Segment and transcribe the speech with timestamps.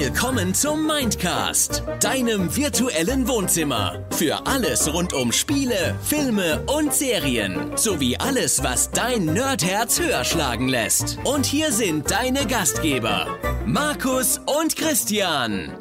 [0.00, 4.06] Willkommen zum Mindcast, deinem virtuellen Wohnzimmer.
[4.12, 7.76] Für alles rund um Spiele, Filme und Serien.
[7.76, 11.18] Sowie alles, was dein Nerdherz höher schlagen lässt.
[11.24, 13.26] Und hier sind deine Gastgeber,
[13.66, 15.76] Markus und Christian.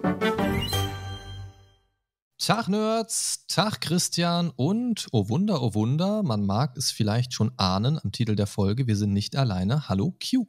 [2.39, 7.99] Tag Nerds, Tag Christian und, oh Wunder, oh Wunder, man mag es vielleicht schon ahnen
[8.03, 9.87] am Titel der Folge, wir sind nicht alleine.
[9.89, 10.47] Hallo Q.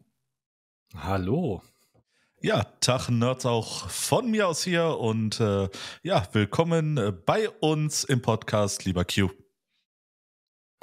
[0.95, 1.61] Hallo.
[2.41, 5.69] Ja, Tag Nerds auch von mir aus hier und äh,
[6.05, 9.30] ja, willkommen äh, bei uns im Podcast, lieber Q.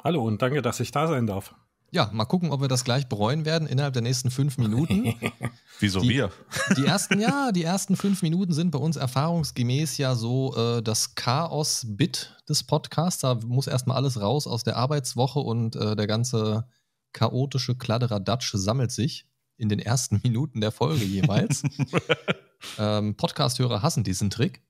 [0.04, 1.54] Hallo und danke, dass ich da sein darf.
[1.90, 5.14] Ja, mal gucken, ob wir das gleich bereuen werden innerhalb der nächsten fünf Minuten.
[5.80, 6.30] Wieso die, wir?
[6.76, 11.14] Die ersten, ja, die ersten fünf Minuten sind bei uns erfahrungsgemäß ja so äh, das
[11.14, 13.22] Chaos-Bit des Podcasts.
[13.22, 16.68] Da muss erstmal alles raus aus der Arbeitswoche und äh, der ganze
[17.14, 21.62] chaotische Kladderadatsch sammelt sich in den ersten Minuten der Folge jeweils.
[22.78, 24.62] ähm, Podcast-Hörer hassen diesen Trick.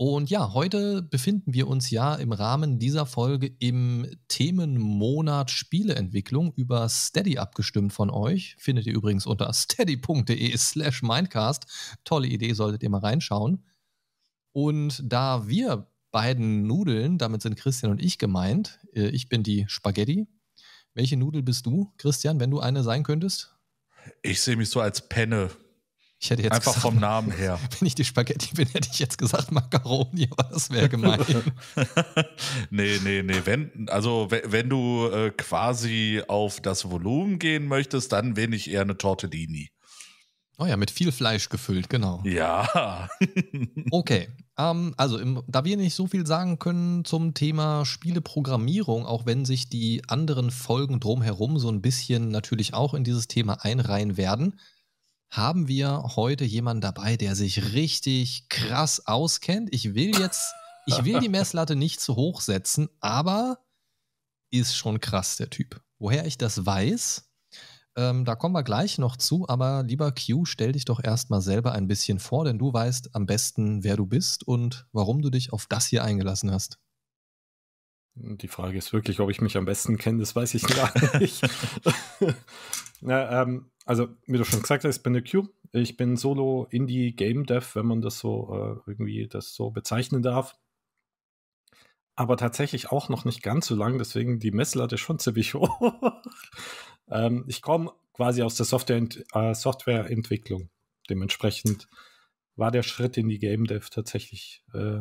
[0.00, 6.88] Und ja, heute befinden wir uns ja im Rahmen dieser Folge im Themenmonat Spieleentwicklung über
[6.88, 8.54] Steady abgestimmt von euch.
[8.60, 11.66] Findet ihr übrigens unter steady.de slash mindcast.
[12.04, 13.64] Tolle Idee, solltet ihr mal reinschauen.
[14.52, 19.64] Und da wir beiden Nudeln, damit sind Christian und ich gemeint, äh, ich bin die
[19.66, 20.28] Spaghetti.
[20.94, 23.57] Welche Nudel bist du, Christian, wenn du eine sein könntest?
[24.22, 25.50] Ich sehe mich so als Penne.
[26.20, 27.60] Ich hätte jetzt Einfach gesagt, vom Namen her.
[27.78, 31.20] Wenn ich die Spaghetti bin, hätte ich jetzt gesagt Macaroni, aber das wäre gemein.
[32.70, 33.42] nee, nee, nee.
[33.44, 38.80] Wenn, also wenn du äh, quasi auf das Volumen gehen möchtest, dann bin ich eher
[38.80, 39.70] eine Tortellini.
[40.60, 42.20] Oh ja, mit viel Fleisch gefüllt, genau.
[42.24, 43.08] Ja.
[43.92, 44.28] okay.
[44.58, 49.44] Ähm, also, im, da wir nicht so viel sagen können zum Thema Spieleprogrammierung, auch wenn
[49.44, 54.58] sich die anderen Folgen drumherum so ein bisschen natürlich auch in dieses Thema einreihen werden,
[55.30, 59.68] haben wir heute jemanden dabei, der sich richtig krass auskennt.
[59.72, 60.52] Ich will jetzt,
[60.86, 63.60] ich will die Messlatte nicht zu hoch setzen, aber
[64.50, 65.80] ist schon krass, der Typ.
[66.00, 67.27] Woher ich das weiß,
[67.98, 71.72] ähm, da kommen wir gleich noch zu, aber lieber Q, stell dich doch erstmal selber
[71.72, 75.52] ein bisschen vor, denn du weißt am besten, wer du bist und warum du dich
[75.52, 76.78] auf das hier eingelassen hast.
[78.14, 81.42] Die Frage ist wirklich, ob ich mich am besten kenne, das weiß ich gar nicht.
[83.00, 85.48] ja, ähm, also, wie du schon gesagt hast, ich bin der Q.
[85.72, 90.22] Ich bin Solo Indie Game Dev, wenn man das so äh, irgendwie das so bezeichnen
[90.22, 90.56] darf.
[92.16, 95.78] Aber tatsächlich auch noch nicht ganz so lang, deswegen die Messlatte schon ziemlich hoch.
[97.10, 100.70] Ähm, ich komme quasi aus der Software äh, Softwareentwicklung.
[101.08, 101.88] Dementsprechend
[102.56, 105.00] war der Schritt in die Game Dev tatsächlich äh,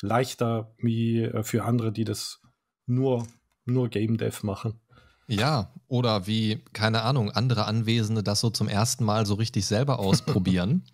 [0.00, 2.40] leichter wie äh, für andere, die das
[2.86, 3.26] nur,
[3.64, 4.80] nur Game Dev machen.
[5.26, 9.98] Ja, oder wie, keine Ahnung, andere Anwesende das so zum ersten Mal so richtig selber
[10.00, 10.84] ausprobieren.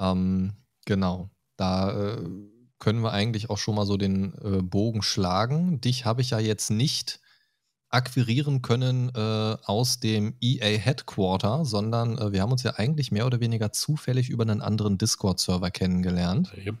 [0.00, 0.54] ähm,
[0.86, 2.30] genau, da äh,
[2.78, 5.80] können wir eigentlich auch schon mal so den äh, Bogen schlagen.
[5.80, 7.20] Dich habe ich ja jetzt nicht
[7.94, 13.24] akquirieren können äh, aus dem EA Headquarter, sondern äh, wir haben uns ja eigentlich mehr
[13.24, 16.52] oder weniger zufällig über einen anderen Discord-Server kennengelernt.
[16.56, 16.76] Yep.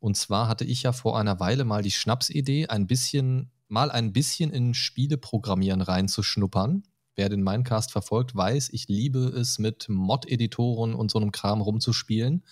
[0.00, 4.12] Und zwar hatte ich ja vor einer Weile mal die Schnapsidee, ein bisschen, mal ein
[4.12, 6.82] bisschen in Spieleprogrammieren reinzuschnuppern.
[7.14, 12.44] Wer den Minecast verfolgt, weiß, ich liebe es, mit Mod-Editoren und so einem Kram rumzuspielen.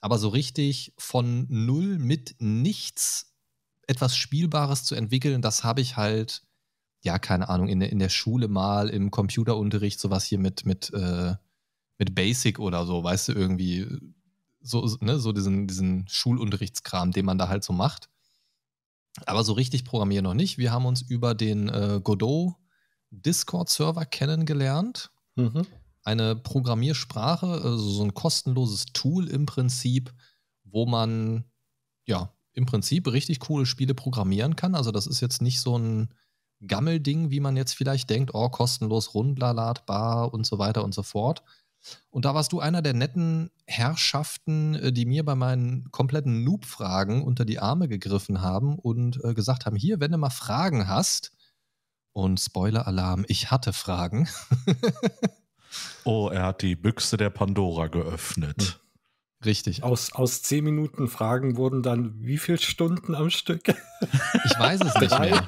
[0.00, 3.34] Aber so richtig von null mit nichts
[3.88, 6.42] etwas Spielbares zu entwickeln, das habe ich halt
[7.02, 10.92] ja, keine Ahnung, in der, in der Schule mal im Computerunterricht sowas hier mit, mit,
[10.92, 11.34] äh,
[11.98, 13.86] mit Basic oder so, weißt du, irgendwie
[14.60, 18.08] so, ne, so diesen, diesen Schulunterrichtskram, den man da halt so macht.
[19.26, 20.58] Aber so richtig programmieren noch nicht.
[20.58, 22.54] Wir haben uns über den äh, Godot
[23.10, 25.10] Discord-Server kennengelernt.
[25.34, 25.66] Mhm.
[26.04, 30.12] Eine Programmiersprache, also so ein kostenloses Tool im Prinzip,
[30.64, 31.44] wo man
[32.06, 34.74] ja im Prinzip richtig coole Spiele programmieren kann.
[34.74, 36.14] Also das ist jetzt nicht so ein
[36.66, 41.42] Gammelding, wie man jetzt vielleicht denkt, oh, kostenlos runterladbar und so weiter und so fort.
[42.10, 47.22] Und da warst du einer der netten Herrschaften, äh, die mir bei meinen kompletten Noob-Fragen
[47.22, 51.32] unter die Arme gegriffen haben und äh, gesagt haben: Hier, wenn du mal Fragen hast,
[52.18, 54.28] und Spoiler-Alarm, ich hatte Fragen.
[56.04, 58.80] oh, er hat die Büchse der Pandora geöffnet.
[59.44, 59.84] Richtig.
[59.84, 63.68] Aus, aus zehn Minuten Fragen wurden dann wie viele Stunden am Stück?
[64.44, 65.44] Ich weiß es nicht mehr.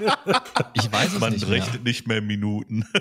[0.74, 1.82] Ich weiß es Man nicht rechnet mehr.
[1.82, 2.84] nicht mehr Minuten.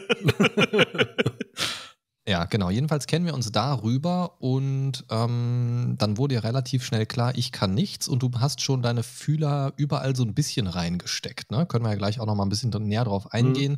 [2.30, 2.70] Ja, genau.
[2.70, 7.74] Jedenfalls kennen wir uns darüber und ähm, dann wurde ja relativ schnell klar, ich kann
[7.74, 11.50] nichts und du hast schon deine Fühler überall so ein bisschen reingesteckt.
[11.50, 11.66] Ne?
[11.66, 13.30] Können wir ja gleich auch noch mal ein bisschen näher drauf mhm.
[13.32, 13.72] eingehen,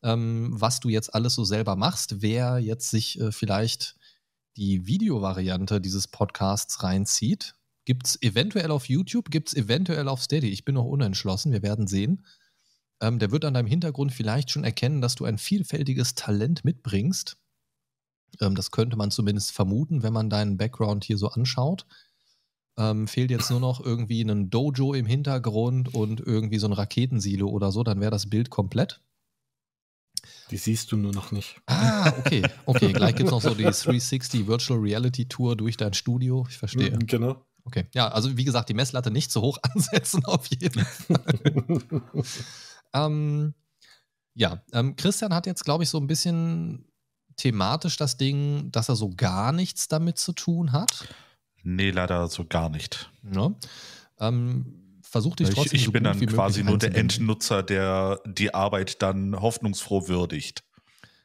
[0.00, 0.08] mhm.
[0.08, 3.96] ähm, was du jetzt alles so selber machst, wer jetzt sich äh, vielleicht
[4.56, 7.54] die Videovariante dieses Podcasts reinzieht,
[7.84, 10.48] gibt es eventuell auf YouTube, gibt es eventuell auf Steady.
[10.48, 12.24] Ich bin noch unentschlossen, wir werden sehen.
[13.00, 17.36] Ähm, der wird an deinem Hintergrund vielleicht schon erkennen, dass du ein vielfältiges Talent mitbringst.
[18.40, 21.86] Ähm, das könnte man zumindest vermuten, wenn man deinen Background hier so anschaut.
[22.78, 27.48] Ähm, fehlt jetzt nur noch irgendwie ein Dojo im Hintergrund und irgendwie so ein Raketensilo
[27.48, 29.00] oder so, dann wäre das Bild komplett.
[30.50, 31.56] Die siehst du nur noch nicht.
[31.66, 32.42] Ah, okay.
[32.66, 36.46] Okay, gleich gibt es noch so die 360 Virtual Reality Tour durch dein Studio.
[36.48, 36.90] Ich verstehe.
[36.92, 37.44] Mhm, Genau.
[37.64, 37.86] Okay.
[37.94, 41.82] Ja, also wie gesagt, die Messlatte nicht zu hoch ansetzen, auf jeden Fall.
[42.94, 43.54] ähm,
[44.34, 46.86] ja, ähm, Christian hat jetzt, glaube ich, so ein bisschen
[47.36, 51.08] thematisch das Ding, dass er so gar nichts damit zu tun hat.
[51.64, 53.10] Nee, leider so gar nicht.
[53.22, 53.56] Ne?
[54.20, 56.94] Ähm, versuch dich Ich, trotzdem ich so bin dann quasi nur der.
[56.94, 60.62] Endnutzer, der die Arbeit dann hoffnungsfroh würdigt.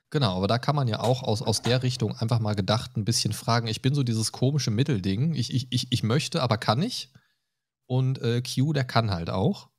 [0.09, 3.05] Genau, aber da kann man ja auch aus, aus der Richtung einfach mal gedacht ein
[3.05, 3.67] bisschen fragen.
[3.67, 5.33] Ich bin so dieses komische Mittelding.
[5.33, 7.11] Ich, ich, ich, ich möchte, aber kann nicht.
[7.87, 9.69] Und äh, Q, der kann halt auch.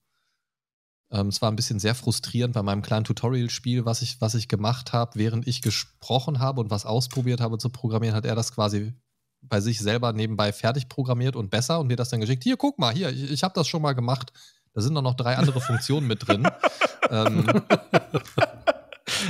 [1.10, 4.48] Ähm, es war ein bisschen sehr frustrierend bei meinem kleinen Tutorial-Spiel, was ich, was ich
[4.48, 8.54] gemacht habe, während ich gesprochen habe und was ausprobiert habe zu programmieren, hat er das
[8.54, 8.94] quasi
[9.42, 12.44] bei sich selber nebenbei fertig programmiert und besser und mir das dann geschickt.
[12.44, 14.32] Hier, guck mal, hier, ich, ich habe das schon mal gemacht.
[14.72, 16.48] Da sind doch noch drei andere Funktionen mit drin.
[17.10, 17.44] ähm,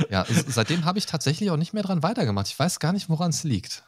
[0.09, 2.47] ja, seitdem habe ich tatsächlich auch nicht mehr dran weitergemacht.
[2.47, 3.83] Ich weiß gar nicht, woran es liegt.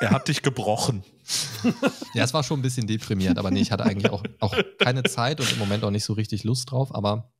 [0.00, 1.04] Er hat dich gebrochen.
[2.14, 5.04] Ja, es war schon ein bisschen deprimierend, aber nee, ich hatte eigentlich auch, auch keine
[5.04, 6.92] Zeit und im Moment auch nicht so richtig Lust drauf.
[6.92, 7.32] Aber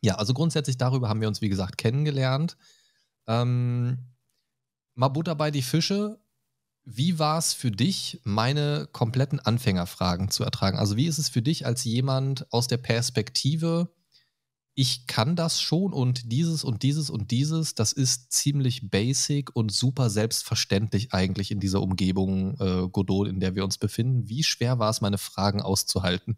[0.00, 2.56] ja, also grundsätzlich darüber haben wir uns, wie gesagt, kennengelernt.
[3.26, 3.98] Ähm,
[4.94, 6.20] mal Butter bei die Fische.
[6.88, 10.78] Wie war es für dich, meine kompletten Anfängerfragen zu ertragen?
[10.78, 13.92] Also, wie ist es für dich als jemand aus der Perspektive,
[14.78, 19.72] ich kann das schon und dieses und dieses und dieses, das ist ziemlich basic und
[19.72, 24.28] super selbstverständlich eigentlich in dieser Umgebung äh, Godot, in der wir uns befinden.
[24.28, 26.36] Wie schwer war es, meine Fragen auszuhalten?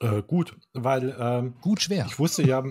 [0.00, 2.06] Äh, gut, weil ähm, Gut schwer.
[2.08, 2.64] ich wusste ja,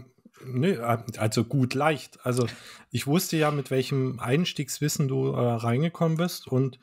[0.45, 0.79] ne,
[1.17, 2.25] also gut leicht.
[2.25, 2.47] Also
[2.91, 6.79] ich wusste ja, mit welchem Einstiegswissen du äh, reingekommen bist und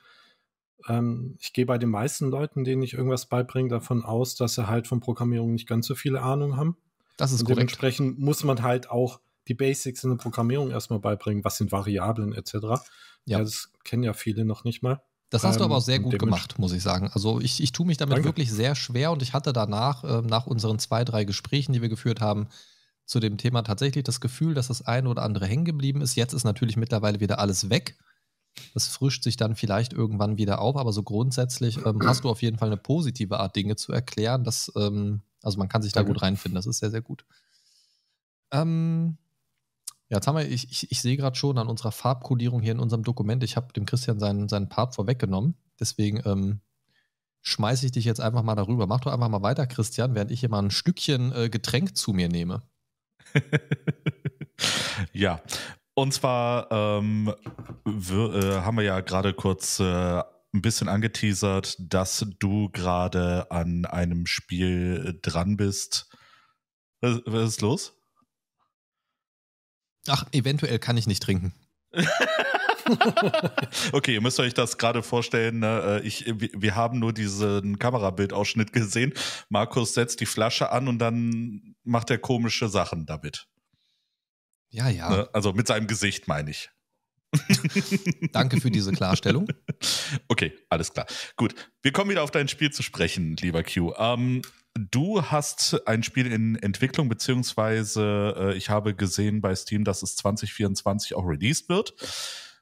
[0.88, 4.66] ähm, ich gehe bei den meisten Leuten, denen ich irgendwas beibringe, davon aus, dass sie
[4.66, 6.76] halt von Programmierung nicht ganz so viele Ahnung haben.
[7.16, 7.58] Das ist Und korrekt.
[7.58, 11.44] dementsprechend muss man halt auch die Basics in der Programmierung erstmal beibringen.
[11.44, 12.54] Was sind Variablen etc.
[12.54, 12.80] Ja,
[13.26, 13.38] Ja.
[13.40, 15.02] das kennen ja viele noch nicht mal.
[15.28, 17.10] Das hast du Ähm, aber auch sehr und gut gemacht, muss ich sagen.
[17.12, 18.28] Also ich, ich tue mich damit Danke.
[18.28, 21.88] wirklich sehr schwer und ich hatte danach, ähm, nach unseren zwei, drei Gesprächen, die wir
[21.88, 22.48] geführt haben,
[23.10, 26.14] zu dem Thema tatsächlich das Gefühl, dass das eine oder andere hängen geblieben ist.
[26.14, 27.98] Jetzt ist natürlich mittlerweile wieder alles weg.
[28.72, 32.40] Das frischt sich dann vielleicht irgendwann wieder auf, aber so grundsätzlich ähm, hast du auf
[32.40, 34.44] jeden Fall eine positive Art, Dinge zu erklären.
[34.44, 36.54] Das, ähm, also man kann sich da gut reinfinden.
[36.54, 37.24] Das ist sehr, sehr gut.
[38.52, 39.18] Ähm,
[40.08, 42.80] ja, jetzt haben wir, ich, ich, ich sehe gerade schon an unserer Farbkodierung hier in
[42.80, 45.56] unserem Dokument, ich habe dem Christian seinen, seinen Part vorweggenommen.
[45.80, 46.60] Deswegen ähm,
[47.42, 48.86] schmeiße ich dich jetzt einfach mal darüber.
[48.86, 52.12] Mach doch einfach mal weiter, Christian, während ich hier mal ein Stückchen äh, Getränk zu
[52.12, 52.62] mir nehme.
[55.12, 55.40] ja,
[55.94, 57.34] und zwar ähm,
[57.84, 60.22] wir, äh, haben wir ja gerade kurz äh,
[60.52, 66.08] ein bisschen angeteasert, dass du gerade an einem Spiel dran bist.
[67.00, 67.96] Was, was ist los?
[70.08, 71.54] Ach, eventuell kann ich nicht trinken.
[73.92, 75.60] Okay, ihr müsst euch das gerade vorstellen.
[75.60, 76.00] Ne?
[76.02, 79.12] äh, Ich, wir wir haben nur diesen Kamerabildausschnitt gesehen.
[79.48, 83.46] Markus setzt die Flasche an und dann macht er komische Sachen damit.
[84.70, 85.10] Ja, ja.
[85.10, 85.28] Ne?
[85.32, 86.70] Also mit seinem Gesicht meine ich.
[88.32, 89.48] Danke für diese Klarstellung.
[90.28, 91.06] Okay, alles klar.
[91.36, 93.94] Gut, wir kommen wieder auf dein Spiel zu sprechen, lieber Q.
[93.96, 94.42] Ähm,
[94.74, 100.16] du hast ein Spiel in Entwicklung, beziehungsweise äh, ich habe gesehen bei Steam, dass es
[100.16, 101.94] 2024 auch released wird.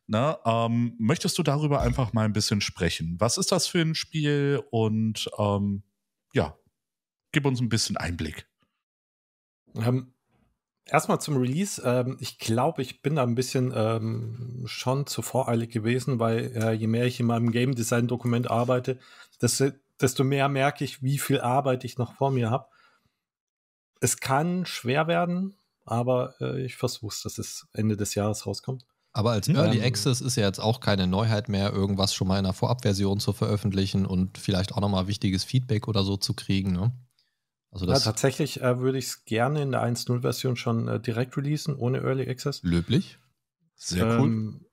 [0.09, 3.17] Na, ähm, möchtest du darüber einfach mal ein bisschen sprechen?
[3.19, 4.63] Was ist das für ein Spiel?
[4.71, 5.83] Und ähm,
[6.33, 6.57] ja,
[7.31, 8.49] gib uns ein bisschen Einblick.
[9.75, 10.15] Ähm,
[10.91, 11.83] Erstmal zum Release.
[11.85, 16.73] Ähm, ich glaube, ich bin da ein bisschen ähm, schon zu voreilig gewesen, weil äh,
[16.73, 18.99] je mehr ich in meinem Game Design Dokument arbeite,
[19.43, 22.69] desto, desto mehr merke ich, wie viel Arbeit ich noch vor mir habe.
[24.01, 28.87] Es kann schwer werden, aber äh, ich versuche es, dass es Ende des Jahres rauskommt.
[29.19, 29.57] Aber als Hm.
[29.57, 29.85] Early Ähm.
[29.85, 33.33] Access ist ja jetzt auch keine Neuheit mehr, irgendwas schon mal in einer Vorabversion zu
[33.33, 36.71] veröffentlichen und vielleicht auch nochmal wichtiges Feedback oder so zu kriegen.
[36.71, 36.93] Ne?
[37.73, 41.75] Also Ja, tatsächlich äh, würde ich es gerne in der 1.0-Version schon äh, direkt releasen,
[41.75, 42.63] ohne Early Access.
[42.63, 43.19] löblich.
[43.75, 44.29] Sehr cool.
[44.29, 44.67] Ähm,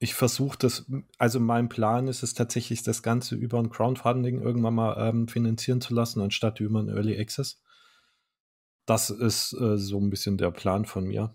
[0.00, 0.84] ich versuche das,
[1.16, 5.80] also mein Plan ist es tatsächlich, das Ganze über ein Crowdfunding irgendwann mal ähm, finanzieren
[5.80, 7.62] zu lassen, anstatt über ein Early Access.
[8.84, 11.34] Das ist äh, so ein bisschen der Plan von mir.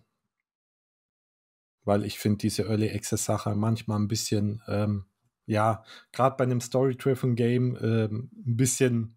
[1.85, 5.05] Weil ich finde diese Early Access Sache manchmal ein bisschen, ähm,
[5.45, 9.15] ja, gerade bei einem Story-Driven Game ähm, ein bisschen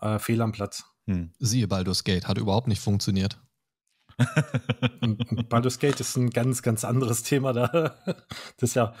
[0.00, 0.84] äh, fehl am Platz.
[1.06, 1.32] Hm.
[1.38, 3.40] Siehe Baldur's Gate, hat überhaupt nicht funktioniert.
[5.48, 7.96] Baldur's Gate ist ein ganz, ganz anderes Thema da.
[8.56, 8.94] Das ist ja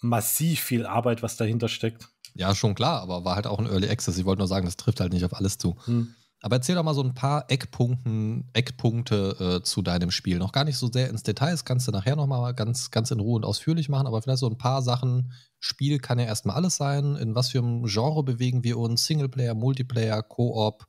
[0.00, 2.08] massiv viel Arbeit, was dahinter steckt.
[2.34, 4.18] Ja, schon klar, aber war halt auch ein Early Access.
[4.18, 5.76] Ich wollte nur sagen, das trifft halt nicht auf alles zu.
[5.84, 6.14] Hm.
[6.42, 10.38] Aber erzähl doch mal so ein paar Eckpunkten, Eckpunkte äh, zu deinem Spiel.
[10.38, 13.20] Noch gar nicht so sehr ins Detail, das kannst du nachher nochmal ganz, ganz in
[13.20, 15.32] Ruhe und ausführlich machen, aber vielleicht so ein paar Sachen.
[15.58, 17.16] Spiel kann ja erstmal alles sein.
[17.16, 19.06] In was für einem Genre bewegen wir uns?
[19.06, 20.86] Singleplayer, Multiplayer, Koop?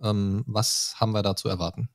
[0.00, 1.90] Ähm, was haben wir da zu erwarten?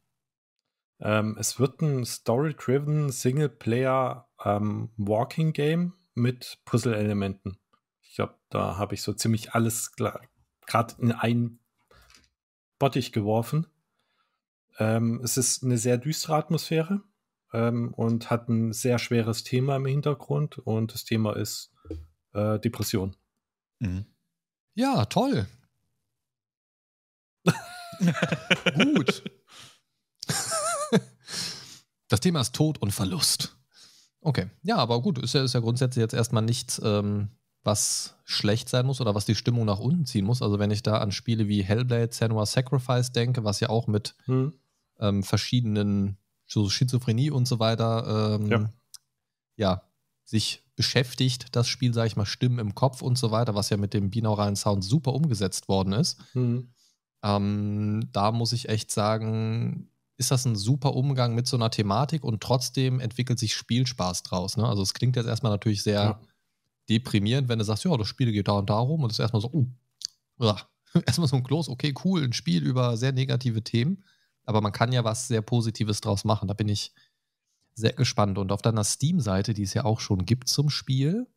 [0.99, 7.57] Ähm, es wird ein Story-driven Singleplayer ähm, Walking Game mit Puzzle-Elementen.
[8.01, 11.60] Ich glaube, da habe ich so ziemlich alles gerade in einen
[12.81, 13.67] Bottich geworfen.
[14.79, 17.03] Ähm, es ist eine sehr düstere Atmosphäre
[17.53, 21.71] ähm, und hat ein sehr schweres Thema im Hintergrund und das Thema ist
[22.33, 23.15] äh, Depression.
[23.77, 24.07] Mhm.
[24.73, 25.45] Ja, toll.
[28.75, 29.23] Gut.
[32.07, 33.57] das Thema ist Tod und Verlust.
[34.21, 37.29] Okay, ja, aber gut, ist ja, ist ja grundsätzlich jetzt erstmal nichts, ähm,
[37.63, 40.41] was schlecht sein muss oder was die Stimmung nach unten ziehen muss.
[40.41, 44.15] Also wenn ich da an Spiele wie Hellblade, Senua Sacrifice denke, was ja auch mit
[44.25, 44.53] hm.
[44.99, 48.69] ähm, verschiedenen so Schizophrenie und so weiter ähm, ja.
[49.55, 49.83] ja.
[50.23, 53.77] sich beschäftigt, das Spiel, sage ich mal, Stimmen im Kopf und so weiter, was ja
[53.77, 56.19] mit dem binauralen Sound super umgesetzt worden ist.
[56.33, 56.73] Hm.
[57.23, 62.23] Ähm, da muss ich echt sagen, ist das ein super Umgang mit so einer Thematik
[62.23, 64.57] und trotzdem entwickelt sich Spielspaß draus.
[64.57, 64.67] Ne?
[64.67, 66.19] Also es klingt jetzt erstmal natürlich sehr ja.
[66.91, 69.41] Deprimierend, wenn du sagst, ja, das Spiel geht da und darum und es ist erstmal
[69.41, 69.67] so, uh,
[70.39, 70.55] uh,
[71.05, 74.03] erstmal so ein Kloß, okay, cool, ein Spiel über sehr negative Themen,
[74.43, 76.47] aber man kann ja was sehr Positives draus machen.
[76.47, 76.93] Da bin ich
[77.73, 78.37] sehr gespannt.
[78.37, 81.27] Und auf deiner Steam-Seite, die es ja auch schon gibt zum Spiel,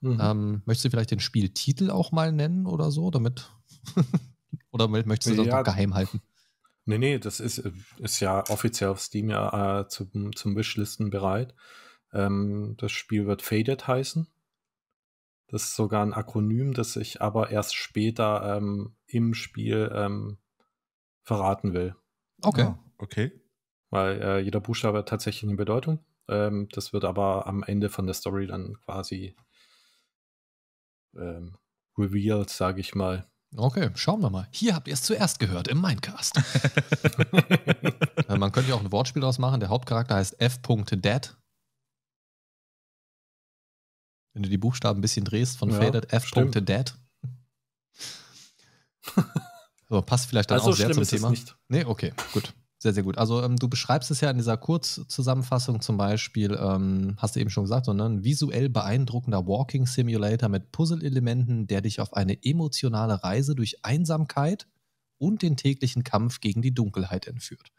[0.00, 0.18] mhm.
[0.20, 3.50] ähm, möchtest du vielleicht den Spieltitel auch mal nennen oder so, damit
[4.70, 6.20] oder möchtest du das ja, noch geheim halten?
[6.84, 11.10] Nee, nee, das ist, äh, ist ja offiziell auf Steam ja äh, zum, zum Wishlisten
[11.10, 11.54] bereit.
[12.12, 14.26] Ähm, das Spiel wird Faded heißen.
[15.48, 20.38] Das ist sogar ein Akronym, das ich aber erst später ähm, im Spiel ähm,
[21.22, 21.96] verraten will.
[22.42, 22.62] Okay.
[22.62, 23.32] Ah, okay.
[23.90, 26.04] Weil äh, jeder Buchstabe hat tatsächlich eine Bedeutung.
[26.28, 29.34] Ähm, das wird aber am Ende von der Story dann quasi
[31.16, 31.56] ähm,
[31.96, 33.26] revealed, sage ich mal.
[33.56, 34.46] Okay, schauen wir mal.
[34.50, 36.36] Hier habt ihr es zuerst gehört im Mindcast.
[38.28, 39.60] Man könnte ja auch ein Wortspiel daraus machen.
[39.60, 41.34] Der Hauptcharakter heißt F.Dead.
[44.38, 46.94] Wenn du die Buchstaben ein bisschen drehst von ja, Faded F.Dead.
[49.88, 51.30] so, passt vielleicht dann also auch sehr zum Thema.
[51.30, 51.56] Nicht.
[51.68, 52.54] Nee, okay, gut.
[52.78, 53.18] Sehr, sehr gut.
[53.18, 57.50] Also ähm, du beschreibst es ja in dieser Kurzzusammenfassung zum Beispiel, ähm, hast du eben
[57.50, 63.24] schon gesagt, sondern ein visuell beeindruckender Walking Simulator mit Puzzle-Elementen, der dich auf eine emotionale
[63.24, 64.68] Reise durch Einsamkeit
[65.18, 67.72] und den täglichen Kampf gegen die Dunkelheit entführt.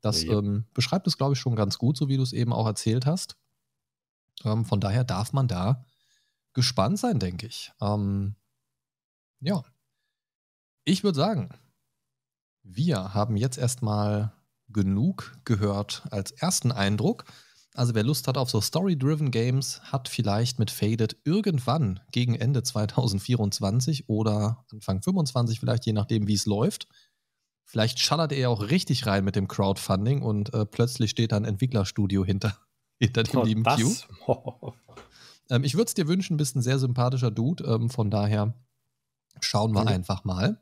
[0.00, 0.38] Das ja.
[0.38, 3.04] ähm, beschreibt es, glaube ich, schon ganz gut, so wie du es eben auch erzählt
[3.04, 3.36] hast.
[4.44, 5.84] Ähm, von daher darf man da
[6.52, 7.72] gespannt sein, denke ich.
[7.80, 8.36] Ähm,
[9.40, 9.62] ja.
[10.84, 11.50] Ich würde sagen,
[12.62, 14.32] wir haben jetzt erstmal
[14.68, 17.24] genug gehört als ersten Eindruck.
[17.74, 22.62] Also wer Lust hat auf so Story-Driven Games, hat vielleicht mit Faded irgendwann gegen Ende
[22.62, 26.86] 2024 oder Anfang 25 vielleicht, je nachdem wie es läuft.
[27.64, 31.46] Vielleicht schallert er auch richtig rein mit dem Crowdfunding und äh, plötzlich steht da ein
[31.46, 32.58] Entwicklerstudio hinter,
[33.04, 34.72] hinter dem oh, lieben Q.
[35.50, 37.64] ähm, ich würde es dir wünschen, bist ein sehr sympathischer Dude.
[37.64, 38.54] Ähm, von daher
[39.40, 39.88] schauen wir ja.
[39.88, 40.60] einfach mal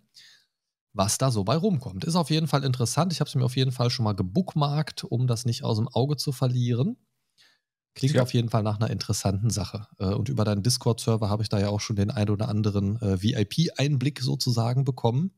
[0.92, 2.04] was da so bei rumkommt.
[2.04, 3.12] Ist auf jeden Fall interessant.
[3.12, 5.88] Ich habe es mir auf jeden Fall schon mal gebookmarkt, um das nicht aus dem
[5.88, 6.96] Auge zu verlieren.
[7.94, 8.22] Klingt ja.
[8.22, 9.86] auf jeden Fall nach einer interessanten Sache.
[9.98, 13.00] Äh, und über deinen Discord-Server habe ich da ja auch schon den ein oder anderen
[13.00, 15.32] äh, VIP-Einblick sozusagen bekommen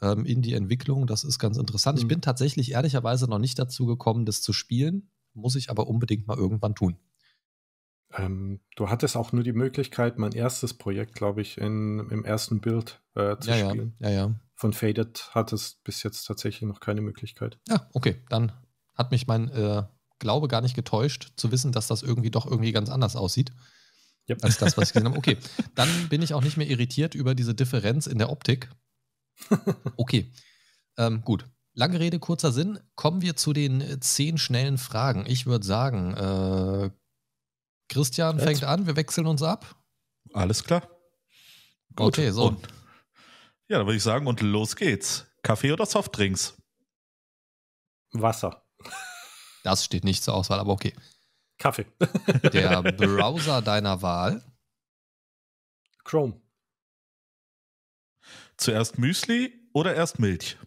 [0.00, 1.06] ähm, in die Entwicklung.
[1.06, 1.98] Das ist ganz interessant.
[1.98, 2.02] Mhm.
[2.02, 5.10] Ich bin tatsächlich ehrlicherweise noch nicht dazu gekommen, das zu spielen.
[5.34, 6.98] Muss ich aber unbedingt mal irgendwann tun.
[8.14, 12.60] Ähm, du hattest auch nur die Möglichkeit, mein erstes Projekt, glaube ich, in, im ersten
[12.60, 13.96] Bild äh, zu ja, spielen.
[14.00, 14.34] Ja, ja, ja.
[14.54, 17.58] Von Faded hat es bis jetzt tatsächlich noch keine Möglichkeit.
[17.68, 18.22] Ja, okay.
[18.28, 18.52] Dann
[18.94, 19.84] hat mich mein äh,
[20.18, 23.50] Glaube gar nicht getäuscht, zu wissen, dass das irgendwie doch irgendwie ganz anders aussieht.
[24.28, 24.44] Yep.
[24.44, 25.18] Als das, was ich gesehen habe.
[25.18, 25.36] Okay,
[25.74, 28.70] dann bin ich auch nicht mehr irritiert über diese Differenz in der Optik.
[29.96, 30.30] Okay,
[30.96, 31.46] ähm, gut.
[31.74, 32.80] Lange Rede, kurzer Sinn.
[32.96, 35.24] Kommen wir zu den zehn schnellen Fragen.
[35.26, 36.90] Ich würde sagen, äh,
[37.88, 38.44] Christian Jetzt.
[38.44, 39.76] fängt an, wir wechseln uns ab.
[40.34, 40.82] Alles klar.
[41.96, 42.18] Gut.
[42.18, 42.48] Okay, so.
[42.48, 42.66] Und
[43.68, 45.26] ja, dann würde ich sagen, und los geht's.
[45.42, 46.54] Kaffee oder Softdrinks?
[48.12, 48.66] Wasser.
[49.64, 50.94] Das steht nicht zur Auswahl, aber okay.
[51.58, 51.86] Kaffee.
[52.52, 54.42] Der Browser deiner Wahl.
[56.04, 56.40] Chrome.
[58.56, 60.58] Zuerst Müsli oder erst Milch?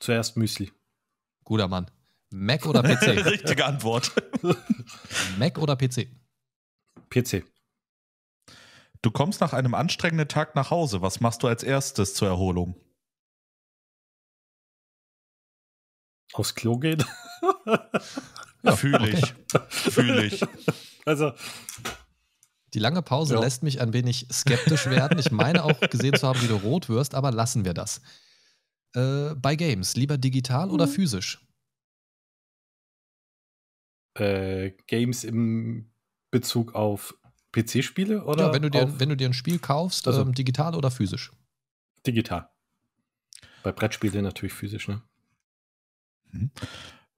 [0.00, 0.72] Zuerst Müsli.
[1.44, 1.90] Guter Mann.
[2.30, 3.02] Mac oder PC?
[3.26, 4.12] Richtige Antwort.
[5.38, 6.08] Mac oder PC?
[7.10, 7.44] PC.
[9.02, 11.02] Du kommst nach einem anstrengenden Tag nach Hause.
[11.02, 12.76] Was machst du als erstes zur Erholung?
[16.32, 17.04] Aufs Klo gehen.
[18.62, 19.34] Ja, Fühle ich.
[19.70, 20.44] Fühle ich.
[21.06, 21.32] Also,
[22.74, 23.40] Die lange Pause Ja.
[23.40, 25.18] lässt mich ein wenig skeptisch werden.
[25.18, 28.02] Ich meine auch gesehen zu haben, wie du rot wirst, aber lassen wir das.
[28.94, 30.90] Äh, bei Games, lieber digital oder Mhm.
[30.90, 31.46] physisch?
[34.14, 35.92] äh, Games im
[36.32, 37.14] Bezug auf
[37.52, 40.74] PC-Spiele oder Ja, wenn du, dir, wenn du dir ein Spiel kaufst, Also- ähm, digital
[40.74, 41.30] oder physisch?
[42.06, 42.50] digital?
[43.62, 45.02] Bei Brettspielen natürlich physisch, ne?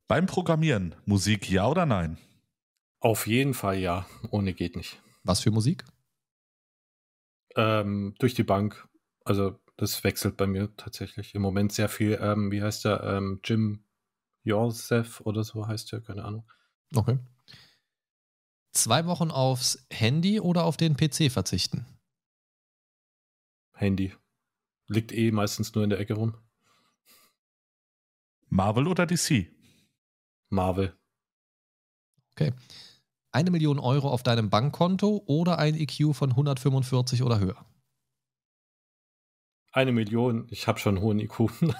[0.06, 2.18] Beim Programmieren, Musik ja oder nein?
[3.00, 4.06] Auf jeden Fall ja.
[4.30, 5.00] Ohne geht nicht.
[5.24, 5.84] Was für Musik?
[7.56, 8.86] Ähm, durch die Bank.
[9.24, 11.34] Also, das wechselt bei mir tatsächlich.
[11.34, 13.02] Im Moment sehr viel, ähm, wie heißt der?
[13.02, 13.84] Ähm, Jim
[14.44, 16.48] Joseph oder so heißt der, keine Ahnung.
[16.94, 17.18] Okay.
[18.70, 21.84] Zwei Wochen aufs Handy oder auf den PC verzichten?
[23.72, 24.14] Handy.
[24.86, 26.36] Liegt eh meistens nur in der Ecke rum.
[28.50, 29.50] Marvel oder DC?
[30.48, 30.96] Marvel.
[33.32, 37.66] Eine Million Euro auf deinem Bankkonto oder ein EQ von 145 oder höher?
[39.74, 40.46] Eine Million.
[40.50, 41.50] Ich habe schon einen hohen IQ.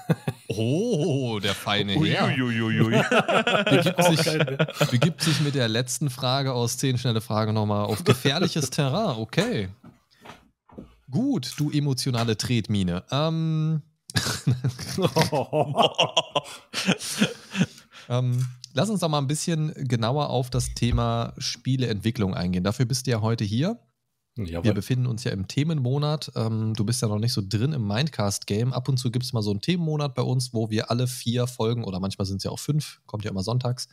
[0.49, 2.29] Oh, der feine Herr.
[3.65, 8.69] Begibt sich, begibt sich mit der letzten Frage aus 10 schnelle Fragen nochmal auf gefährliches
[8.71, 9.17] Terrain.
[9.17, 9.69] Okay.
[11.11, 13.05] Gut, du emotionale Tretmine.
[13.11, 13.83] Ähm,
[18.09, 22.65] ähm, lass uns doch mal ein bisschen genauer auf das Thema Spieleentwicklung eingehen.
[22.65, 23.79] Dafür bist du ja heute hier.
[24.35, 24.73] Wir Jawohl.
[24.73, 26.33] befinden uns ja im Themenmonat.
[26.37, 28.73] Ähm, du bist ja noch nicht so drin im Mindcast-Game.
[28.73, 31.47] Ab und zu gibt es mal so einen Themenmonat bei uns, wo wir alle vier
[31.47, 33.89] Folgen, oder manchmal sind es ja auch fünf, kommt ja immer sonntags,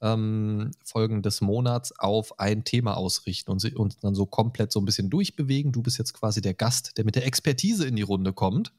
[0.00, 4.86] ähm, Folgen des Monats auf ein Thema ausrichten und uns dann so komplett so ein
[4.86, 5.70] bisschen durchbewegen.
[5.70, 8.72] Du bist jetzt quasi der Gast, der mit der Expertise in die Runde kommt.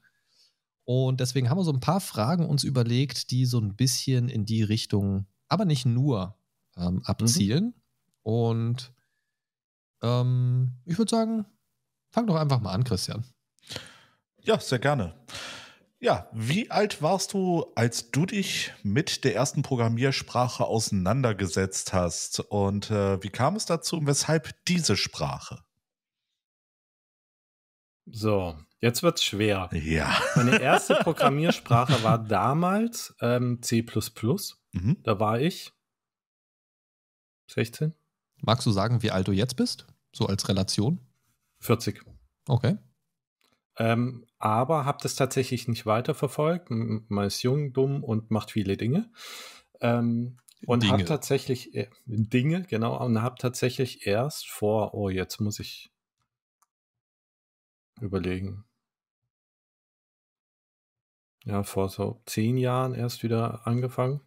[0.84, 4.44] Und deswegen haben wir so ein paar Fragen uns überlegt, die so ein bisschen in
[4.44, 6.36] die Richtung, aber nicht nur,
[6.76, 7.74] ähm, abzielen.
[8.22, 8.92] Und
[10.02, 11.46] ähm, ich würde sagen,
[12.10, 13.24] fang doch einfach mal an, Christian.
[14.40, 15.14] Ja, sehr gerne.
[16.00, 22.40] Ja, wie alt warst du, als du dich mit der ersten Programmiersprache auseinandergesetzt hast?
[22.40, 25.62] Und äh, wie kam es dazu und weshalb diese Sprache?
[28.06, 29.70] So, jetzt wird's schwer.
[29.72, 30.20] Ja.
[30.34, 33.86] Meine erste Programmiersprache war damals ähm, C.
[34.72, 34.96] Mhm.
[35.04, 35.72] Da war ich
[37.46, 37.94] 16,
[38.44, 39.86] Magst du sagen, wie alt du jetzt bist?
[40.12, 41.00] So als Relation?
[41.60, 42.02] 40.
[42.48, 42.78] Okay.
[43.76, 46.68] Ähm, aber habe das tatsächlich nicht weiterverfolgt.
[46.70, 49.10] Man ist jung, dumm und macht viele Dinge.
[49.80, 55.58] Ähm, und habe tatsächlich äh, Dinge, genau, und habe tatsächlich erst vor, oh, jetzt muss
[55.58, 55.90] ich
[58.00, 58.64] überlegen.
[61.44, 64.20] Ja, vor so zehn Jahren erst wieder angefangen.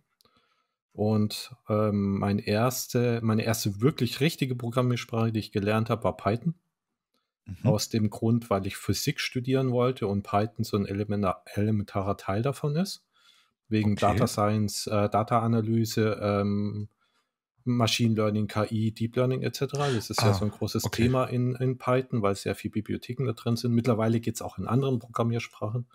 [0.95, 6.55] Und ähm, mein erste, meine erste wirklich richtige Programmiersprache, die ich gelernt habe, war Python.
[7.45, 7.55] Mhm.
[7.67, 12.41] Aus dem Grund, weil ich Physik studieren wollte und Python so ein elementa- elementarer Teil
[12.41, 13.03] davon ist.
[13.67, 14.01] Wegen Okay.
[14.01, 16.87] Data Science, äh, Data Analyse, ähm,
[17.65, 19.65] Machine Learning, KI, Deep Learning etc.
[19.73, 21.03] Das ist ja Ah, so ein großes okay.
[21.03, 23.73] Thema in, in Python, weil sehr viele Bibliotheken da drin sind.
[23.73, 25.87] Mittlerweile geht es auch in anderen Programmiersprachen.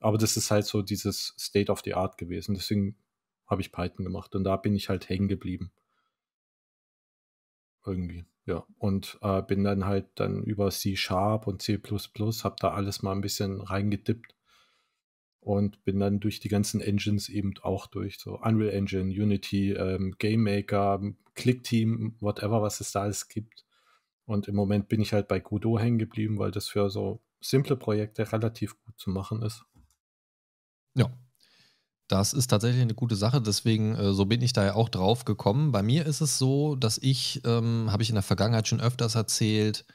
[0.00, 2.54] Aber das ist halt so dieses State of the Art gewesen.
[2.54, 2.96] Deswegen
[3.52, 5.70] habe ich Python gemacht und da bin ich halt hängen geblieben.
[7.86, 8.64] Irgendwie, ja.
[8.78, 13.12] Und äh, bin dann halt dann über C Sharp und C habe da alles mal
[13.12, 14.34] ein bisschen reingedippt
[15.40, 18.18] und bin dann durch die ganzen Engines eben auch durch.
[18.18, 21.02] So Unreal Engine, Unity, ähm, Game Maker,
[21.34, 23.64] ClickTeam, whatever, was es da alles gibt.
[24.24, 27.76] Und im Moment bin ich halt bei Godot hängen geblieben, weil das für so simple
[27.76, 29.64] Projekte relativ gut zu machen ist.
[32.12, 35.24] Das ist tatsächlich eine gute Sache, deswegen äh, so bin ich da ja auch drauf
[35.24, 35.72] gekommen.
[35.72, 39.14] Bei mir ist es so, dass ich, ähm, habe ich in der Vergangenheit schon öfters
[39.14, 39.86] erzählt,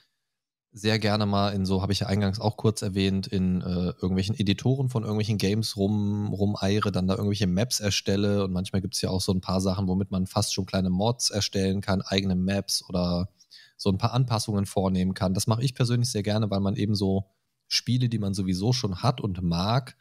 [0.71, 4.33] sehr gerne mal in so, habe ich ja eingangs auch kurz erwähnt, in äh, irgendwelchen
[4.33, 9.01] Editoren von irgendwelchen Games rum, rumeire, dann da irgendwelche Maps erstelle und manchmal gibt es
[9.01, 12.35] ja auch so ein paar Sachen, womit man fast schon kleine Mods erstellen kann, eigene
[12.35, 13.29] Maps oder
[13.77, 15.35] so ein paar Anpassungen vornehmen kann.
[15.35, 17.29] Das mache ich persönlich sehr gerne, weil man eben so
[17.67, 19.95] Spiele, die man sowieso schon hat und mag,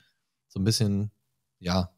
[0.48, 1.10] so ein bisschen,
[1.58, 1.90] ja,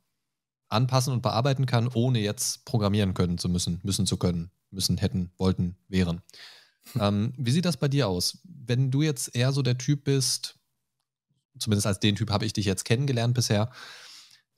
[0.68, 5.32] anpassen und bearbeiten kann, ohne jetzt programmieren können zu müssen, müssen zu können, müssen, hätten,
[5.38, 6.20] wollten, wären.
[7.00, 8.38] ähm, wie sieht das bei dir aus?
[8.44, 10.58] Wenn du jetzt eher so der Typ bist,
[11.58, 13.70] zumindest als den Typ habe ich dich jetzt kennengelernt bisher,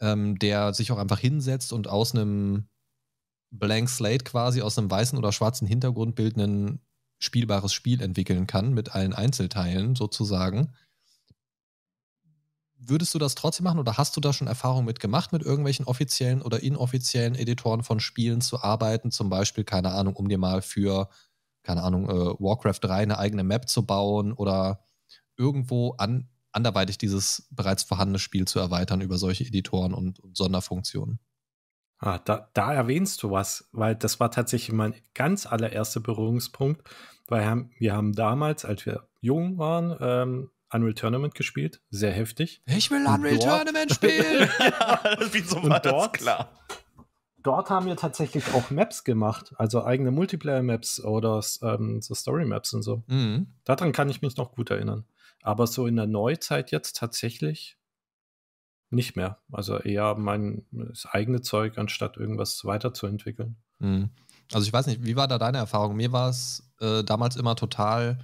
[0.01, 2.69] ähm, der sich auch einfach hinsetzt und aus einem
[3.51, 6.81] Blank Slate quasi, aus einem weißen oder schwarzen Hintergrundbild ein
[7.19, 10.73] spielbares Spiel entwickeln kann mit allen Einzelteilen sozusagen.
[12.83, 15.85] Würdest du das trotzdem machen oder hast du da schon Erfahrung mit gemacht, mit irgendwelchen
[15.85, 19.11] offiziellen oder inoffiziellen Editoren von Spielen zu arbeiten?
[19.11, 21.11] Zum Beispiel, keine Ahnung, um dir mal für,
[21.63, 24.87] keine Ahnung, äh, Warcraft 3 eine eigene Map zu bauen oder
[25.37, 31.21] irgendwo an, anderweitig dieses bereits vorhandene Spiel zu erweitern über solche Editoren und, und Sonderfunktionen?
[31.99, 36.83] Ah, da, da, erwähnst du was, weil das war tatsächlich mein ganz allererster Berührungspunkt,
[37.29, 42.63] weil wir haben damals, als wir jung waren, ähm, Unreal Tournament gespielt, sehr heftig.
[42.67, 44.49] Ich will Unreal dort, Tournament spielen!
[44.61, 46.53] ja, wieso war dort, das klar?
[47.43, 52.83] Dort haben wir tatsächlich auch Maps gemacht, also eigene Multiplayer-Maps oder ähm, so Story-Maps und
[52.83, 53.03] so.
[53.07, 53.47] Mhm.
[53.65, 55.05] Daran kann ich mich noch gut erinnern.
[55.43, 57.79] Aber so in der Neuzeit jetzt tatsächlich
[58.91, 59.39] nicht mehr.
[59.51, 63.57] Also eher mein das eigene Zeug, anstatt irgendwas weiterzuentwickeln.
[63.79, 64.11] Mhm.
[64.53, 65.97] Also ich weiß nicht, wie war da deine Erfahrung?
[65.97, 68.19] Mir war es äh, damals immer total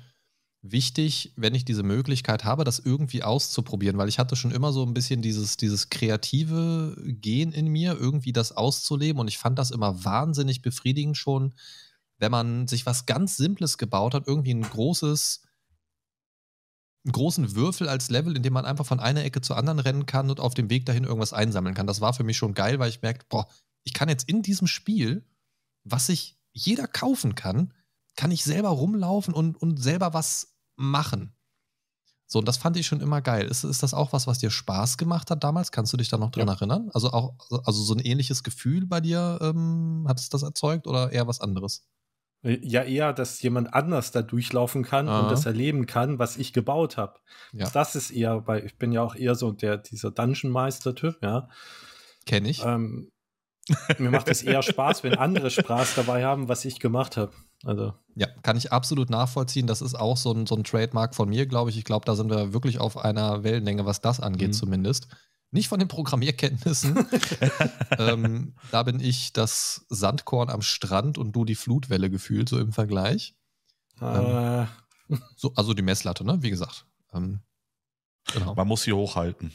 [0.73, 4.85] wichtig, wenn ich diese Möglichkeit habe, das irgendwie auszuprobieren, weil ich hatte schon immer so
[4.85, 9.71] ein bisschen dieses, dieses kreative Gen in mir, irgendwie das auszuleben und ich fand das
[9.71, 11.55] immer wahnsinnig befriedigend schon,
[12.19, 15.43] wenn man sich was ganz Simples gebaut hat, irgendwie ein großes
[17.05, 20.07] einen großen Würfel als Level, in dem man einfach von einer Ecke zur anderen rennen
[20.07, 21.87] kann und auf dem Weg dahin irgendwas einsammeln kann.
[21.87, 23.47] Das war für mich schon geil, weil ich merkte, boah,
[23.85, 25.25] ich kann jetzt in diesem Spiel,
[25.85, 27.73] was sich jeder kaufen kann,
[28.17, 31.33] kann ich selber rumlaufen und, und selber was machen.
[32.29, 33.47] So, und das fand ich schon immer geil.
[33.47, 35.71] Ist, ist das auch was, was dir Spaß gemacht hat damals?
[35.71, 36.55] Kannst du dich da noch dran ja.
[36.55, 36.91] erinnern?
[36.93, 37.35] Also auch,
[37.65, 41.41] also so ein ähnliches Gefühl bei dir ähm, hat es das erzeugt oder eher was
[41.41, 41.87] anderes?
[42.43, 45.21] Ja, eher, dass jemand anders da durchlaufen kann Aha.
[45.21, 47.19] und das erleben kann, was ich gebaut habe.
[47.53, 47.69] Ja.
[47.71, 51.49] Das ist eher, weil ich bin ja auch eher so der, dieser Dungeon-Meister-Typ, ja.
[52.25, 52.63] Kenne ich.
[52.65, 53.11] Ähm,
[53.99, 57.33] mir macht es eher Spaß, wenn andere Spaß dabei haben, was ich gemacht habe.
[57.65, 57.95] Also.
[58.15, 59.67] Ja, kann ich absolut nachvollziehen.
[59.67, 61.79] Das ist auch so ein, so ein Trademark von mir, glaube ich.
[61.79, 64.53] Ich glaube, da sind wir wirklich auf einer Wellenlänge, was das angeht, mhm.
[64.53, 65.09] zumindest.
[65.51, 67.07] Nicht von den Programmierkenntnissen.
[67.99, 72.73] ähm, da bin ich das Sandkorn am Strand und du die Flutwelle gefühlt, so im
[72.73, 73.35] Vergleich.
[74.01, 74.05] Äh.
[74.63, 74.69] Ähm,
[75.37, 76.43] so, also die Messlatte, ne?
[76.43, 76.87] Wie gesagt.
[77.15, 77.41] Ähm,
[78.33, 78.55] genau.
[78.55, 79.53] Man muss sie hochhalten.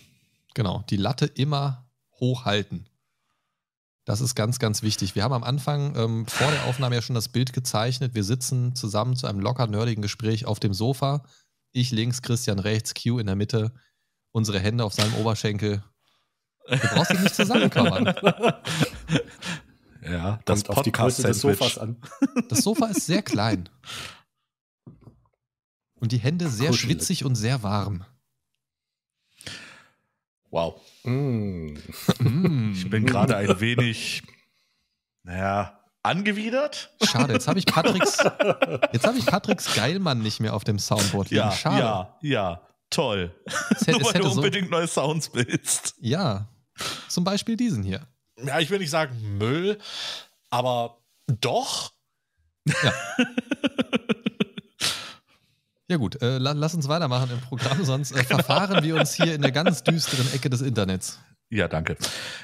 [0.54, 1.88] Genau, die Latte immer
[2.20, 2.88] hochhalten.
[4.06, 5.16] Das ist ganz, ganz wichtig.
[5.16, 8.16] Wir haben am Anfang ähm, vor der Aufnahme ja schon das Bild gezeichnet.
[8.16, 11.24] Wir sitzen zusammen zu einem locker nerdigen Gespräch auf dem Sofa.
[11.72, 13.72] Ich links, Christian rechts, Q in der Mitte
[14.32, 15.84] unsere Hände auf seinem Oberschenkel.
[16.68, 18.14] Du brauchst dich nicht zusammenkommen.
[20.04, 22.02] ja, das Kommt auf die Größe des Sofas an.
[22.50, 23.70] Das Sofa ist sehr klein.
[25.96, 26.92] Und die Hände sehr Kuschelig.
[26.92, 28.06] schwitzig und sehr warm.
[30.50, 30.82] Wow.
[31.04, 31.78] Mm.
[32.20, 32.74] mm.
[32.74, 34.24] Ich bin gerade ein wenig,
[35.24, 36.92] naja, angewidert.
[37.04, 38.18] Schade, jetzt habe ich Patricks,
[38.94, 41.44] jetzt habe ich Patricks Geilmann nicht mehr auf dem Soundboard liegen.
[41.44, 41.80] Ja, Schade.
[41.80, 42.68] ja, ja.
[42.90, 43.34] Toll.
[43.46, 45.96] Es Nur weil du unbedingt so, neue Sounds willst.
[46.00, 46.50] Ja.
[47.08, 48.06] Zum Beispiel diesen hier.
[48.44, 49.78] Ja, ich will nicht sagen Müll,
[50.50, 51.94] aber doch.
[52.66, 52.94] Ja.
[55.92, 58.42] ja gut, äh, lass uns weitermachen im Programm, sonst äh, genau.
[58.42, 61.20] verfahren wir uns hier in der ganz düsteren Ecke des Internets.
[61.50, 61.98] Ja, danke.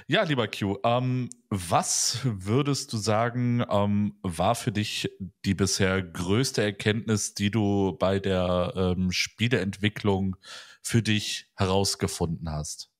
[0.07, 5.09] Ja, lieber Q, ähm, was würdest du sagen, ähm, war für dich
[5.45, 10.35] die bisher größte Erkenntnis, die du bei der ähm, Spieleentwicklung
[10.81, 12.91] für dich herausgefunden hast?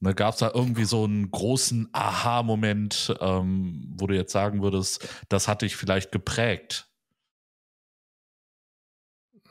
[0.00, 5.08] Ne, Gab es da irgendwie so einen großen Aha-Moment, ähm, wo du jetzt sagen würdest,
[5.28, 6.91] das hat dich vielleicht geprägt?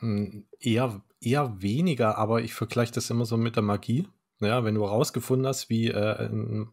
[0.02, 4.08] Hm, eher, eher weniger, aber ich vergleiche das immer so mit der Magie.
[4.40, 6.72] Ja, wenn du herausgefunden hast, wie äh, ein,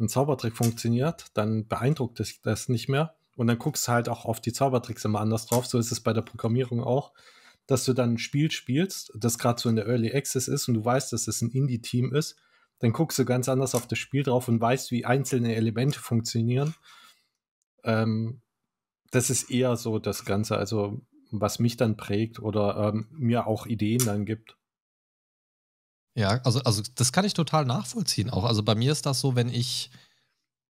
[0.00, 3.14] ein, Zaubertrick funktioniert, dann beeindruckt dich das nicht mehr.
[3.36, 5.66] Und dann guckst du halt auch auf die Zaubertricks immer anders drauf.
[5.66, 7.12] So ist es bei der Programmierung auch,
[7.68, 10.74] dass du dann ein Spiel spielst, das gerade so in der Early Access ist und
[10.74, 12.36] du weißt, dass es ein Indie-Team ist.
[12.80, 16.74] Dann guckst du ganz anders auf das Spiel drauf und weißt, wie einzelne Elemente funktionieren.
[17.84, 18.40] Ähm,
[19.12, 21.00] das ist eher so das Ganze, also
[21.32, 24.56] was mich dann prägt oder ähm, mir auch Ideen dann gibt.
[26.14, 28.44] Ja, also, also das kann ich total nachvollziehen auch.
[28.44, 29.90] Also bei mir ist das so, wenn ich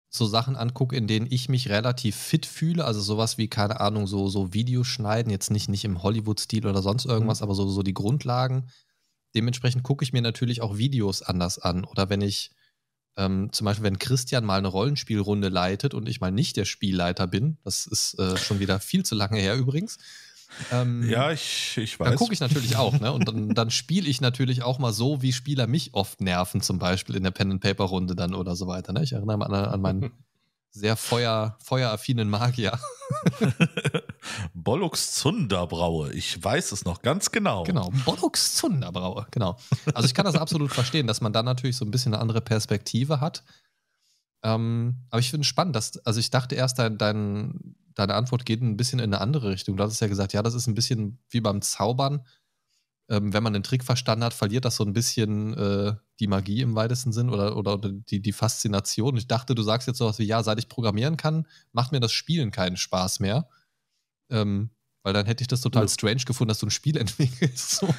[0.09, 4.07] so Sachen angucke, in denen ich mich relativ fit fühle, also sowas wie, keine Ahnung,
[4.07, 7.45] so, so Videos schneiden, jetzt nicht, nicht im Hollywood-Stil oder sonst irgendwas, mhm.
[7.45, 8.69] aber so, so die Grundlagen.
[9.35, 11.85] Dementsprechend gucke ich mir natürlich auch Videos anders an.
[11.85, 12.51] Oder wenn ich
[13.17, 17.27] Ähm, zum Beispiel, wenn Christian mal eine Rollenspielrunde leitet und ich mal nicht der Spielleiter
[17.27, 19.99] bin, das ist äh, schon wieder viel zu lange her übrigens.
[20.73, 22.09] Ähm, ja, ich, ich weiß.
[22.09, 23.13] Dann gucke ich natürlich auch, ne?
[23.13, 26.79] Und dann, dann spiele ich natürlich auch mal so, wie Spieler mich oft nerven, zum
[26.79, 28.93] Beispiel in der Pen-and-Paper-Runde dann oder so weiter.
[28.93, 29.03] Ne?
[29.03, 30.11] Ich erinnere mich an, an meinen
[30.71, 32.79] sehr feuer, feueraffinen Magier.
[34.55, 37.65] Bollux Zunderbraue, ich weiß es noch ganz genau.
[37.65, 39.57] Genau, Bollux Zunderbraue, genau.
[39.95, 42.41] Also ich kann das absolut verstehen, dass man dann natürlich so ein bisschen eine andere
[42.41, 43.43] Perspektive hat.
[44.43, 48.47] Ähm, aber ich finde es spannend, dass, also ich dachte erst, dein, dein, deine Antwort
[48.47, 49.77] geht ein bisschen in eine andere Richtung.
[49.77, 52.25] Du hattest ja gesagt, ja, das ist ein bisschen wie beim Zaubern.
[53.09, 56.63] Ähm, wenn man den Trick verstanden hat, verliert das so ein bisschen äh, die Magie
[56.63, 59.17] im weitesten Sinn oder, oder, oder die, die Faszination.
[59.17, 62.13] Ich dachte, du sagst jetzt sowas wie, ja, seit ich programmieren kann, macht mir das
[62.13, 63.49] Spielen keinen Spaß mehr.
[64.31, 64.71] Ähm,
[65.03, 67.71] weil dann hätte ich das total strange gefunden, dass du ein Spiel entwickelst.
[67.71, 67.89] So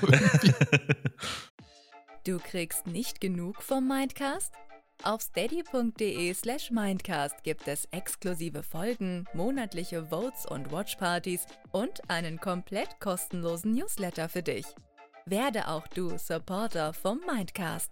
[2.25, 4.53] du kriegst nicht genug vom Mindcast?
[5.03, 12.99] Auf steady.de slash Mindcast gibt es exklusive Folgen, monatliche Votes und Watchpartys und einen komplett
[12.99, 14.67] kostenlosen Newsletter für dich.
[15.25, 17.89] Werde auch du Supporter vom Mindcast.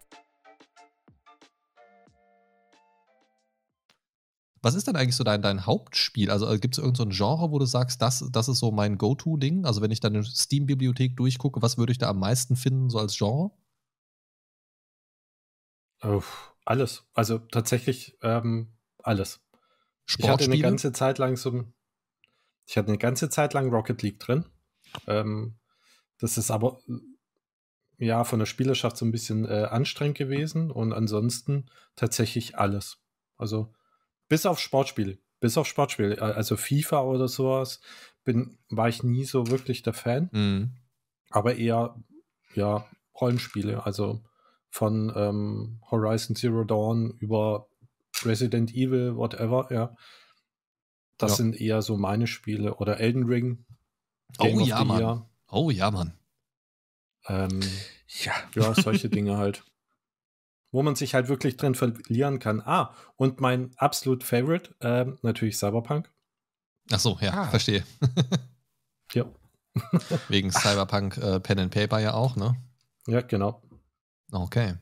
[4.61, 6.29] Was ist denn eigentlich so dein, dein Hauptspiel?
[6.29, 9.65] Also gibt es irgendein so Genre, wo du sagst, das, das ist so mein Go-To-Ding?
[9.65, 13.17] Also wenn ich deine Steam-Bibliothek durchgucke, was würde ich da am meisten finden, so als
[13.17, 13.51] Genre?
[16.01, 17.03] Uff, alles.
[17.13, 19.41] Also tatsächlich ähm, alles.
[20.07, 21.65] Ich hatte eine ganze Zeit lang so
[22.65, 24.45] ich hatte eine ganze Zeit lang Rocket League drin.
[25.07, 25.57] Ähm,
[26.19, 26.79] das ist aber
[27.97, 32.99] ja von der Spielerschaft so ein bisschen äh, anstrengend gewesen und ansonsten tatsächlich alles.
[33.37, 33.73] Also
[34.27, 35.17] bis auf Sportspiele.
[35.39, 36.21] Bis auf Sportspiele.
[36.21, 37.81] Also FIFA oder sowas
[38.23, 40.29] bin, war ich nie so wirklich der Fan.
[40.31, 40.75] Mhm.
[41.31, 41.95] Aber eher,
[42.53, 42.87] ja,
[43.19, 43.83] Rollenspiele.
[43.83, 44.23] Also
[44.69, 47.67] von ähm, Horizon Zero Dawn über
[48.23, 49.95] Resident Evil, whatever, ja.
[51.17, 51.35] Das ja.
[51.37, 52.75] sind eher so meine Spiele.
[52.75, 53.65] Oder Elden Ring.
[54.37, 54.99] Game oh ja, Mann.
[54.99, 55.29] Year.
[55.49, 56.13] Oh ja, Mann.
[57.27, 57.59] Ähm,
[58.23, 58.33] ja.
[58.55, 59.63] ja, solche Dinge halt.
[60.71, 62.61] Wo man sich halt wirklich drin verlieren kann.
[62.61, 66.11] Ah, und mein absolut Favorite, ähm, natürlich Cyberpunk.
[66.91, 67.47] Ach so, ja, ah.
[67.47, 67.83] verstehe.
[69.13, 69.25] ja.
[70.29, 72.55] Wegen Cyberpunk äh, Pen and Paper ja auch, ne?
[73.07, 73.61] Ja, genau.
[74.31, 74.75] Okay.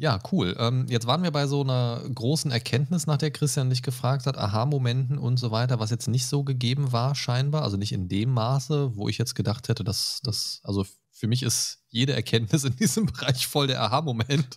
[0.00, 0.54] Ja, cool.
[0.60, 4.38] Ähm, jetzt waren wir bei so einer großen Erkenntnis, nach der Christian dich gefragt hat,
[4.38, 7.62] Aha-Momenten und so weiter, was jetzt nicht so gegeben war, scheinbar.
[7.62, 11.42] Also nicht in dem Maße, wo ich jetzt gedacht hätte, dass das, also für mich
[11.42, 14.56] ist jede Erkenntnis in diesem Bereich voll der Aha-Moment.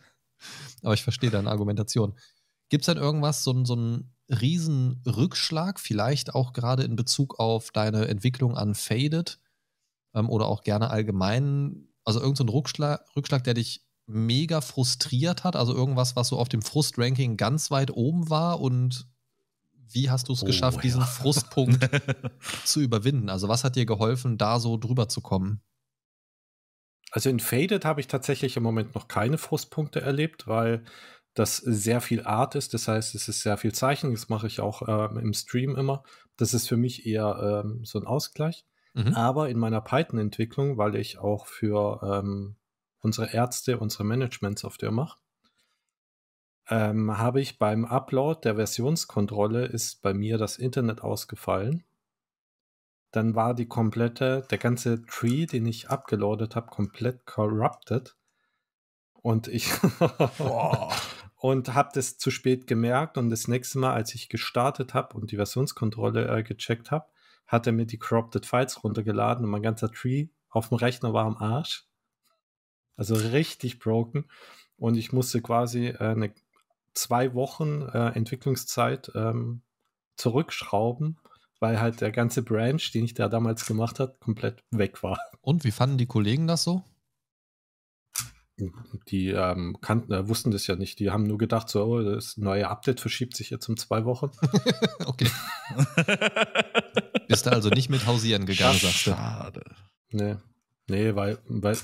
[0.83, 2.13] Aber ich verstehe deine Argumentation.
[2.69, 7.71] Gibt es denn irgendwas, so, so einen riesen Rückschlag, vielleicht auch gerade in Bezug auf
[7.71, 9.39] deine Entwicklung an Faded
[10.13, 15.55] ähm, oder auch gerne allgemein also irgendein so Rückschlag, Rückschlag, der dich mega frustriert hat?
[15.55, 19.07] Also irgendwas, was so auf dem Frustranking ganz weit oben war und
[19.93, 20.81] wie hast du es oh, geschafft, ja.
[20.83, 21.89] diesen Frustpunkt
[22.65, 23.29] zu überwinden?
[23.29, 25.61] Also was hat dir geholfen, da so drüber zu kommen?
[27.11, 30.85] Also in Faded habe ich tatsächlich im Moment noch keine Frustpunkte erlebt, weil
[31.33, 32.73] das sehr viel Art ist.
[32.73, 34.11] Das heißt, es ist sehr viel Zeichen.
[34.11, 36.03] Das mache ich auch ähm, im Stream immer.
[36.37, 38.65] Das ist für mich eher ähm, so ein Ausgleich.
[38.93, 39.13] Mhm.
[39.15, 42.55] Aber in meiner Python-Entwicklung, weil ich auch für ähm,
[42.99, 45.17] unsere Ärzte, unsere Management-Software mache,
[46.69, 51.83] ähm, habe ich beim Upload der Versionskontrolle ist bei mir das Internet ausgefallen.
[53.11, 58.15] Dann war die komplette, der ganze Tree, den ich abgeloadet habe, komplett corrupted.
[59.13, 59.69] Und ich
[61.35, 63.17] und habe das zu spät gemerkt.
[63.17, 67.05] Und das nächste Mal, als ich gestartet habe und die Versionskontrolle äh, gecheckt habe,
[67.51, 71.25] hat er mir die Corrupted Files runtergeladen und mein ganzer Tree auf dem Rechner war
[71.25, 71.85] am Arsch.
[72.95, 74.25] Also richtig broken.
[74.77, 76.33] Und ich musste quasi äh, eine
[76.93, 79.63] zwei Wochen äh, Entwicklungszeit ähm,
[80.15, 81.19] zurückschrauben,
[81.59, 85.19] weil halt der ganze Branch, den ich da damals gemacht habe, komplett weg war.
[85.41, 86.83] Und wie fanden die Kollegen das so?
[89.07, 90.99] Die ähm, kannten, äh, wussten das ja nicht.
[90.99, 94.31] Die haben nur gedacht, so, oh, das neue Update verschiebt sich jetzt um zwei Wochen.
[95.05, 95.27] okay.
[97.27, 99.11] Bist du also nicht mit hausieren gegangen, sagst du?
[99.11, 99.63] Schade.
[100.11, 100.35] Nee.
[100.87, 101.77] Nee, weil, weil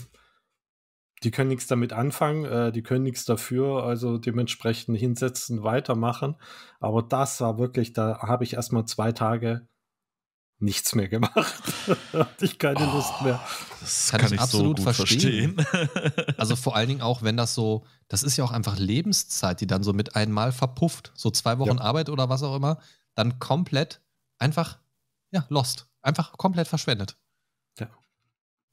[1.23, 6.35] die können nichts damit anfangen, äh, die können nichts dafür, also dementsprechend hinsetzen, weitermachen.
[6.79, 9.67] Aber das war wirklich, da habe ich erstmal zwei Tage
[10.59, 11.35] nichts mehr gemacht.
[12.13, 13.39] Hatte ich keine oh, Lust mehr.
[13.79, 15.55] Das kann, kann ich absolut so verstehen.
[15.55, 16.11] verstehen.
[16.37, 19.67] also vor allen Dingen auch, wenn das so, das ist ja auch einfach Lebenszeit, die
[19.67, 21.11] dann so mit einmal verpufft.
[21.15, 21.81] So zwei Wochen ja.
[21.81, 22.79] Arbeit oder was auch immer,
[23.15, 24.01] dann komplett
[24.39, 24.79] einfach,
[25.31, 25.87] ja, lost.
[26.01, 27.17] Einfach komplett verschwendet.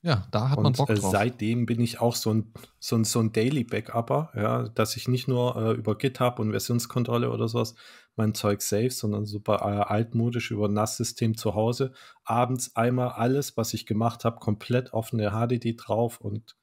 [0.04, 0.28] Ja.
[0.30, 1.12] Da hat man Und Bock äh, drauf.
[1.12, 5.08] seitdem bin ich auch so ein, so ein, so ein Daily Backupper, ja, dass ich
[5.08, 7.74] nicht nur äh, über GitHub und Versionskontrolle oder sowas
[8.14, 11.92] mein Zeug save, sondern super äh, altmodisch über NAS-System zu Hause.
[12.22, 16.54] Abends einmal alles, was ich gemacht habe, komplett auf eine HDD drauf und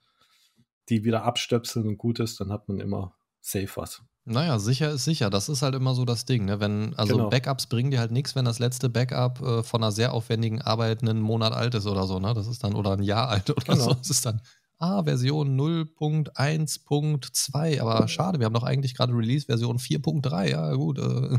[0.90, 4.02] die wieder abstöpseln und gut ist, dann hat man immer safe was.
[4.24, 5.32] Naja, sicher ist sicher.
[5.32, 6.46] Das ist halt immer so das Ding.
[6.46, 6.60] Ne?
[6.60, 7.30] Wenn, also Genau.
[7.30, 11.02] Backups bringen dir halt nichts, wenn das letzte Backup äh, von einer sehr aufwendigen Arbeit
[11.02, 12.20] einen Monat alt ist oder so.
[12.20, 12.36] Ne?
[12.36, 13.84] Das ist dann, oder ein Jahr alt oder Genau.
[13.86, 13.94] so.
[13.96, 14.42] Das ist dann,
[14.78, 17.82] ah, Version 0.1.2.
[17.82, 20.50] Aber schade, wir haben doch eigentlich gerade Release Version 4.3.
[20.50, 21.00] Ja, gut.
[21.00, 21.38] Äh,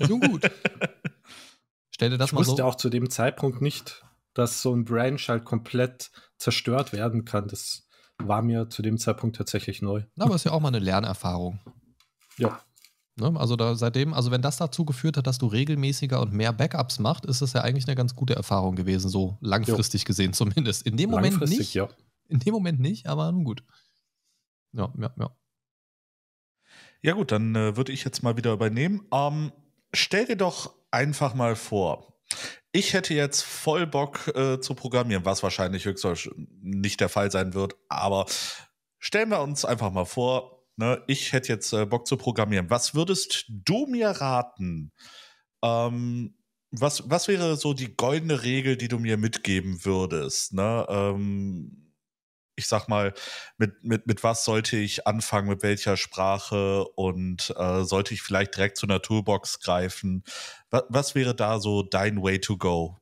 [0.08, 0.50] nun gut.
[1.90, 2.64] Stell dir das ich mal wusste so.
[2.64, 7.46] auch zu dem Zeitpunkt nicht, dass so ein Branch halt komplett zerstört werden kann.
[7.48, 7.86] Das
[8.28, 10.04] war mir zu dem Zeitpunkt tatsächlich neu.
[10.16, 11.60] Na, aber ist ja auch mal eine Lernerfahrung.
[12.38, 12.60] Ja,
[13.16, 13.38] Ne?
[13.38, 16.98] Also da seitdem, also wenn das dazu geführt hat, dass du regelmäßiger und mehr Backups
[16.98, 20.86] machst, ist das ja eigentlich eine ganz gute Erfahrung gewesen, so langfristig gesehen zumindest.
[20.86, 21.74] In dem Moment langfristig, nicht.
[21.74, 21.88] ja.
[22.28, 23.64] In dem Moment nicht, aber nun gut.
[24.72, 25.36] Ja, ja, ja.
[27.02, 29.06] Ja gut, dann äh, würde ich jetzt mal wieder übernehmen.
[29.12, 29.52] Ähm,
[29.92, 32.14] stell dir doch einfach mal vor,
[32.72, 37.54] ich hätte jetzt voll Bock äh, zu programmieren, was wahrscheinlich höchstwahrscheinlich nicht der Fall sein
[37.54, 38.26] wird, aber
[38.98, 42.70] stellen wir uns einfach mal vor, ne, ich hätte jetzt äh, Bock zu programmieren.
[42.70, 44.92] Was würdest du mir raten?
[45.62, 46.34] Ähm,
[46.70, 50.54] was, was wäre so die goldene Regel, die du mir mitgeben würdest?
[50.54, 50.86] Ne?
[50.88, 51.81] Ähm,
[52.62, 53.12] ich sag mal,
[53.58, 58.56] mit, mit, mit was sollte ich anfangen, mit welcher Sprache und äh, sollte ich vielleicht
[58.56, 60.24] direkt zu einer Toolbox greifen?
[60.70, 62.98] Was, was wäre da so dein Way to go?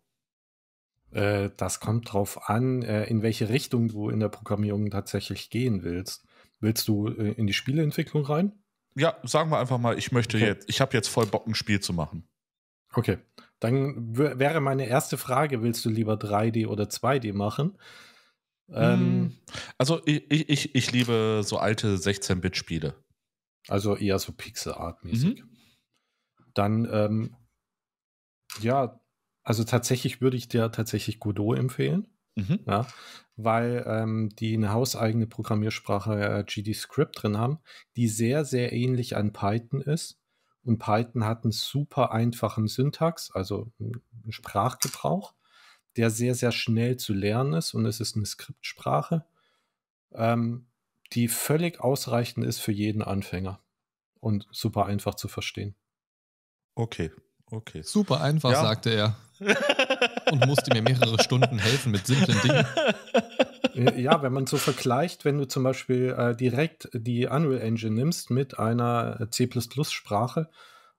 [1.13, 5.83] Äh, das kommt drauf an, äh, in welche Richtung du in der Programmierung tatsächlich gehen
[5.83, 6.25] willst.
[6.61, 8.53] Willst du äh, in die Spieleentwicklung rein?
[8.95, 10.47] Ja, sagen wir einfach mal, ich möchte Okay.
[10.47, 12.29] jetzt, ich habe jetzt voll Bock, ein Spiel zu machen.
[12.93, 13.19] Okay.
[13.61, 17.79] Dann wär- wäre meine erste Frage, willst du lieber 3D oder 2D machen?
[18.73, 19.37] Ähm,
[19.79, 22.95] Also ich, ich, ich, liebe so alte 16-Bit-Spiele.
[23.69, 25.45] Also eher so Pixel-Art-mäßig.
[26.55, 27.37] Dann, ähm,
[28.61, 29.01] ja,
[29.43, 32.07] also tatsächlich würde ich dir tatsächlich Godot empfehlen,
[32.37, 32.61] Mhm.
[32.67, 32.87] ja,
[33.37, 37.59] weil ähm, die eine hauseigene Programmiersprache äh, GD-Script drin haben,
[37.97, 40.19] die sehr, sehr ähnlich an Python ist.
[40.63, 45.35] Und Python hat einen super einfachen Syntax, also einen Sprachgebrauch,
[46.01, 49.27] der sehr, sehr schnell zu lernen ist und es ist eine Skriptsprache,
[50.15, 50.67] ähm,
[51.13, 53.61] die völlig ausreichend ist für jeden Anfänger
[54.19, 55.75] und super einfach zu verstehen.
[56.75, 57.11] Okay,
[57.51, 57.83] okay.
[57.83, 58.63] Super einfach, Ja.
[58.63, 59.17] sagte er.
[60.31, 62.67] Und musste mir mehrere Stunden helfen mit simplen Dingen.
[63.75, 67.95] Äh, ja, wenn man so vergleicht, wenn du zum Beispiel äh, direkt die Unreal Engine
[67.95, 70.49] nimmst mit einer C++-Sprache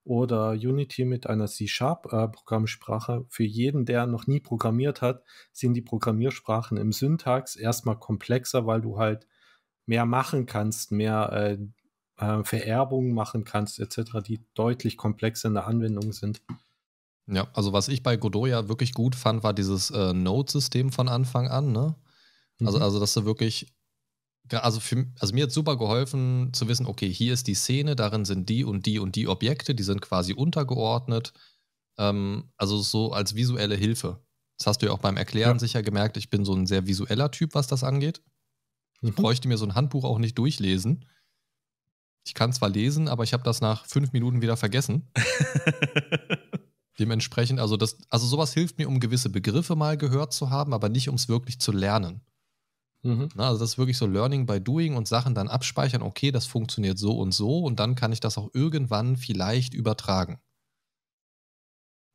[0.04, 6.78] oder Unity mit einer C-Sharp-Programmsprache, für jeden, der noch nie programmiert hat, sind die Programmiersprachen
[6.78, 9.28] im Syntax erstmal komplexer, weil du halt
[9.86, 11.58] mehr machen kannst, mehr äh,
[12.18, 16.42] äh, Vererbungen machen kannst, etc., die deutlich komplexer in der Anwendung sind.
[17.28, 21.08] Ja, also was ich bei Godot ja wirklich gut fand, war dieses äh, Node-System von
[21.08, 21.96] Anfang an, ne?
[22.64, 22.84] Also, Mhm.
[22.84, 23.74] also, dass du wirklich,
[24.60, 28.26] also, für, also mir hat super geholfen zu wissen, okay, hier ist die Szene, darin
[28.26, 31.34] sind die und die und die Objekte, die sind quasi untergeordnet.
[31.98, 34.24] Ähm, also so als visuelle Hilfe.
[34.58, 35.60] Das hast du ja auch beim Erklären Ja.
[35.60, 38.22] sicher gemerkt, ich bin so ein sehr visueller Typ, was das angeht.
[39.02, 39.16] Ich Mhm.
[39.16, 41.06] bräuchte mir so ein Handbuch auch nicht durchlesen.
[42.26, 45.10] Ich kann zwar lesen, aber ich habe das nach fünf Minuten wieder vergessen.
[47.00, 50.90] Dementsprechend, also das, also sowas hilft mir, um gewisse Begriffe mal gehört zu haben, aber
[50.90, 52.22] nicht, um es wirklich zu lernen.
[53.04, 53.30] Mhm.
[53.38, 57.00] Also das ist wirklich so Learning by Doing und Sachen dann abspeichern, okay, das funktioniert
[57.00, 60.40] so und so und dann kann ich das auch irgendwann vielleicht übertragen.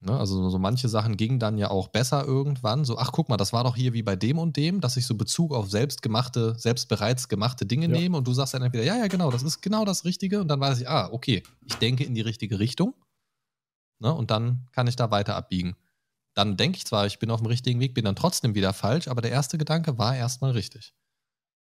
[0.02, 2.84] Ne, also so manche Sachen gingen dann ja auch besser irgendwann.
[2.84, 5.06] So, ach guck mal, das war doch hier wie bei dem und dem, dass ich
[5.06, 7.92] so Bezug auf selbstgemachte, selbst bereits gemachte Dinge Ja.
[7.94, 10.48] nehme und du sagst dann entweder, ja, ja, genau, das ist genau das Richtige und
[10.48, 12.94] dann weiß ich, ah, okay, ich denke in die richtige Richtung.
[13.98, 15.76] Ne, und dann kann ich da weiter abbiegen.
[16.36, 19.08] Dann denke ich zwar, ich bin auf dem richtigen Weg, bin dann trotzdem wieder falsch,
[19.08, 20.94] aber der erste Gedanke war erstmal richtig.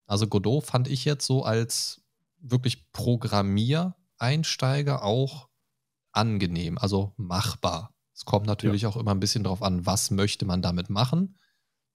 [0.08, 2.01] Also Godot fand ich jetzt so als
[2.39, 5.49] wirklich Programmiereinsteiger auch
[6.12, 7.93] angenehm, also machbar.
[8.16, 11.38] Es kommt natürlich auch immer ein bisschen drauf an, was möchte man damit machen.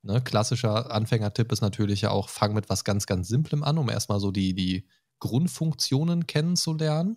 [0.03, 3.89] Ne, klassischer Anfängertipp ist natürlich ja auch, fang mit was ganz, ganz Simplem an, um
[3.89, 4.87] erstmal so die, die
[5.19, 7.17] Grundfunktionen kennenzulernen.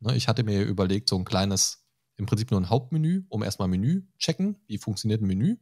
[0.00, 1.79] Ne, ich hatte mir überlegt, so ein kleines,
[2.20, 4.58] im Prinzip nur ein Hauptmenü, um erstmal Menü checken.
[4.66, 5.56] Wie funktioniert ein Menü?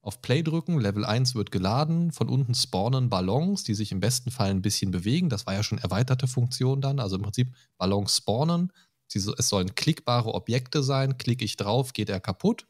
[0.00, 4.30] Auf Play drücken, Level 1 wird geladen, von unten spawnen Ballons, die sich im besten
[4.30, 5.28] Fall ein bisschen bewegen.
[5.28, 7.00] Das war ja schon erweiterte Funktion dann.
[7.00, 8.72] Also im Prinzip Ballons spawnen.
[9.12, 11.18] Es sollen klickbare Objekte sein.
[11.18, 12.66] Klicke ich drauf, geht er kaputt.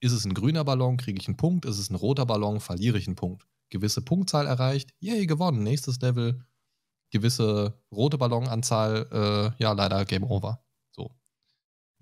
[0.00, 1.64] Ist es ein grüner Ballon, kriege ich einen Punkt.
[1.64, 3.46] Ist es ein roter Ballon, verliere ich einen Punkt.
[3.70, 5.62] Gewisse Punktzahl erreicht, yay, gewonnen.
[5.62, 6.44] Nächstes Level,
[7.10, 10.63] gewisse rote Ballonanzahl, äh, ja, leider Game Over.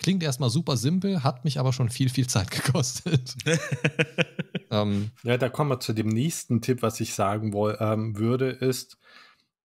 [0.03, 3.37] Klingt erstmal super simpel, hat mich aber schon viel, viel Zeit gekostet.
[4.71, 8.51] ähm, ja, da kommen wir zu dem nächsten Tipp, was ich sagen woll, ähm, würde,
[8.51, 8.99] ist,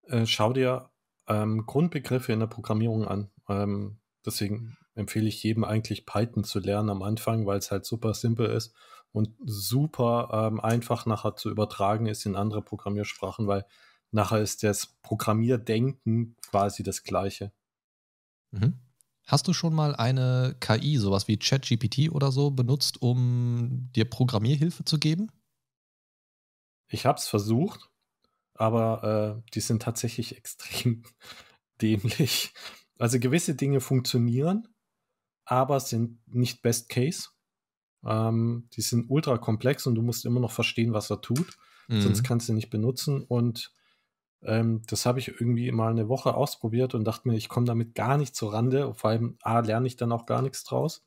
[0.08, 0.90] äh, schau dir
[1.28, 3.30] ähm, Grundbegriffe in der Programmierung an.
[3.50, 8.14] Ähm, deswegen empfehle ich jedem eigentlich Python zu lernen am Anfang, weil es halt super
[8.14, 8.74] simpel ist
[9.12, 13.66] und super ähm, einfach nachher zu übertragen ist in andere Programmiersprachen, weil
[14.12, 17.52] nachher ist das Programmierdenken quasi das gleiche.
[18.52, 18.80] Mhm.
[19.28, 24.86] Hast du schon mal eine KI, sowas wie ChatGPT oder so, benutzt, um dir Programmierhilfe
[24.86, 25.30] zu geben?
[26.88, 27.90] Ich habe es versucht,
[28.54, 31.04] aber äh, die sind tatsächlich extrem
[31.82, 32.54] dämlich.
[32.98, 34.70] Also gewisse Dinge funktionieren,
[35.44, 37.28] aber sind nicht Best Case.
[38.06, 41.58] Ähm, die sind ultra komplex und du musst immer noch verstehen, was er tut.
[41.90, 42.00] Mhm.
[42.00, 43.24] Sonst kannst du nicht benutzen.
[43.24, 43.74] Und
[44.44, 47.96] ähm, das habe ich irgendwie mal eine Woche ausprobiert und dachte mir, ich komme damit
[47.96, 48.94] gar nicht zur Rande.
[48.94, 51.06] Vor allem, A, lerne ich dann auch gar nichts draus.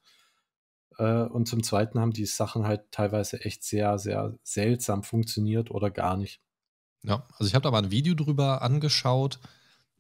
[0.99, 5.91] Äh, und zum Zweiten haben die Sachen halt teilweise echt sehr, sehr seltsam funktioniert oder
[5.91, 6.41] gar nicht.
[7.03, 9.39] Ja, also ich habe da mal ein Video drüber angeschaut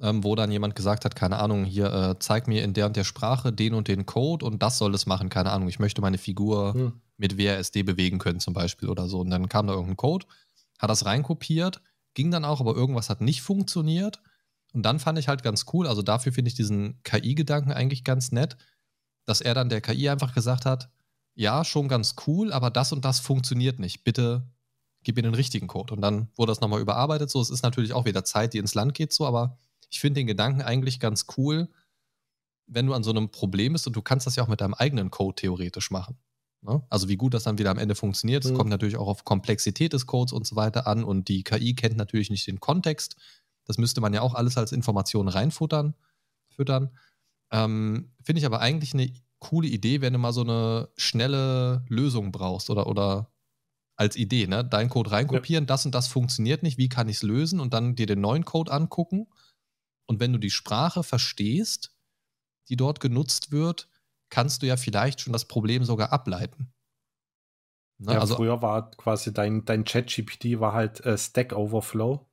[0.01, 2.97] ähm, wo dann jemand gesagt hat, keine Ahnung, hier äh, zeig mir in der und
[2.97, 6.01] der Sprache den und den Code und das soll es machen, keine Ahnung, ich möchte
[6.01, 6.93] meine Figur hm.
[7.19, 9.21] mit WASD bewegen können zum Beispiel oder so.
[9.21, 10.27] Und dann kam da irgendein Code,
[10.79, 11.83] hat das reinkopiert,
[12.15, 14.21] ging dann auch, aber irgendwas hat nicht funktioniert.
[14.73, 18.31] Und dann fand ich halt ganz cool, also dafür finde ich diesen KI-Gedanken eigentlich ganz
[18.31, 18.57] nett,
[19.25, 20.91] dass er dann der KI einfach gesagt hat,
[21.35, 24.05] ja, schon ganz cool, aber das und das funktioniert nicht.
[24.05, 24.47] Bitte
[25.03, 25.95] gib mir den richtigen Code.
[25.95, 27.31] Und dann wurde das nochmal überarbeitet.
[27.31, 29.59] So, es ist natürlich auch wieder Zeit, die ins Land geht, so, aber
[29.89, 31.69] ich finde den Gedanken eigentlich ganz cool,
[32.67, 34.75] wenn du an so einem Problem bist und du kannst das ja auch mit deinem
[34.75, 36.19] eigenen Code theoretisch machen.
[36.63, 36.83] Ne?
[36.91, 38.57] Also wie gut das dann wieder am Ende funktioniert, es mhm.
[38.57, 41.97] kommt natürlich auch auf Komplexität des Codes und so weiter an und die KI kennt
[41.97, 43.17] natürlich nicht den Kontext.
[43.65, 45.95] Das müsste man ja auch alles als Information reinfuttern.
[46.49, 46.91] Füttern.
[47.51, 52.33] Ähm, Finde ich aber eigentlich eine coole Idee, wenn du mal so eine schnelle Lösung
[52.33, 53.33] brauchst oder, oder
[53.97, 54.65] als Idee, ne?
[54.65, 55.67] Deinen Code reinkopieren, ja.
[55.67, 58.45] das und das funktioniert nicht, wie kann ich es lösen und dann dir den neuen
[58.45, 59.29] Code angucken
[60.07, 61.95] und wenn du die Sprache verstehst,
[62.69, 63.89] die dort genutzt wird,
[64.31, 66.73] kannst du ja vielleicht schon das Problem sogar ableiten.
[67.99, 68.15] Ne?
[68.15, 72.27] Ja, also, früher war quasi dein, dein Chat-GPT war halt äh, Stack Overflow.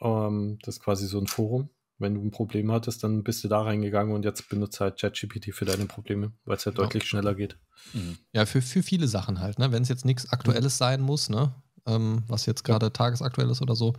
[0.00, 1.68] Ähm, das ist quasi so ein Forum.
[1.98, 5.52] Wenn du ein Problem hattest, dann bist du da reingegangen und jetzt benutzt halt ChatGPT
[5.52, 6.84] für deine Probleme, weil es halt ja.
[6.84, 7.58] deutlich schneller geht.
[7.92, 8.16] Mhm.
[8.32, 9.72] Ja, für, für viele Sachen halt, ne?
[9.72, 10.78] Wenn es jetzt nichts Aktuelles mhm.
[10.78, 11.52] sein muss, ne?
[11.86, 12.90] Ähm, was jetzt gerade ja.
[12.90, 13.94] tagesaktuell ist oder so,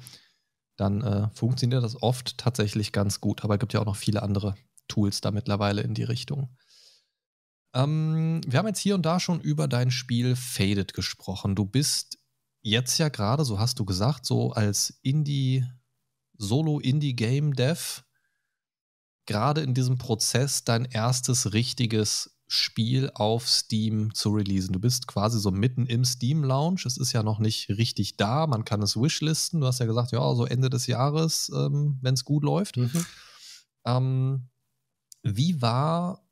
[0.78, 3.44] dann äh, funktioniert das oft tatsächlich ganz gut.
[3.44, 4.56] Aber es gibt ja auch noch viele andere
[4.88, 6.50] Tools da mittlerweile in die Richtung.
[7.74, 11.56] Ähm, wir haben jetzt hier und da schon über dein Spiel Faded gesprochen.
[11.56, 12.18] Du bist
[12.62, 15.66] jetzt ja gerade, so hast du gesagt, so als Indie,
[16.38, 18.04] Solo-Indie-Game-Dev
[19.26, 24.74] gerade in diesem Prozess dein erstes richtiges Spiel auf Steam zu releasen.
[24.74, 26.88] Du bist quasi so mitten im Steam Launch.
[26.88, 28.48] Es ist ja noch nicht richtig da.
[28.48, 29.62] Man kann es wishlisten.
[29.62, 32.78] Du hast ja gesagt, ja, so Ende des Jahres, ähm, wenn es gut läuft.
[32.78, 33.06] Mhm.
[33.86, 34.50] Ähm,
[35.22, 36.28] wie war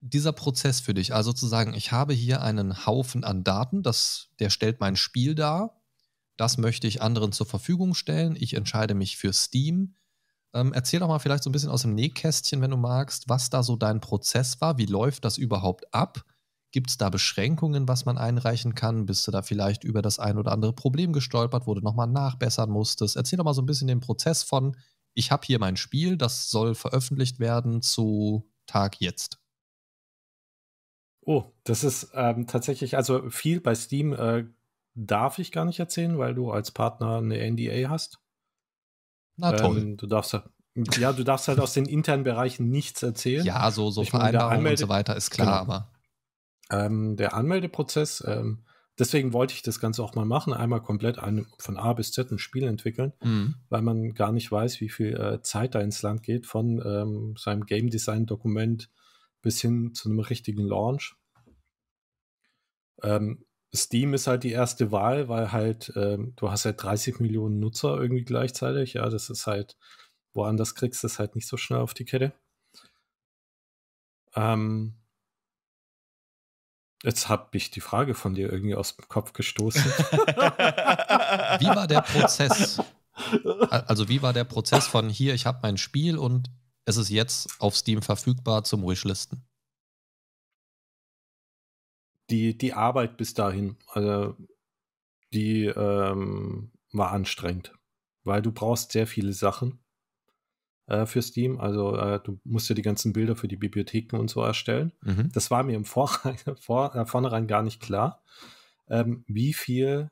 [0.00, 1.14] dieser Prozess für dich?
[1.14, 5.34] Also zu sagen, ich habe hier einen Haufen an Daten, das, der stellt mein Spiel
[5.34, 5.80] dar.
[6.36, 8.36] Das möchte ich anderen zur Verfügung stellen.
[8.38, 9.94] Ich entscheide mich für Steam.
[10.54, 13.50] Ähm, erzähl doch mal vielleicht so ein bisschen aus dem Nähkästchen, wenn du magst, was
[13.50, 14.78] da so dein Prozess war.
[14.78, 16.24] Wie läuft das überhaupt ab?
[16.72, 19.06] Gibt es da Beschränkungen, was man einreichen kann?
[19.06, 22.70] Bist du da vielleicht über das ein oder andere Problem gestolpert, wo du nochmal nachbessern
[22.70, 23.16] musstest?
[23.16, 24.76] Erzähl doch mal so ein bisschen den Prozess von,
[25.14, 29.39] ich habe hier mein Spiel, das soll veröffentlicht werden zu Tag jetzt.
[31.22, 34.44] Oh, das ist ähm, tatsächlich, also viel bei Steam äh,
[34.94, 38.18] darf ich gar nicht erzählen, weil du als Partner eine NDA hast.
[39.36, 39.78] Na toll.
[39.78, 40.36] Ähm, du darfst
[40.98, 43.44] ja, du darfst halt aus den internen Bereichen nichts erzählen.
[43.44, 45.74] Ja, so, so Vereinbarungen und so weiter ist klar, genau.
[45.74, 45.90] aber.
[46.70, 48.64] Ähm, der Anmeldeprozess, ähm,
[48.98, 52.30] deswegen wollte ich das Ganze auch mal machen, einmal komplett ein, von A bis Z
[52.30, 53.56] ein Spiel entwickeln, mhm.
[53.68, 57.34] weil man gar nicht weiß, wie viel äh, Zeit da ins Land geht, von ähm,
[57.36, 58.88] seinem Game Design Dokument
[59.42, 61.16] bis hin zu einem richtigen Launch.
[63.02, 67.60] Ähm, Steam ist halt die erste Wahl, weil halt ähm, du hast halt 30 Millionen
[67.60, 68.94] Nutzer irgendwie gleichzeitig.
[68.94, 69.76] Ja, das ist halt,
[70.34, 72.32] woanders kriegst du es halt nicht so schnell auf die Kette.
[74.34, 74.94] Ähm,
[77.02, 79.84] jetzt habe ich die Frage von dir irgendwie aus dem Kopf gestoßen.
[79.84, 82.80] wie war der Prozess?
[83.70, 86.50] Also wie war der Prozess von hier, ich habe mein Spiel und
[86.84, 89.44] es ist jetzt auf Steam verfügbar zum Wishlisten?
[92.30, 94.36] die, die Arbeit bis dahin, also
[95.32, 97.72] die ähm, war anstrengend,
[98.24, 99.80] weil du brauchst sehr viele Sachen
[100.86, 101.60] äh, für Steam.
[101.60, 104.92] Also äh, du musst ja die ganzen Bilder für die Bibliotheken und so erstellen.
[105.02, 105.30] Mhm.
[105.32, 108.22] Das war mir im Vorrein, vor, äh, Vornherein gar nicht klar,
[108.88, 110.10] ähm, wie viel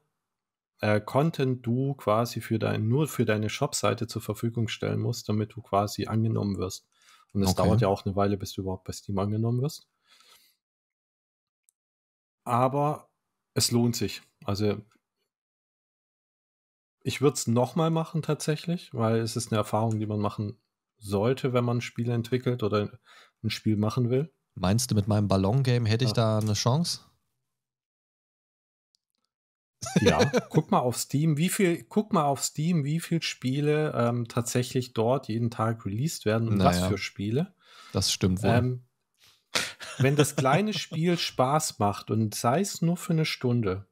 [0.81, 5.55] äh, Content du quasi für dein, nur für deine Shop-Seite zur Verfügung stellen musst, damit
[5.55, 6.87] du quasi angenommen wirst.
[7.33, 7.63] Und es Okay.
[7.63, 9.89] dauert ja auch eine Weile, bis du überhaupt bei Steam angenommen wirst.
[12.45, 13.11] Aber
[13.55, 14.23] es lohnt sich.
[14.45, 14.81] Also
[17.03, 20.61] ich würde es nochmal machen tatsächlich, weil es ist eine Erfahrung, die man machen
[20.99, 22.99] sollte, wenn man Spiele entwickelt oder
[23.43, 24.33] ein Spiel machen will.
[24.57, 26.15] Meinst du, mit meinem Ballon-Game hätte ich Ja.
[26.15, 27.01] da eine Chance?
[30.01, 34.27] Ja, guck mal auf Steam, wie viel, guck mal auf Steam, wie viele Spiele ähm,
[34.29, 36.89] tatsächlich dort jeden Tag released werden und was Naja.
[36.89, 37.55] für Spiele.
[37.93, 38.51] Das stimmt wohl.
[38.51, 38.85] Ähm,
[39.99, 43.87] wenn das kleine Spiel Spaß macht und sei es nur für eine Stunde,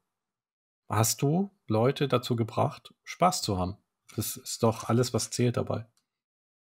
[0.88, 3.76] hast du Leute dazu gebracht, Spaß zu haben.
[4.14, 5.86] Das ist doch alles, was zählt dabei.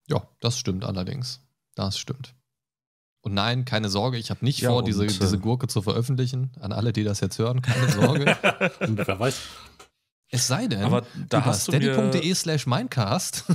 [0.08, 1.40] ja, das stimmt allerdings.
[1.74, 2.34] Das stimmt.
[3.24, 5.80] Und nein, keine Sorge, ich habe nicht Ja, vor, und, diese, diese äh, Gurke zu
[5.80, 6.50] veröffentlichen.
[6.60, 8.36] An alle, die das jetzt hören, keine Sorge.
[8.80, 9.40] Und wer weiß,
[10.28, 13.44] es sei denn, Aber da über hast steady.de slash Mindcast.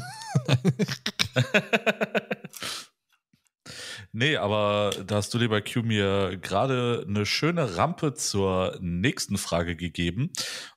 [4.11, 9.75] Nee, aber da hast du, lieber Q, mir gerade eine schöne Rampe zur nächsten Frage
[9.75, 10.31] gegeben.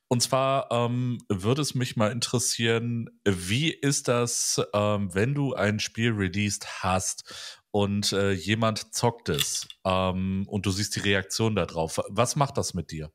[0.06, 5.80] Und zwar ähm, würde es mich mal interessieren, wie ist das, ähm, wenn du ein
[5.80, 12.00] Spiel released hast und äh, jemand zockt es ähm, und du siehst die Reaktion darauf.
[12.08, 13.10] Was macht das mit dir?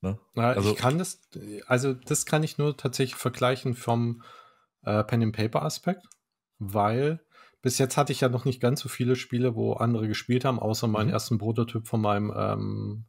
[0.00, 0.18] Ne?
[0.34, 1.20] Na, Also- ich kann das,
[1.66, 4.22] also das kann ich nur tatsächlich vergleichen vom
[4.84, 6.06] äh, Pen and Paper Aspekt,
[6.58, 7.20] weil
[7.62, 10.60] bis jetzt hatte ich ja noch nicht ganz so viele Spiele, wo andere gespielt haben,
[10.60, 11.12] außer meinen Mhm.
[11.14, 13.06] ersten Prototyp von meinem ähm,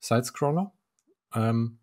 [0.00, 0.74] Sidescroller.
[1.34, 1.80] Ähm,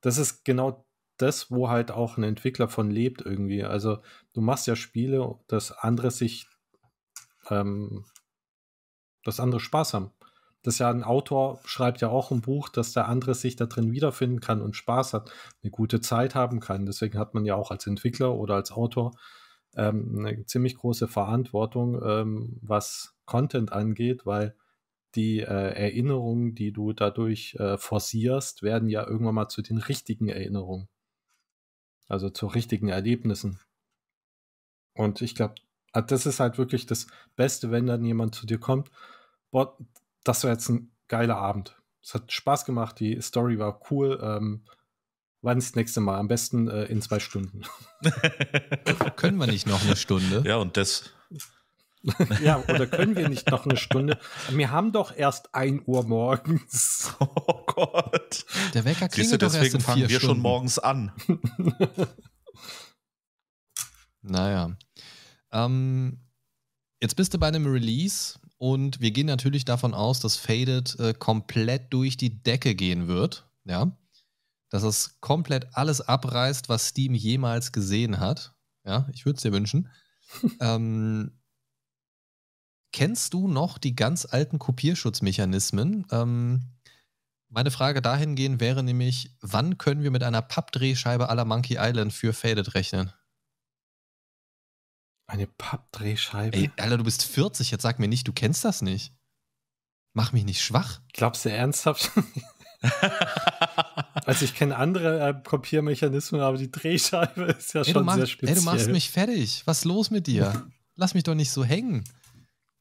[0.00, 0.86] das ist genau
[1.22, 3.64] das, wo halt auch ein Entwickler von lebt irgendwie.
[3.64, 3.98] Also
[4.32, 6.48] du machst ja Spiele, dass andere sich,
[7.48, 8.04] ähm,
[9.24, 10.10] dass andere Spaß haben.
[10.62, 13.66] Das ist ja ein Autor schreibt ja auch ein Buch, dass der andere sich da
[13.66, 16.86] drin wiederfinden kann und Spaß hat, eine gute Zeit haben kann.
[16.86, 19.12] Deswegen hat man ja auch als Entwickler oder als Autor
[19.74, 24.54] ähm, eine ziemlich große Verantwortung, ähm, was Content angeht, weil
[25.14, 30.28] die äh, Erinnerungen, die du dadurch äh, forcierst, werden ja irgendwann mal zu den richtigen
[30.28, 30.88] Erinnerungen.
[32.12, 33.58] Also zu richtigen Erlebnissen.
[34.92, 35.54] Und ich glaube,
[35.94, 37.06] das ist halt wirklich das
[37.36, 38.90] Beste, wenn dann jemand zu dir kommt.
[39.50, 39.78] Boah,
[40.22, 41.80] das war jetzt ein geiler Abend.
[42.02, 44.20] Es hat Spaß gemacht, die Story war cool.
[44.22, 44.60] Ähm,
[45.40, 46.18] wann ist das nächste Mal?
[46.18, 47.62] Am besten äh, in zwei Stunden.
[49.16, 50.42] Können wir nicht noch eine Stunde?
[50.46, 51.14] ja, und das,
[52.42, 54.18] ja, oder können wir nicht noch eine Stunde?
[54.50, 57.12] Wir haben doch erst 1 Uhr morgens.
[57.20, 58.44] oh Gott.
[58.74, 60.34] Der Wecker Siehst du, klingelt doch erst deswegen in fangen vier wir Stunden.
[60.34, 61.12] schon morgens an.
[64.22, 64.76] Naja.
[65.50, 66.20] Ähm,
[67.00, 71.12] jetzt bist du bei einem Release und wir gehen natürlich davon aus, dass Faded äh,
[71.12, 73.48] komplett durch die Decke gehen wird.
[73.64, 73.96] Ja.
[74.70, 78.54] Dass es komplett alles abreißt, was Steam jemals gesehen hat.
[78.84, 79.90] Ja, ich würde es dir wünschen.
[80.60, 81.32] ähm,
[82.92, 86.06] kennst du noch die ganz alten Kopierschutzmechanismen?
[86.10, 86.62] Ähm,
[87.48, 92.32] meine Frage dahingehend wäre nämlich, wann können wir mit einer Pappdrehscheibe la Monkey Island für
[92.32, 93.12] Faded rechnen?
[95.26, 96.56] Eine Pappdrehscheibe.
[96.56, 99.12] Ey, Alter, du bist 40, jetzt sag mir nicht, du kennst das nicht.
[100.14, 101.00] Mach mich nicht schwach.
[101.12, 102.10] Glaubst du ernsthaft?
[104.26, 108.14] also ich kenne andere äh, Kopiermechanismen, aber die Drehscheibe ist ja Ey, schon du, mach,
[108.14, 108.56] sehr ey, speziell.
[108.56, 109.62] du machst mich fertig.
[109.64, 110.66] Was ist los mit dir?
[110.96, 112.04] Lass mich doch nicht so hängen.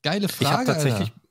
[0.01, 1.21] Geile ich habe Frage, tatsächlich, Alter.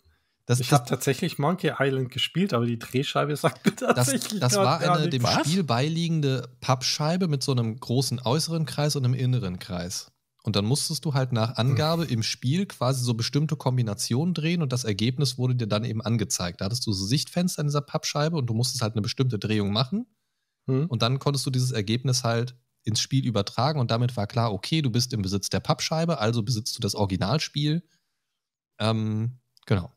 [0.47, 4.41] Das, ich das, habe tatsächlich Monkey Island gespielt, aber die Drehscheibe sagt mir das, tatsächlich
[4.41, 9.05] das grad war eine dem Spiel beiliegende Pappscheibe mit so einem großen äußeren Kreis und
[9.05, 10.11] einem inneren Kreis.
[10.43, 14.73] Und dann musstest du halt nach Angabe im Spiel quasi so bestimmte Kombinationen drehen und
[14.73, 16.61] das Ergebnis wurde dir dann eben angezeigt.
[16.61, 19.71] Da hattest du so Sichtfenster in dieser Pappscheibe und du musstest halt eine bestimmte Drehung
[19.71, 20.07] machen.
[20.67, 20.87] Hm?
[20.87, 24.81] Und dann konntest du dieses Ergebnis halt ins Spiel übertragen und damit war klar, okay,
[24.81, 27.83] du bist im Besitz der Pappscheibe, also besitzt du das Originalspiel.
[28.81, 29.93] Ähm, genau.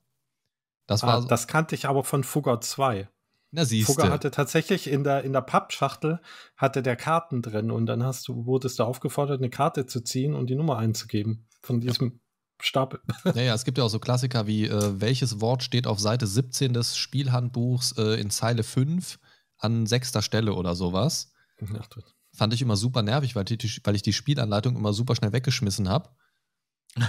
[0.85, 3.07] Das war, Ah, das kannte ich aber von Fugger 2.
[3.51, 6.19] na siehst Fugger hatte tatsächlich in der, in der Pappschachtel
[6.57, 10.35] hatte der Karten drin und dann hast du, wurdest du aufgefordert, eine Karte zu ziehen
[10.35, 12.19] und die Nummer einzugeben von diesem
[12.61, 12.99] Stapel.
[13.23, 16.73] Naja, es gibt ja auch so Klassiker wie, äh, welches Wort steht auf Seite 17
[16.73, 19.19] des Spielhandbuchs äh, in Zeile 5
[19.57, 21.31] an sechster Stelle oder sowas.
[21.61, 21.87] Ach,
[22.35, 25.87] Fand ich immer super nervig, weil, die, weil ich die Spielanleitung immer super schnell weggeschmissen
[25.87, 26.09] habe.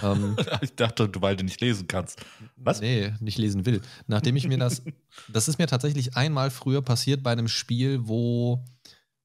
[0.02, 2.24] Ähm, ich dachte, du, weil du nicht lesen kannst.
[2.56, 2.80] Was?
[2.80, 3.82] Nee, nicht lesen will.
[4.06, 4.82] Nachdem ich mir das,
[5.28, 8.64] das ist mir tatsächlich einmal früher passiert bei einem Spiel, wo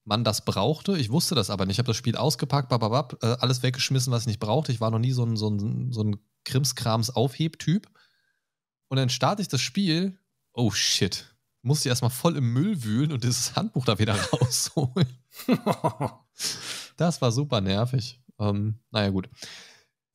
[0.04, 0.96] man das brauchte.
[0.98, 1.76] Ich wusste das aber nicht.
[1.76, 4.72] Ich habe das Spiel ausgepackt, bababab, äh, alles weggeschmissen, was ich nicht brauchte.
[4.72, 7.88] Ich war noch nie so ein, so ein, so ein Krimskrams-Aufhebtyp.
[8.88, 10.18] Und dann starte ich das Spiel.
[10.52, 11.26] Oh shit.
[11.62, 15.06] Musste ich erstmal voll im Müll wühlen und dieses Handbuch da wieder rausholen.
[16.96, 18.20] das war super nervig.
[18.38, 19.28] Ähm, naja, gut.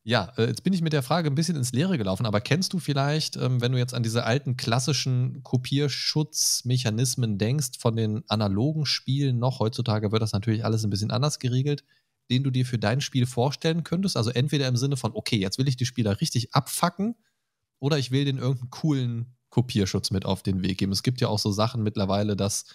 [0.08, 2.74] Ja, äh, jetzt bin ich mit der Frage ein bisschen ins Leere gelaufen, aber kennst
[2.74, 8.86] du vielleicht, ähm, wenn du jetzt an diese alten klassischen Kopierschutzmechanismen denkst, von den analogen
[8.86, 11.84] Spielen noch, heutzutage wird das natürlich alles ein bisschen anders geregelt,
[12.30, 14.16] den du dir für dein Spiel vorstellen könntest?
[14.16, 17.16] Also entweder im Sinne von, okay, jetzt will ich die Spieler richtig abfacken
[17.80, 20.92] oder ich will den irgendeinen coolen Kopierschutz mit auf den Weg geben.
[20.92, 22.66] Es gibt ja auch so Sachen mittlerweile, dass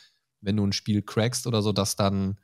[0.40, 2.40] wenn du ein Spiel crackst oder so, dass dann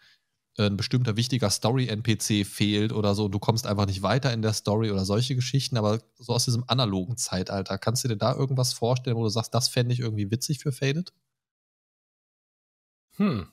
[0.59, 4.91] ein bestimmter wichtiger Story-NPC fehlt oder so, du kommst einfach nicht weiter in der Story
[4.91, 9.17] oder solche Geschichten, aber so aus diesem analogen Zeitalter, kannst du dir da irgendwas vorstellen,
[9.17, 11.13] wo du sagst, das fände ich irgendwie witzig für Faded?
[13.17, 13.49] Hm.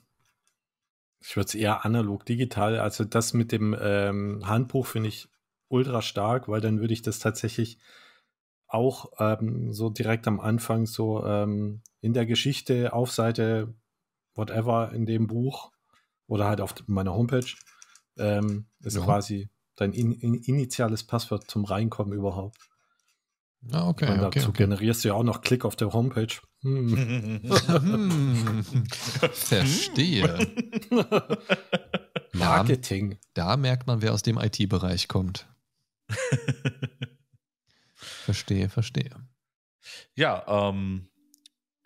[1.20, 2.78] Ich würde es eher analog, digital.
[2.78, 5.28] Also das mit dem ähm, Handbuch finde ich
[5.68, 7.78] ultra stark, weil dann würde ich das tatsächlich
[8.66, 13.74] auch ähm, so direkt am Anfang so ähm, in der Geschichte auf Seite
[14.34, 15.73] whatever in dem Buch
[16.26, 17.46] oder halt auf meiner Homepage
[18.16, 19.04] ähm, ist ja.
[19.04, 22.58] quasi dein in, in, initiales Passwort zum Reinkommen überhaupt.
[23.72, 24.06] Ah, okay.
[24.06, 24.64] Meine, okay dazu okay.
[24.64, 26.34] generierst du ja auch noch Klick auf der Homepage.
[26.60, 27.40] Hm.
[29.32, 30.46] Verstehe.
[32.32, 33.18] Marketing.
[33.32, 35.48] Da, da merkt man, wer aus dem IT-Bereich kommt.
[37.94, 39.14] verstehe, verstehe.
[40.14, 41.08] Ja, ähm,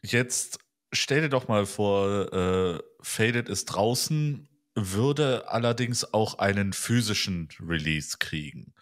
[0.02, 0.58] jetzt
[0.92, 8.16] stell dir doch mal vor, äh, Faded ist draußen, würde allerdings auch einen physischen Release
[8.18, 8.74] kriegen.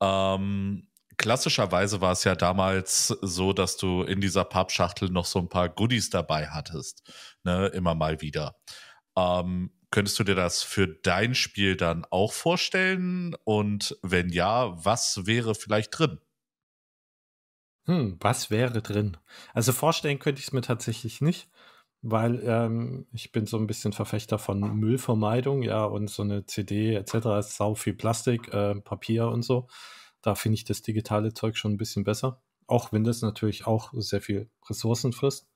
[0.00, 5.48] Ähm, klassischerweise war es ja damals so, dass du in dieser Pappschachtel noch so ein
[5.48, 7.02] paar Goodies dabei hattest,
[7.44, 8.56] ne, immer mal wieder.
[9.16, 13.34] Ähm, könntest du dir das für dein Spiel dann auch vorstellen?
[13.44, 16.20] Und wenn ja, was wäre vielleicht drin?
[17.86, 19.16] Hm, was wäre drin?
[19.54, 21.48] Also vorstellen könnte ich es mir tatsächlich nicht,
[22.02, 26.94] weil ähm, ich bin so ein bisschen Verfechter von Müllvermeidung, ja, und so eine CD
[26.96, 27.38] etc.
[27.38, 29.68] ist sau viel Plastik, äh, Papier und so.
[30.22, 32.42] Da finde ich das digitale Zeug schon ein bisschen besser.
[32.66, 35.48] Auch wenn das natürlich auch sehr viel Ressourcen frisst.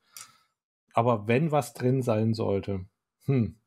[0.93, 2.87] Aber wenn was drin sein sollte,
[3.25, 3.59] hm,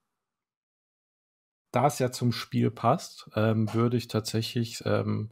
[1.72, 5.32] da es ja zum Spiel passt, ähm, würde ich tatsächlich ähm,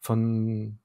[0.00, 0.80] von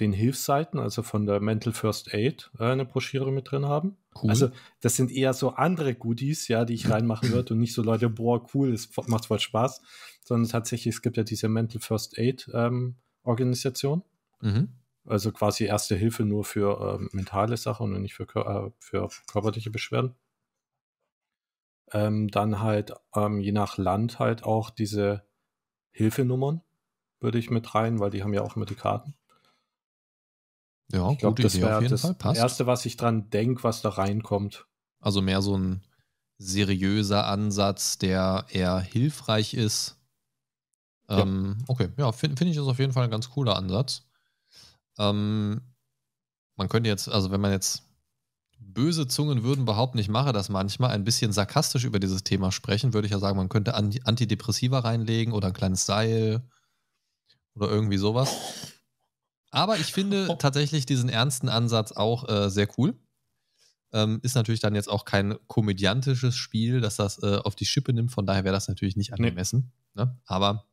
[0.00, 3.96] den Hilfsseiten, also von der Mental First Aid, äh, eine Broschüre mit drin haben.
[4.20, 4.30] Cool.
[4.30, 7.82] Also das sind eher so andere Goodies, ja, die ich reinmachen würde und nicht so
[7.82, 9.82] Leute, boah, cool, es macht voll Spaß,
[10.24, 14.02] sondern tatsächlich, es gibt ja diese Mental First Aid ähm, Organisation.
[14.40, 14.68] Mhm.
[15.06, 19.70] Also quasi erste Hilfe nur für ähm, mentale Sachen und nicht für, äh, für körperliche
[19.70, 20.14] Beschwerden.
[21.92, 25.24] Ähm, dann halt ähm, je nach Land halt auch diese
[25.90, 26.62] Hilfenummern
[27.20, 29.14] würde ich mit rein, weil die haben ja auch immer die Karten.
[30.92, 32.14] Ja, Ich glaube, gute das Idee auf jeden das Fall.
[32.14, 32.40] Passt.
[32.40, 34.66] Erste, was ich dran denke, was da reinkommt.
[35.00, 35.82] Also mehr so ein
[36.38, 39.96] seriöser Ansatz, der eher hilfreich ist.
[41.08, 41.20] Ja.
[41.20, 44.02] Ähm, okay, ja, finde find ich das auf jeden Fall ein ganz cooler Ansatz.
[44.98, 45.60] Ähm,
[46.56, 47.82] man könnte jetzt, also wenn man jetzt
[48.58, 52.94] böse Zungen würden behaupten, ich mache das manchmal, ein bisschen sarkastisch über dieses Thema sprechen,
[52.94, 56.42] würde ich ja sagen, man könnte Anti Antidepressiva reinlegen oder ein kleines Seil
[57.54, 58.34] oder irgendwie sowas.
[59.54, 62.94] Aber ich finde tatsächlich diesen ernsten Ansatz auch äh, sehr cool.
[63.92, 67.92] Ähm, ist natürlich dann jetzt auch kein komödiantisches Spiel, das das äh, auf die Schippe
[67.92, 69.72] nimmt, von daher wäre das natürlich nicht angemessen.
[69.94, 70.18] Ne?
[70.26, 70.66] Aber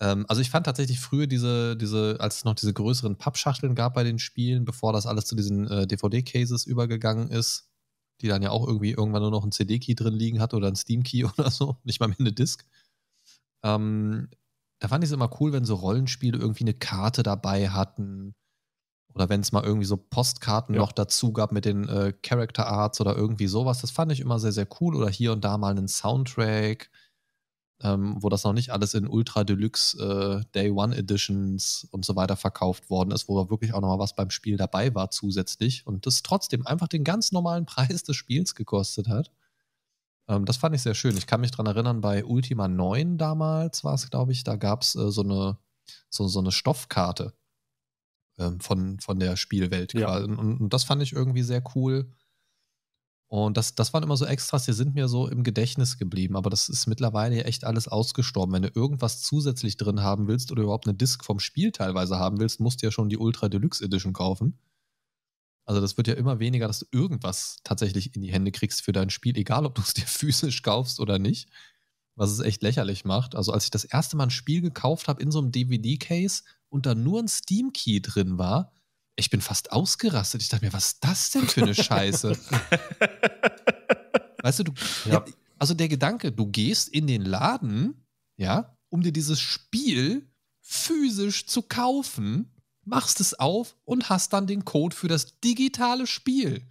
[0.00, 3.94] ähm, also ich fand tatsächlich früher diese, diese, als es noch diese größeren Pappschachteln gab
[3.94, 7.70] bei den Spielen, bevor das alles zu diesen äh, DVD-Cases übergegangen ist,
[8.20, 10.76] die dann ja auch irgendwie irgendwann nur noch ein CD-Key drin liegen hat oder ein
[10.76, 12.66] Steam-Key oder so, nicht mal mehr eine Disc.
[13.62, 14.28] Ähm,
[14.84, 18.34] da fand ich es immer cool, wenn so Rollenspiele irgendwie eine Karte dabei hatten.
[19.14, 20.82] Oder wenn es mal irgendwie so Postkarten Ja.
[20.82, 23.80] noch dazu gab mit den äh, Character Arts oder irgendwie sowas.
[23.80, 24.94] Das fand ich immer sehr, sehr cool.
[24.94, 26.90] Oder hier und da mal einen Soundtrack,
[27.80, 29.96] ähm, wo das noch nicht alles in Ultra Deluxe
[30.44, 34.14] äh, Day One Editions und so weiter verkauft worden ist, wo wirklich auch nochmal was
[34.14, 35.86] beim Spiel dabei war zusätzlich.
[35.86, 39.30] Und das trotzdem einfach den ganz normalen Preis des Spiels gekostet hat.
[40.28, 41.16] Ähm, das fand ich sehr schön.
[41.16, 44.82] Ich kann mich dran erinnern, bei Ultima 9 damals war es, glaube ich, da gab
[44.82, 45.58] es äh, so, eine,
[46.08, 47.34] so, so eine Stoffkarte
[48.38, 49.94] ähm, von, von der Spielwelt.
[49.94, 50.06] Ja.
[50.06, 50.24] quasi.
[50.24, 52.10] Und, und das fand ich irgendwie sehr cool.
[53.28, 56.36] Und das, das waren immer so Extras, die sind mir so im Gedächtnis geblieben.
[56.36, 58.52] Aber das ist mittlerweile echt alles ausgestorben.
[58.54, 62.38] Wenn du irgendwas zusätzlich drin haben willst oder überhaupt eine Disc vom Spiel teilweise haben
[62.38, 64.58] willst, musst du ja schon die Ultra Deluxe Edition kaufen.
[65.66, 68.92] Also das wird ja immer weniger, dass du irgendwas tatsächlich in die Hände kriegst für
[68.92, 71.48] dein Spiel, egal ob du es dir physisch kaufst oder nicht.
[72.16, 73.34] Was es echt lächerlich macht.
[73.34, 76.86] Also als ich das erste Mal ein Spiel gekauft habe in so einem DVD-Case und
[76.86, 78.72] da nur ein Steam-Key drin war,
[79.16, 80.42] ich bin fast ausgerastet.
[80.42, 82.38] Ich dachte mir, was ist das denn für eine Scheiße?
[84.42, 84.72] weißt du, du
[85.06, 85.24] ja.
[85.58, 88.06] also der Gedanke, du gehst in den Laden,
[88.36, 90.28] ja, um dir dieses Spiel
[90.60, 92.53] physisch zu kaufen,
[92.86, 96.66] machst es auf und hast dann den Code für das digitale Spiel.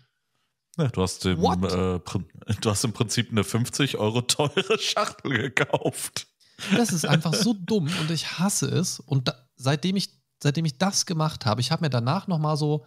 [0.78, 6.28] Ja, du, hast im, äh, du hast im Prinzip eine 50 Euro teure Schachtel gekauft.
[6.76, 9.00] Das ist einfach so dumm und ich hasse es.
[9.00, 12.58] Und da, seitdem ich seitdem ich das gemacht habe, ich habe mir danach noch mal
[12.58, 12.86] so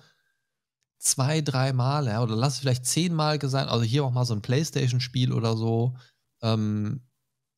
[0.98, 4.34] zwei, drei Mal, ja, oder lass es vielleicht zehnmal gesagt, also hier auch mal so
[4.34, 5.96] ein Playstation-Spiel oder so,
[6.42, 7.02] ähm,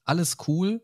[0.04, 0.82] alles cool,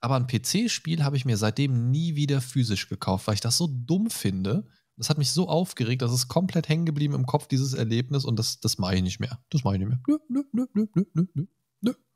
[0.00, 3.68] aber ein PC-Spiel habe ich mir seitdem nie wieder physisch gekauft, weil ich das so
[3.70, 4.66] dumm finde.
[4.96, 8.38] Das hat mich so aufgeregt, dass es komplett hängen geblieben im Kopf, dieses Erlebnis, und
[8.38, 9.42] das, das mache ich nicht mehr.
[9.50, 10.00] Das mache ich nicht mehr.
[10.06, 11.46] Nö, nö, nö, nö, nö, nö, nö.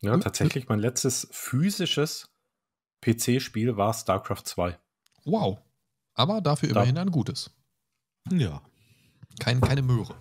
[0.01, 2.29] Ja, tatsächlich, mein letztes physisches
[3.01, 4.79] PC-Spiel war StarCraft 2.
[5.25, 5.59] Wow.
[6.15, 7.51] Aber dafür immerhin ein gutes.
[8.31, 8.63] Ja.
[9.41, 10.15] Kein, keine Möhre.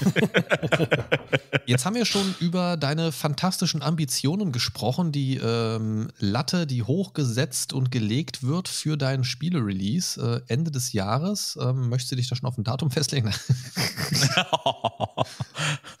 [1.66, 7.90] Jetzt haben wir schon über deine fantastischen Ambitionen gesprochen, die ähm, Latte, die hochgesetzt und
[7.90, 11.58] gelegt wird für deinen Spiele-Release äh, Ende des Jahres.
[11.60, 13.28] Ähm, möchtest du dich da schon auf ein Datum festlegen?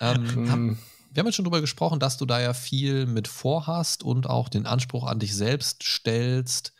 [0.00, 0.78] hab, hm.
[1.10, 4.48] wir haben jetzt schon darüber gesprochen, dass du da ja viel mit vorhast und auch
[4.48, 6.72] den Anspruch an dich selbst stellst,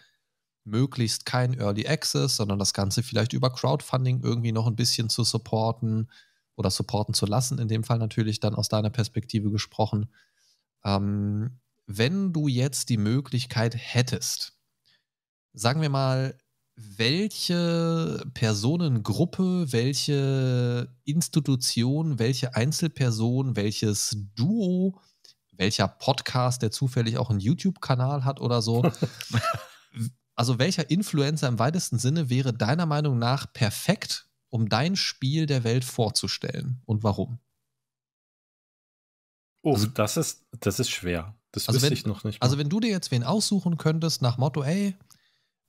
[0.65, 5.25] möglichst kein Early Access, sondern das Ganze vielleicht über Crowdfunding irgendwie noch ein bisschen zu
[5.25, 6.09] supporten
[6.57, 10.13] oder supporten zu lassen, in dem Fall natürlich dann aus deiner Perspektive gesprochen.
[10.85, 14.55] Ähm, wenn du jetzt die Möglichkeit hättest,
[15.53, 16.39] sagen wir mal,
[16.75, 24.99] welche Personengruppe, welche Institution, welche Einzelperson, welches Duo,
[25.53, 28.83] welcher Podcast, der zufällig auch einen YouTube-Kanal hat oder so,
[30.35, 35.65] Also welcher Influencer im weitesten Sinne wäre deiner Meinung nach perfekt, um dein Spiel der
[35.65, 37.39] Welt vorzustellen und warum?
[39.63, 41.35] Oh, also, das ist, das ist schwer.
[41.53, 42.41] Das also wüsste wenn, ich noch nicht.
[42.41, 42.45] Mal.
[42.45, 44.95] Also wenn du dir jetzt wen aussuchen könntest nach Motto, ey,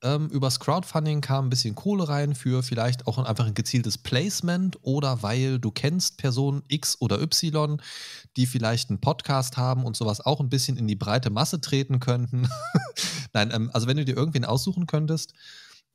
[0.02, 4.78] ähm, übers Crowdfunding kam ein bisschen Kohle rein für vielleicht auch einfach ein gezieltes Placement
[4.82, 7.82] oder weil du kennst Person X oder Y,
[8.36, 12.02] die vielleicht einen Podcast haben und sowas auch ein bisschen in die breite Masse treten
[12.02, 12.50] könnten.
[13.34, 15.34] Nein, ähm, also wenn du dir irgendwen aussuchen könntest,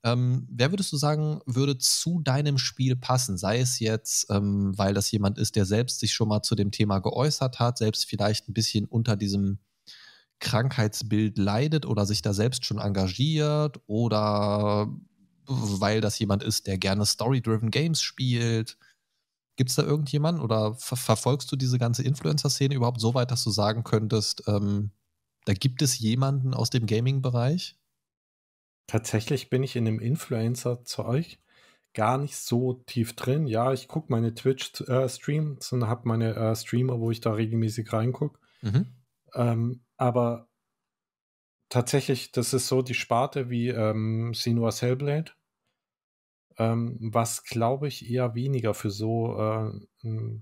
[0.05, 3.37] ähm, wer würdest du sagen, würde zu deinem Spiel passen?
[3.37, 6.71] Sei es jetzt, ähm, weil das jemand ist, der selbst sich schon mal zu dem
[6.71, 9.59] Thema geäußert hat, selbst vielleicht ein bisschen unter diesem
[10.41, 14.89] Krankheitsbild leidet oder sich da selbst schon engagiert oder
[15.47, 18.79] weil das jemand ist, der gerne Story-driven Games spielt.
[19.57, 23.43] Gibt es da irgendjemanden oder ver verfolgst du diese ganze Influencer-Szene überhaupt so weit, dass
[23.43, 24.93] du sagen könntest, ähm,
[25.47, 27.78] da gibt es jemanden aus dem Gaming-Bereich?
[28.89, 31.39] Tatsächlich bin ich in dem Influencer-Zeug
[31.93, 33.47] gar nicht so tief drin.
[33.47, 37.93] Ja, ich gucke meine Twitch-Streams äh, und habe meine äh, Streamer, wo ich da regelmäßig
[37.93, 38.39] reingucke.
[38.63, 38.87] Mhm.
[39.35, 40.49] Ähm, aber
[41.69, 45.33] tatsächlich, das ist so die Sparte wie ähm, Sinua's Hellblade,
[46.57, 50.41] ähm, was glaube ich eher weniger für so äh,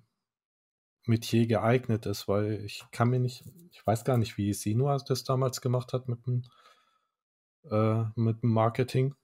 [1.05, 5.25] Metier geeignet ist, weil ich kann mir nicht, ich weiß gar nicht, wie Sinua das
[5.25, 6.43] damals gemacht hat mit dem,
[7.71, 9.14] äh, mit dem Marketing.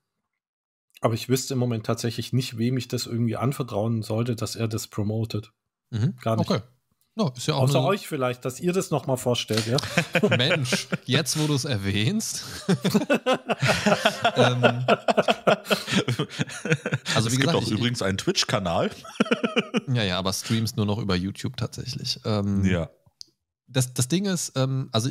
[1.00, 4.68] Aber ich wüsste im Moment tatsächlich nicht, wem ich das irgendwie anvertrauen sollte, dass er
[4.68, 5.52] das promotet.
[5.90, 6.16] Mhm.
[6.20, 6.50] Gar nicht.
[6.50, 6.62] Okay.
[7.14, 9.76] No, ist ja auch Außer euch vielleicht, dass ihr das nochmal vorstellt, ja?
[10.38, 12.42] Mensch, jetzt wo du es erwähnst.
[14.36, 14.86] ähm,
[17.14, 18.90] also wie es gesagt, gibt auch ich, übrigens einen Twitch-Kanal.
[19.88, 22.18] ja, ja, aber Streams nur noch über YouTube tatsächlich.
[22.24, 22.88] Ähm, ja.
[23.66, 25.10] Das, das Ding ist, ähm, also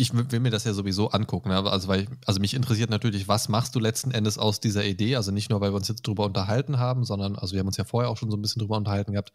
[0.00, 1.50] ich will mir das ja sowieso angucken.
[1.50, 1.70] Ne?
[1.70, 5.16] Also, weil also mich interessiert natürlich, was machst du letzten Endes aus dieser Idee?
[5.16, 7.76] Also nicht nur, weil wir uns jetzt drüber unterhalten haben, sondern, also wir haben uns
[7.76, 9.32] ja vorher auch schon so ein bisschen drüber unterhalten gehabt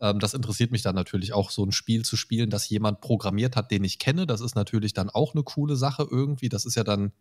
[0.00, 3.56] ähm, das interessiert mich dann natürlich auch, so ein Spiel zu spielen, das jemand programmiert
[3.56, 4.26] hat, den ich kenne.
[4.26, 6.48] Das ist natürlich dann auch eine coole Sache irgendwie.
[6.48, 7.12] Das ist ja dann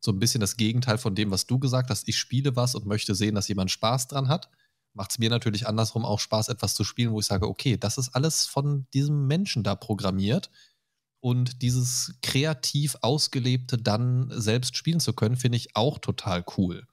[0.00, 2.08] so ein bisschen das Gegenteil von dem, was du gesagt hast.
[2.08, 4.50] Ich spiele was und möchte sehen, dass jemand Spaß dran hat.
[4.92, 7.98] Macht es mir natürlich andersrum auch Spaß, etwas zu spielen, wo ich sage, okay, das
[7.98, 10.50] ist alles von diesem Menschen da programmiert.
[11.20, 16.86] Und dieses kreativ Ausgelebte dann selbst spielen zu können, finde ich auch total cool.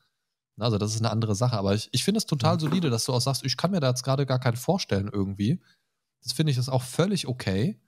[0.60, 1.58] Also das ist eine andere Sache.
[1.58, 3.90] Aber ich, ich finde es total solide, dass du auch sagst, ich kann mir da
[3.90, 5.62] jetzt gerade gar keinen vorstellen irgendwie.
[6.24, 7.80] Das finde ich ist auch völlig okay.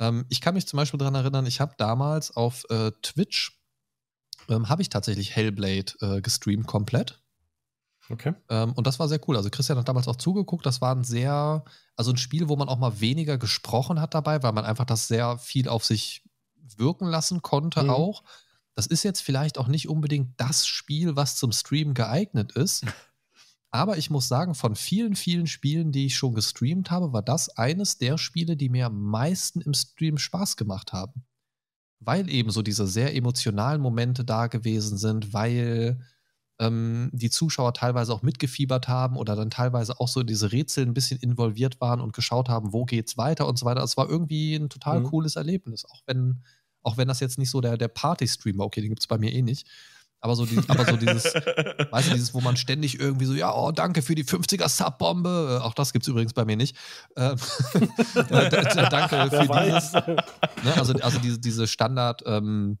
[0.00, 3.60] Ähm, ich kann mich zum Beispiel daran erinnern, ich habe damals auf äh, Twitch,
[4.48, 7.22] ähm, habe ich tatsächlich Hellblade äh, gestreamt komplett.
[8.10, 8.34] Okay.
[8.48, 9.36] Ähm, und das war sehr cool.
[9.36, 10.64] Also Christian hat damals auch zugeguckt.
[10.64, 11.64] Das war ein sehr,
[11.96, 15.08] also ein Spiel, wo man auch mal weniger gesprochen hat dabei, weil man einfach das
[15.08, 16.22] sehr viel auf sich
[16.76, 17.90] wirken lassen konnte Mhm.
[17.90, 18.22] auch.
[18.74, 22.84] Das ist jetzt vielleicht auch nicht unbedingt das Spiel, was zum Stream geeignet ist.
[23.70, 27.50] Aber ich muss sagen, von vielen, vielen Spielen, die ich schon gestreamt habe, war das
[27.50, 31.24] eines der Spiele, die mir am meisten im Stream Spaß gemacht haben.
[32.00, 36.00] Weil eben so diese sehr emotionalen Momente da gewesen sind, weil
[36.60, 40.84] ähm, die Zuschauer teilweise auch mitgefiebert haben oder dann teilweise auch so in diese Rätsel
[40.86, 43.82] ein bisschen involviert waren und geschaut haben, wo geht's weiter und so weiter.
[43.82, 45.04] Es war irgendwie ein total Mhm.
[45.04, 46.42] cooles Erlebnis, auch wenn,
[46.82, 49.42] auch wenn das jetzt nicht so der, der Party-Streamer, okay, den gibt's bei mir eh
[49.42, 49.66] nicht.
[50.20, 51.26] Aber so, die, aber so dieses,
[51.92, 55.60] weißt du, dieses, wo man ständig irgendwie so, ja, oh, danke für die 50er Sub-Bombe.
[55.60, 56.74] Äh, Auch das gibt's übrigens bei mir nicht.
[57.14, 57.36] Ähm,
[58.14, 58.50] äh,
[58.90, 59.92] danke Wer für weiß.
[59.92, 59.92] dieses.
[60.64, 60.74] Ne?
[60.76, 62.78] Also, also diese, diese Standard, ähm,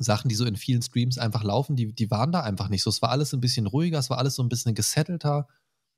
[0.00, 2.90] Sachen, die so in vielen Streams einfach laufen, die, die waren da einfach nicht so.
[2.90, 5.48] Es war alles ein bisschen ruhiger, es war alles so ein bisschen gesettelter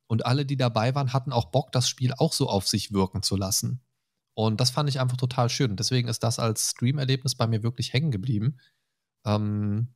[0.06, 3.22] und alle, die dabei waren, hatten auch Bock, das Spiel auch so auf sich wirken
[3.22, 3.80] zu lassen.
[4.34, 5.76] Und das fand ich einfach total schön.
[5.76, 8.58] Deswegen ist das als Stream-Erlebnis bei mir wirklich hängen geblieben.
[9.24, 9.88] Ähm,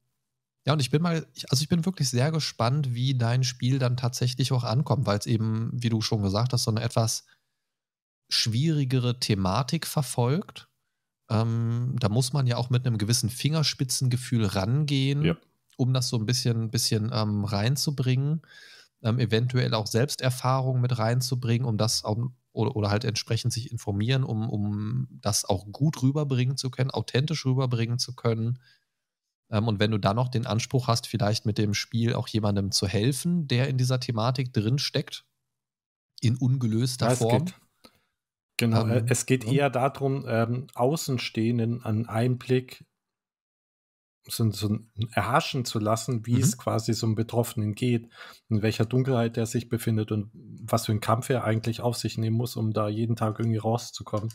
[0.67, 3.97] ja, und ich bin mal, also ich bin wirklich sehr gespannt, wie dein Spiel dann
[3.97, 7.27] tatsächlich auch ankommt, weil es eben, wie du schon gesagt hast, so eine etwas
[8.31, 10.70] schwierigere Thematik verfolgt.
[11.31, 15.37] Ähm, da muss man ja auch mit einem gewissen Fingerspitzengefühl rangehen, Ja.
[15.77, 18.43] um das so ein bisschen, bisschen ähm, reinzubringen.
[19.03, 22.19] Ähm, eventuell auch Selbsterfahrung mit reinzubringen, um das auch,
[22.53, 27.47] oder, oder halt entsprechend sich informieren, um, um das auch gut rüberbringen zu können, authentisch
[27.47, 28.61] rüberbringen zu können.
[29.51, 32.73] Ähm, und wenn du dann noch den Anspruch hast, vielleicht mit dem Spiel auch jemandem
[32.73, 35.25] zu helfen, der in dieser Thematik drin steckt,
[36.21, 37.47] in ungelöster Ja, Form.
[37.47, 37.55] geht,
[38.61, 39.53] genau, Ähm, äh, es geht ja.
[39.53, 42.85] eher darum, ähm, Außenstehenden einen Einblick
[44.29, 44.79] so, so
[45.13, 46.43] erhaschen zu lassen, wie Mhm.
[46.43, 48.09] es quasi so einem Betroffenen geht,
[48.49, 50.31] in welcher Dunkelheit er sich befindet und
[50.63, 53.59] was für einen Kampf er eigentlich auf sich nehmen muss, um da jeden Tag irgendwie
[53.59, 54.31] rauszukommen.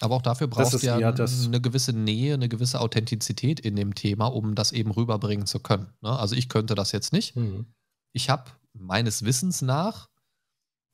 [0.00, 3.94] Aber auch dafür brauchst ist du ja eine gewisse Nähe, eine gewisse Authentizität in dem
[3.94, 5.92] Thema, um das eben rüberbringen zu können.
[6.02, 6.10] Ne?
[6.10, 7.34] Also ich könnte das jetzt nicht.
[7.36, 7.66] Mhm.
[8.12, 10.08] Ich habe meines Wissens nach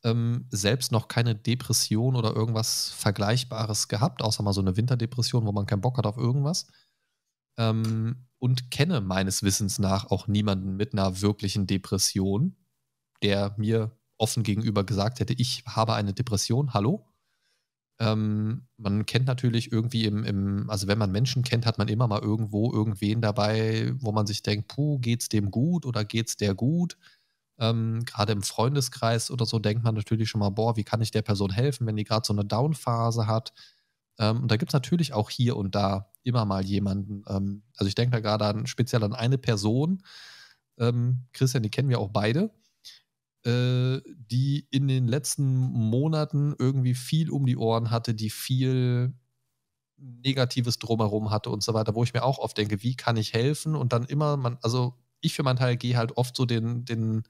[0.05, 5.52] ähm, selbst noch keine Depression oder irgendwas Vergleichbares gehabt, außer mal so eine Winterdepression, wo
[5.52, 6.66] man keinen Bock hat auf irgendwas.
[7.59, 12.57] Ähm, und kenne meines Wissens nach auch niemanden mit einer wirklichen Depression,
[13.22, 17.09] der mir offen gegenüber gesagt hätte, ich habe eine Depression, hallo.
[18.00, 22.09] Ähm, man kennt natürlich irgendwie im, im, also wenn man Menschen kennt, hat man immer
[22.09, 26.55] mal irgendwo irgendwen dabei, wo man sich denkt, puh, geht's dem gut oder geht's der
[26.55, 26.98] gut?
[27.59, 31.11] Ähm, gerade im Freundeskreis oder so denkt man natürlich schon mal, boah, wie kann ich
[31.12, 33.52] der Person helfen, wenn die gerade so eine Down-Phase hat?
[34.18, 37.22] Ähm, und da gibt es natürlich auch hier und da immer mal jemanden.
[37.28, 40.02] Ähm, also ich denke da gerade an, speziell an eine Person,
[40.78, 42.50] ähm, Christian, die kennen wir auch beide,
[43.44, 49.14] äh, die in den letzten Monaten irgendwie viel um die Ohren hatte, die viel
[49.98, 53.32] Negatives drumherum hatte und so weiter, wo ich mir auch oft denke, wie kann ich
[53.32, 53.76] helfen?
[53.76, 54.94] Und dann immer, man, also
[55.25, 57.25] ich für meinen Teil gehe halt oft so den, den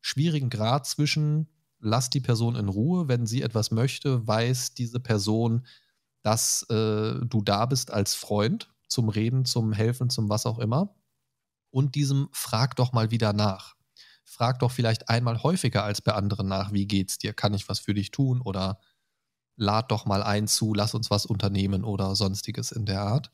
[0.00, 1.48] schwierigen Grad zwischen,
[1.78, 5.66] lass die Person in Ruhe, wenn sie etwas möchte, weiß diese Person,
[6.22, 10.94] dass äh, du da bist als Freund zum Reden, zum Helfen, zum was auch immer.
[11.70, 13.76] Und diesem frag doch mal wieder nach.
[14.24, 17.32] Frag doch vielleicht einmal häufiger als bei anderen nach, wie geht's dir?
[17.32, 18.40] Kann ich was für dich tun?
[18.40, 18.80] Oder
[19.56, 23.30] lad doch mal ein zu, lass uns was unternehmen oder sonstiges in der Art.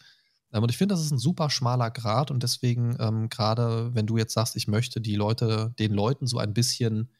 [0.52, 4.06] Ähm, und ich finde, das ist ein super schmaler Grad und deswegen, ähm, gerade wenn
[4.06, 7.10] du jetzt sagst, ich möchte die Leute, den Leuten so ein bisschen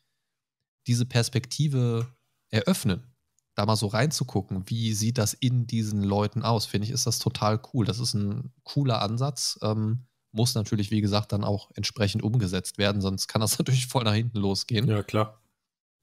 [0.87, 2.07] diese Perspektive
[2.51, 3.15] eröffnen,
[3.55, 7.19] da mal so reinzugucken, wie sieht das in diesen Leuten aus, finde ich, ist das
[7.19, 7.87] total cool.
[7.87, 9.59] Das ist ein cooler Ansatz.
[9.63, 14.05] Ähm, muss natürlich, wie gesagt, dann auch entsprechend umgesetzt werden, sonst kann das natürlich voll
[14.05, 14.87] nach hinten losgehen.
[14.87, 15.41] Ja, klar.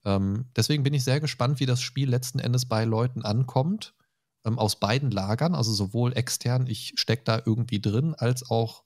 [0.03, 3.93] Ähm, deswegen bin ich sehr gespannt, wie das Spiel letzten Endes bei Leuten ankommt.
[4.45, 8.83] Ähm, aus beiden Lagern, also sowohl extern, ich stecke da irgendwie drin, als auch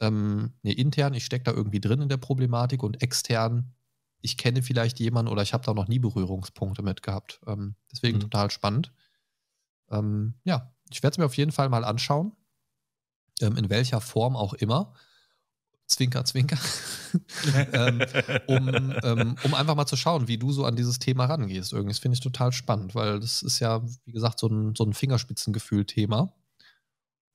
[0.00, 3.74] ähm, nee, intern, ich stecke da irgendwie drin in der Problematik und extern,
[4.22, 7.40] ich kenne vielleicht jemanden oder ich habe da noch nie Berührungspunkte mit gehabt.
[7.46, 8.20] Ähm, deswegen Mhm.
[8.20, 8.92] total spannend.
[9.90, 12.32] Ähm, ja, ich werde es mir auf jeden Fall mal anschauen.
[13.40, 14.94] Ähm, in welcher Form auch immer.
[15.86, 16.58] Zwinker, zwinker.
[17.72, 18.02] ähm,
[18.48, 21.72] um, ähm, um einfach mal zu schauen, wie du so an dieses Thema rangehst.
[21.72, 24.84] Irgendwie, das finde ich total spannend, weil das ist ja, wie gesagt, so ein, so
[24.84, 26.32] ein Fingerspitzengefühl-Thema.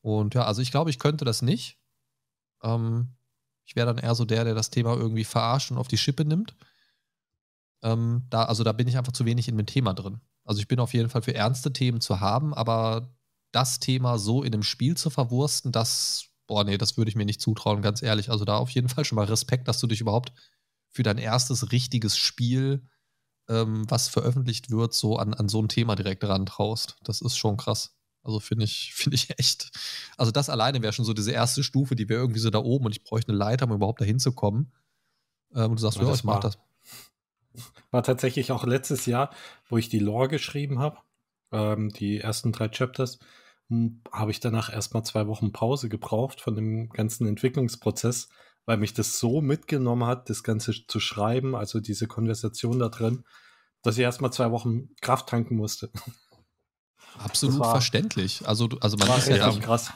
[0.01, 1.79] Und ja, also ich glaube, ich könnte das nicht.
[2.63, 3.15] Ähm,
[3.65, 6.25] ich wäre dann eher so der, der das Thema irgendwie verarscht und auf die Schippe
[6.25, 6.55] nimmt.
[7.83, 10.15] Ähm, da, also da bin ich einfach zu wenig in dem Thema drin.
[10.43, 13.15] Also Also ich bin auf jeden Fall für ernste Themen zu haben, aber
[13.51, 17.23] das Thema so in einem Spiel zu verwursten, das, boah, nee, das würde ich mir
[17.23, 18.29] nicht zutrauen, ganz ehrlich.
[18.29, 20.33] Also da auf jeden Fall schon mal Respekt, dass du dich überhaupt
[20.89, 22.85] für dein erstes richtiges Spiel,
[23.47, 26.97] ähm, was veröffentlicht wird, so an, an so ein Thema direkt rantraust.
[27.05, 27.95] Das ist schon krass.
[28.21, 29.71] Also finde ich, finde ich echt.
[30.17, 32.87] Also das alleine wäre schon so diese erste Stufe, die wäre irgendwie so da oben
[32.87, 34.73] und ich bräuchte eine Leiter, um überhaupt dahin zu kommen.
[35.55, 36.57] Ähm, und du sagst, ja, ja ich mach das.
[37.91, 39.33] War tatsächlich auch letztes Jahr,
[39.69, 40.97] wo ich die Lore geschrieben habe,
[41.53, 43.19] ähm, die ersten drei Chapters,
[44.11, 48.29] habe ich danach erstmal zwei Wochen Pause gebraucht von dem ganzen Entwicklungsprozess,
[48.65, 53.23] weil mich das so mitgenommen hat, das Ganze zu schreiben, also diese Konversation da drin,
[53.81, 55.91] dass ich erstmal zwei Wochen Kraft tanken musste.
[57.17, 58.47] Absolut war, verständlich.
[58.47, 59.91] Also, also man ist ja dann, krass.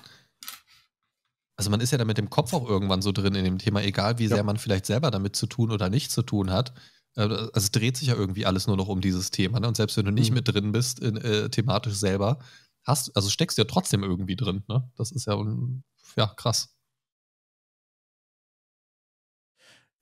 [1.58, 3.82] Also man ist ja da mit dem Kopf auch irgendwann so drin in dem Thema,
[3.82, 4.36] egal wie ja.
[4.36, 6.74] sehr man vielleicht selber damit zu tun oder nicht zu tun hat.
[7.16, 9.60] Äh, also es dreht sich ja irgendwie alles nur noch um dieses Thema.
[9.60, 9.68] Ne?
[9.68, 10.36] Und selbst wenn du nicht mhm.
[10.36, 12.40] mit drin bist, in, äh, thematisch selber,
[12.86, 14.64] hast, also steckst du ja trotzdem irgendwie drin.
[14.68, 14.90] Ne?
[14.96, 15.38] Das ist ja,
[16.16, 16.76] ja krass.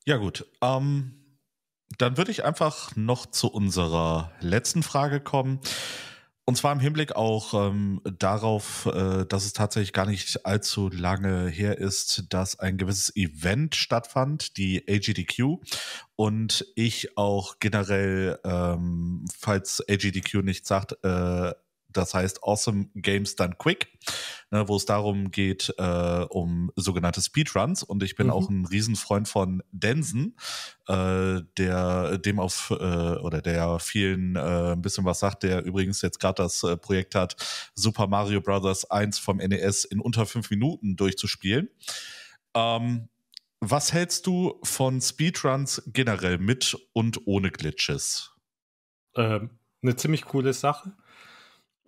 [0.05, 0.45] Ja, gut.
[0.61, 1.39] Ähm,
[1.97, 5.59] dann würde ich einfach noch zu unserer letzten Frage kommen.
[6.45, 11.47] Und zwar im Hinblick auch ähm, darauf, äh, dass es tatsächlich gar nicht allzu lange
[11.47, 15.61] her ist, dass ein gewisses Event stattfand, die AGDQ.
[16.17, 21.53] Und ich auch generell, ähm, falls AGDQ nicht sagt, äh,
[21.93, 23.87] das heißt Awesome Games Done Quick,
[24.51, 27.83] ne, wo es darum geht, äh, um sogenannte Speedruns.
[27.83, 28.33] Und ich bin mhm.
[28.33, 30.35] auch ein Riesenfreund von Densen,
[30.87, 36.01] äh, der dem auf äh, oder der vielen äh, ein bisschen was sagt, der übrigens
[36.01, 37.35] jetzt gerade das äh, Projekt hat,
[37.75, 38.85] Super Mario Bros.
[38.85, 41.69] 1 vom NES in unter fünf Minuten durchzuspielen.
[42.55, 43.09] Ähm,
[43.59, 48.31] was hältst du von Speedruns generell mit und ohne Glitches?
[49.15, 50.93] Ähm, eine ziemlich coole Sache.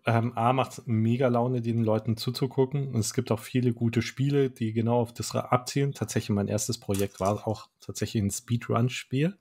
[0.08, 2.94] Ähm, A macht mega Laune, den Leuten zuzugucken.
[2.94, 5.94] Und es gibt auch viele gute Spiele, die genau auf das abzielen.
[5.94, 9.36] Tatsächlich mein erstes Projekt war auch tatsächlich ein Speedrun-Spiel.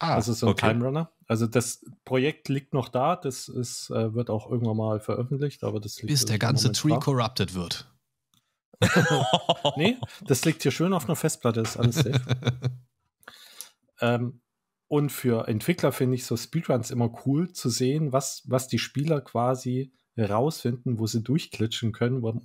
[0.00, 0.72] Ah, also so ein okay.
[0.72, 1.12] Time Runner.
[1.28, 5.78] Also das Projekt liegt noch da, das ist, äh, wird auch irgendwann mal veröffentlicht, aber
[5.78, 6.98] das Bis der ganze Tree da.
[6.98, 7.88] corrupted wird.
[9.76, 9.96] nee,
[10.26, 12.20] das liegt hier schön auf einer Festplatte, ist alles safe.
[14.00, 14.40] ähm,
[14.88, 19.20] und für Entwickler finde ich so Speedruns immer cool zu sehen, was, was die Spieler
[19.20, 22.40] quasi herausfinden, wo sie durchklitschen können, wo,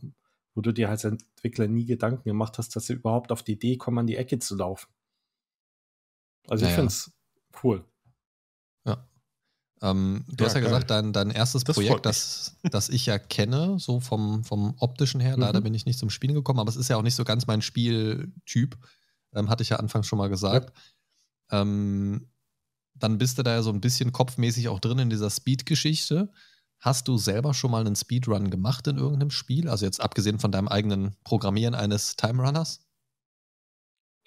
[0.53, 3.77] wo du dir als Entwickler nie Gedanken gemacht hast, dass sie überhaupt auf die Idee
[3.77, 4.87] kommen, an die Ecke zu laufen.
[6.47, 6.73] Also naja.
[6.73, 7.11] ich finde es
[7.63, 7.83] cool.
[8.85, 9.07] Ja.
[9.81, 10.69] Ähm, du ja, hast ja geil.
[10.69, 15.19] gesagt, dein, dein erstes das Projekt, das, das ich ja kenne, so vom, vom optischen
[15.19, 15.41] her, mhm.
[15.41, 17.47] leider bin ich nicht zum Spielen gekommen, aber es ist ja auch nicht so ganz
[17.47, 18.77] mein Spieltyp,
[19.33, 20.73] ähm, hatte ich ja anfangs schon mal gesagt.
[21.51, 21.61] Ja.
[21.61, 22.29] Ähm,
[22.93, 26.31] dann bist du da ja so ein bisschen kopfmäßig auch drin in dieser Speed-Geschichte.
[26.85, 29.69] Hast du selber schon mal einen Speedrun gemacht in irgendeinem Spiel?
[29.69, 32.87] Also jetzt abgesehen von deinem eigenen Programmieren eines Time Runners?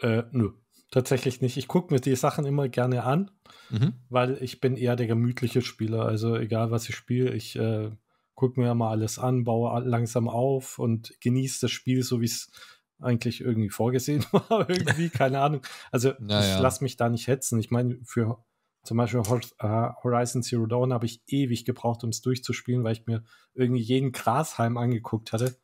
[0.01, 0.51] Äh, nö,
[0.91, 1.57] tatsächlich nicht.
[1.57, 3.31] Ich gucke mir die Sachen immer gerne an,
[3.71, 3.93] mhm.
[4.09, 6.05] weil ich bin eher der gemütliche Spieler.
[6.07, 7.93] Also egal, was ich spiele, ich äh,
[8.35, 12.51] gucke mir mal alles an, baue langsam auf und genieße das Spiel, so wie es
[12.99, 14.69] eigentlich irgendwie vorgesehen war.
[14.69, 15.63] irgendwie, keine Ahnung.
[15.93, 16.57] Also naja.
[16.57, 17.61] ich lasse mich da nicht hetzen.
[17.61, 18.45] Ich meine, für
[18.89, 23.05] zum Beispiel äh, Horizon Zero Dawn habe ich ewig gebraucht, um es durchzuspielen, weil ich
[23.05, 23.22] mir
[23.53, 25.59] irgendwie jeden Grashalm angeguckt hatte.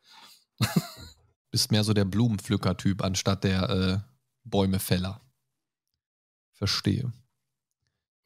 [1.50, 3.98] Bist mehr so der Blumenpflücker-Typ anstatt der äh,
[4.44, 5.22] Bäumefäller.
[6.52, 7.14] Verstehe.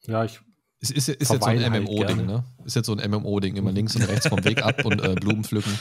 [0.03, 0.41] Ja, ich.
[0.81, 2.43] Ist, ist, ist jetzt so ein MMO-Ding, halt ne?
[2.65, 5.45] Ist jetzt so ein MMO-Ding, immer links und rechts vom Weg ab und äh, Blumen
[5.45, 5.79] pflücken.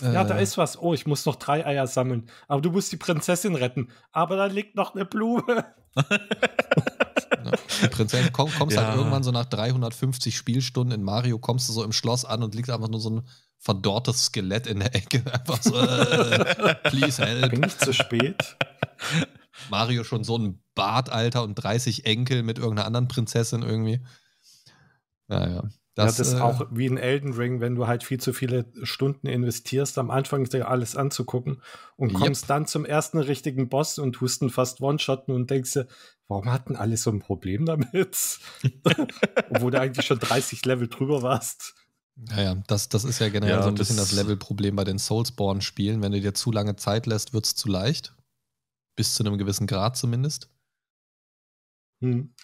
[0.00, 0.42] Ja, da äh.
[0.42, 0.82] ist was.
[0.82, 2.28] Oh, ich muss noch drei Eier sammeln.
[2.48, 3.92] Aber du musst die Prinzessin retten.
[4.10, 5.64] Aber da liegt noch eine Blume.
[7.82, 8.90] Die Prinzessin komm, kommst halt ja.
[8.90, 12.54] halt irgendwann so nach 350 Spielstunden in Mario, kommst du so im Schloss an und
[12.54, 13.22] liegt einfach nur so ein
[13.58, 15.22] verdorrtes Skelett in der Ecke.
[15.32, 17.50] Einfach so, äh, please help.
[17.50, 18.56] Bin ich zu spät?
[19.68, 24.00] Mario schon so ein Bartalter und 30 Enkel mit irgendeiner anderen Prinzessin irgendwie.
[25.26, 25.68] Naja.
[25.98, 28.32] Das, ja, das ist äh, auch wie in Elden Ring, wenn du halt viel zu
[28.32, 31.60] viele Stunden investierst, am Anfang dir alles anzugucken
[31.96, 32.48] und kommst yep.
[32.48, 35.88] dann zum ersten richtigen Boss und tust ihn fast One-Shotten und denkst dir,
[36.28, 38.38] warum hatten alle so ein Problem damit?
[39.50, 41.74] Obwohl du eigentlich schon 30 Level drüber warst.
[42.16, 46.02] Naja, das, das ist ja generell ja, so ein bisschen das Levelproblem bei den Soulsborne-Spielen.
[46.02, 48.14] Wenn du dir zu lange Zeit lässt, wird es zu leicht.
[48.96, 50.50] Bis zu einem gewissen Grad zumindest.
[52.00, 52.34] Hm.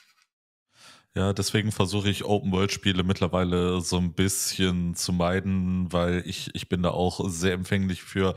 [1.16, 6.82] Ja, deswegen versuche ich Open-World-Spiele mittlerweile so ein bisschen zu meiden, weil ich, ich bin
[6.82, 8.34] da auch sehr empfänglich für,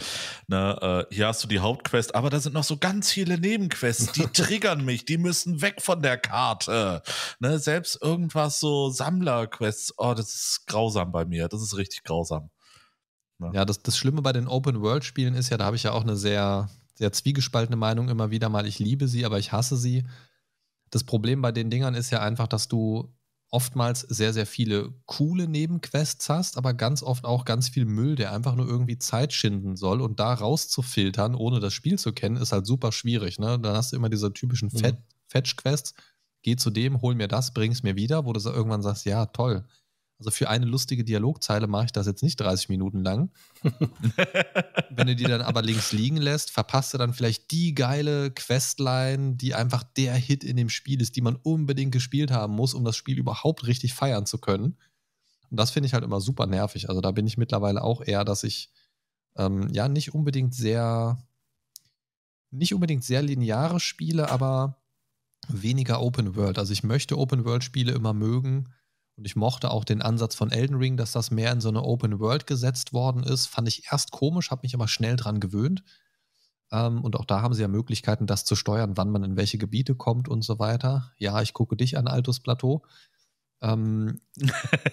[0.47, 4.11] ne, äh, hier hast du die Hauptquest, aber da sind noch so ganz viele Nebenquests,
[4.11, 7.01] die triggern mich, die müssen weg von der Karte.
[7.39, 12.51] Ne, selbst irgendwas so Sammler-Quests, oh, das ist grausam bei mir, das ist richtig grausam.
[13.39, 16.03] Ja, ja das, das Schlimme bei den Open-World-Spielen ist ja, da habe ich ja auch
[16.03, 18.67] eine sehr, sehr zwiegespaltene Meinung immer wieder mal.
[18.67, 20.03] Ich liebe sie, aber ich hasse sie
[20.89, 23.13] das Problem bei den Dingern ist ja einfach, dass du
[23.49, 28.33] oftmals sehr, sehr viele coole Nebenquests hast, aber ganz oft auch ganz viel Müll, der
[28.33, 32.51] einfach nur irgendwie Zeit schinden soll und da rauszufiltern, ohne das Spiel zu kennen, ist
[32.51, 33.39] halt super schwierig.
[33.39, 33.57] Ne?
[33.59, 34.97] Dann hast du immer diese typischen mhm.
[35.27, 35.93] Fetch-Quests,
[36.41, 39.25] geh zu dem, hol mir das, bring es mir wieder, wo du irgendwann sagst, ja,
[39.27, 39.65] toll,
[40.19, 43.29] also für eine lustige Dialogzeile mache ich das jetzt nicht 30 Minuten lang.
[44.89, 49.35] Wenn du die dann aber links liegen lässt, verpasst du dann vielleicht die geile Questline,
[49.35, 52.83] die einfach der Hit in dem Spiel ist, die man unbedingt gespielt haben muss, um
[52.83, 54.77] das Spiel überhaupt richtig feiern zu können.
[55.51, 56.89] Und das finde ich halt immer super nervig.
[56.89, 58.71] Also da bin ich mittlerweile auch eher, dass ich
[59.35, 61.23] ähm, ja nicht unbedingt sehr,
[62.49, 64.81] nicht unbedingt sehr lineare Spiele, aber
[65.47, 66.57] weniger Open World.
[66.57, 68.73] Also ich möchte Open World Spiele immer mögen
[69.17, 71.83] und ich mochte auch den Ansatz von Elden Ring, dass das mehr in so eine
[71.83, 73.47] Open World gesetzt worden ist.
[73.47, 75.83] Fand ich erst komisch, habe mich aber schnell dran gewöhnt.
[76.71, 79.57] Ähm, und auch da haben sie ja Möglichkeiten, das zu steuern, wann man in welche
[79.57, 81.13] Gebiete kommt und so weiter.
[81.17, 82.83] Ja, ich gucke dich an, Altus Plateau.
[83.59, 84.21] Ähm,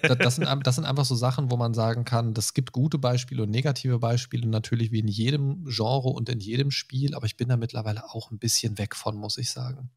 [0.03, 2.97] das, das, sind, das sind einfach so Sachen, wo man sagen kann, das gibt gute
[2.97, 7.37] Beispiele und negative Beispiele, natürlich wie in jedem Genre und in jedem Spiel, aber ich
[7.37, 9.91] bin da mittlerweile auch ein bisschen weg von, muss ich sagen.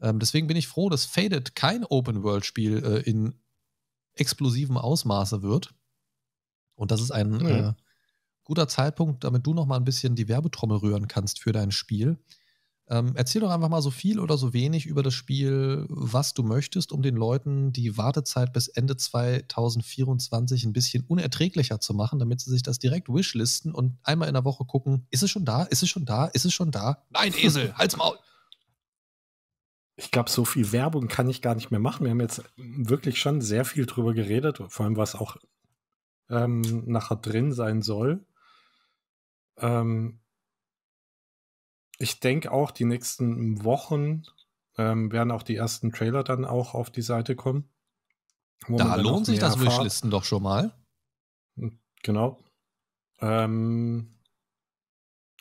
[0.00, 3.34] Ähm, deswegen bin ich froh, dass Faded kein Open-World-Spiel äh, in
[4.14, 5.74] explosivem Ausmaße wird.
[6.74, 7.46] Und das ist ein mhm.
[7.46, 7.72] äh,
[8.44, 12.18] guter Zeitpunkt, damit du noch mal ein bisschen die Werbetrommel rühren kannst für dein Spiel.
[12.86, 16.42] Ähm, erzähl doch einfach mal so viel oder so wenig über das Spiel, was du
[16.42, 22.42] möchtest, um den Leuten die Wartezeit bis Ende 2024 ein bisschen unerträglicher zu machen, damit
[22.42, 25.62] sie sich das direkt wishlisten und einmal in der Woche gucken, ist es schon da,
[25.62, 27.02] ist es schon da, ist es schon da?
[27.08, 28.18] Nein, Esel, halt's Maul!
[29.96, 32.04] Ich glaube, so viel Werbung kann ich gar nicht mehr machen.
[32.04, 35.36] Wir haben jetzt wirklich schon sehr viel drüber geredet, vor allem was auch
[36.28, 38.26] ähm, nachher drin sein soll.
[39.56, 40.20] Ähm,
[41.98, 44.24] ich denke auch, die nächsten Wochen
[44.76, 47.68] ähm, werden auch die ersten Trailer dann auch auf die Seite kommen.
[48.66, 50.74] Da lohnt sich das Wishlisten doch schon mal.
[52.02, 52.42] Genau.
[53.20, 54.13] Ähm,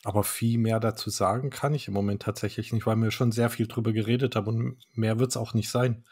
[0.03, 3.49] aber viel mehr dazu sagen kann ich im Moment tatsächlich nicht, weil wir schon sehr
[3.49, 6.03] viel drüber geredet haben und mehr wird es auch nicht sein.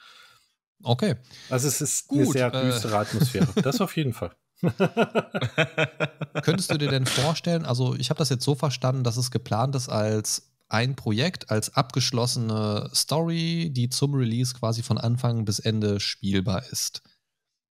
[0.84, 1.16] Okay.
[1.50, 3.48] Also es ist Gut, eine sehr äh, düstere äh, Atmosphäre.
[3.62, 4.32] das auf jeden Fall.
[6.44, 9.76] Könntest du dir denn vorstellen, also ich habe das jetzt so verstanden, dass es geplant
[9.76, 16.00] ist als ein Projekt, als abgeschlossene Story, die zum Release quasi von Anfang bis Ende
[16.00, 17.02] spielbar ist.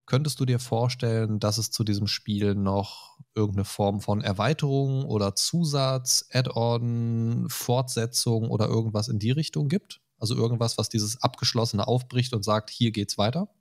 [0.09, 5.35] Könntest du dir vorstellen, dass es zu diesem Spiel noch irgendeine Form von Erweiterung oder
[5.35, 10.01] Zusatz, Add-on, Fortsetzung oder irgendwas in die Richtung gibt?
[10.17, 13.53] Also irgendwas, was dieses Abgeschlossene aufbricht und sagt, hier geht's weiter?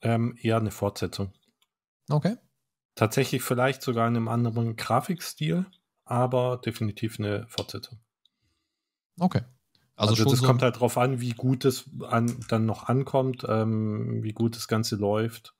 [0.00, 1.32] Ähm, eher eine Fortsetzung.
[2.10, 2.38] Okay.
[2.96, 5.66] Tatsächlich vielleicht sogar in einem anderen Grafikstil,
[6.04, 8.00] aber definitiv eine Fortsetzung.
[9.16, 9.42] Okay.
[9.96, 13.44] Also, also das so kommt halt drauf an, wie gut es an, dann noch ankommt,
[13.48, 15.54] ähm, wie gut das Ganze läuft.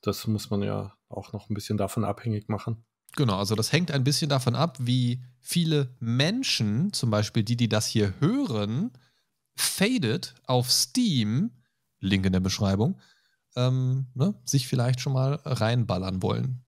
[0.00, 2.84] Das muss man ja auch noch ein bisschen davon abhängig machen.
[3.16, 7.68] Genau, also das hängt ein bisschen davon ab, wie viele Menschen, zum Beispiel die, die
[7.68, 8.90] das hier hören,
[9.56, 11.52] Faded auf Steam,
[12.00, 13.00] Link in der Beschreibung,
[13.56, 16.64] ähm, ne, sich vielleicht schon mal reinballern wollen.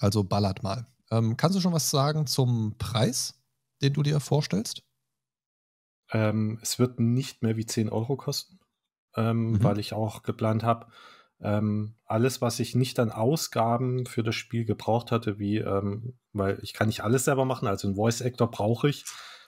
[0.00, 0.86] Also ballert mal.
[1.10, 3.34] Ähm, kannst du schon was sagen zum Preis,
[3.82, 4.82] den du dir vorstellst?
[6.12, 8.58] Ähm, es wird nicht mehr wie 10 Euro kosten,
[9.16, 9.64] ähm, mhm.
[9.64, 10.86] weil ich auch geplant habe,
[11.42, 16.58] ähm, alles, was ich nicht an Ausgaben für das Spiel gebraucht hatte, wie, ähm, weil
[16.62, 19.04] ich kann nicht alles selber machen, also einen Voice Actor brauche ich.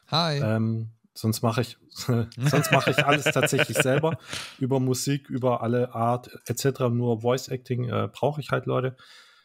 [0.09, 0.39] Hi.
[0.39, 4.17] Ähm, sonst mache ich, sonst mache ich alles tatsächlich selber.
[4.59, 6.81] Über Musik, über alle Art etc.
[6.91, 8.97] Nur Voice Acting äh, brauche ich halt Leute.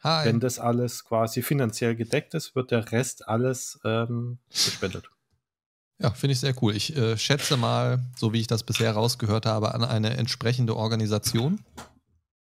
[0.02, 0.26] Hi.
[0.26, 5.10] Wenn das alles quasi finanziell gedeckt ist, wird der Rest alles ähm, gespendet.
[6.00, 6.76] Ja, finde ich sehr cool.
[6.76, 11.64] Ich äh, schätze mal, so wie ich das bisher rausgehört habe, an eine entsprechende Organisation.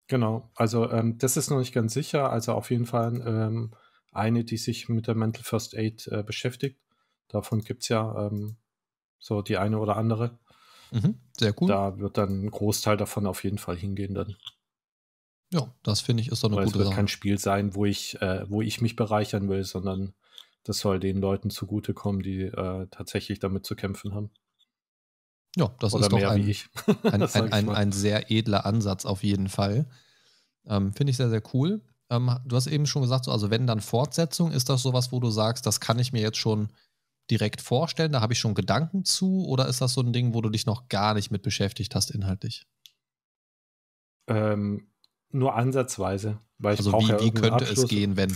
[0.07, 2.30] Genau, also ähm, das ist noch nicht ganz sicher.
[2.32, 3.73] Also auf jeden Fall ähm,
[4.11, 6.80] eine, die sich mit der Mental First Aid äh, beschäftigt.
[7.30, 8.57] Davon gibt es ja ähm,
[9.19, 10.38] so die eine oder andere.
[10.91, 11.68] Mhm, sehr cool.
[11.69, 14.36] Da wird dann ein Großteil davon auf jeden Fall hingehen dann.
[15.52, 16.82] Ja, das finde ich ist doch eine Weil gute Sache.
[16.82, 16.95] Es wird Sache.
[16.98, 20.14] kein Spiel sein, wo ich, äh, wo ich mich bereichern will, sondern
[20.65, 24.31] das soll den Leuten zugutekommen, die äh, tatsächlich damit zu kämpfen haben.
[25.55, 29.85] Ja, das Oder ist doch ein, ein, ein, ein, sehr edler Ansatz auf jeden Fall.
[30.65, 31.81] Ähm, Finde ich sehr, sehr cool.
[32.09, 35.19] Ähm, du hast eben schon gesagt, so, also wenn dann Fortsetzung, ist das sowas, wo
[35.19, 36.69] du sagst, das kann ich mir jetzt schon
[37.29, 40.41] direkt vorstellen, da habe ich schon Gedanken zu, oder ist das so ein Ding, wo
[40.41, 42.67] du dich noch gar nicht mit beschäftigt hast inhaltlich?
[44.27, 44.91] Ähm,
[45.29, 47.83] nur ansatzweise, weil ich Also brauche wie, ja wie könnte Abschluss.
[47.83, 48.35] es gehen, wenn?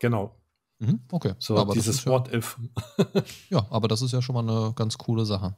[0.00, 0.41] Genau,
[0.82, 1.34] Mhm, okay.
[1.38, 2.58] so Aber dieses ja- What If.
[3.50, 5.54] Ja, aber das ist ja schon mal eine ganz coole Sache.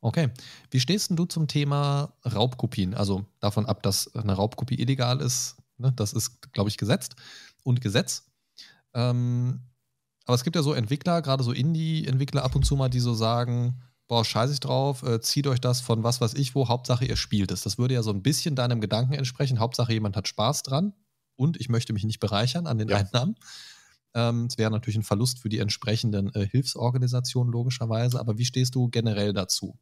[0.00, 0.30] Okay.
[0.70, 2.94] Wie stehst denn du zum Thema Raubkopien?
[2.94, 5.92] Also davon ab, dass eine Raubkopie illegal ist, ne?
[5.96, 7.16] das ist, glaube ich, gesetzt
[7.64, 8.30] und Gesetz.
[8.94, 9.62] Ähm,
[10.26, 13.14] aber es gibt ja so Entwickler, gerade so Indie-Entwickler ab und zu mal, die so
[13.14, 17.04] sagen, boah, scheiß ich drauf, äh, zieht euch das von was weiß ich wo, Hauptsache
[17.04, 17.62] ihr spielt es.
[17.62, 19.58] Das würde ja so ein bisschen deinem Gedanken entsprechen.
[19.58, 20.92] Hauptsache jemand hat Spaß dran
[21.34, 22.98] und ich möchte mich nicht bereichern an den Ja.
[22.98, 23.34] Einnahmen.
[24.16, 28.74] Ähm, Es wäre natürlich ein Verlust für die entsprechenden äh, Hilfsorganisationen logischerweise, aber wie stehst
[28.74, 29.78] du generell dazu?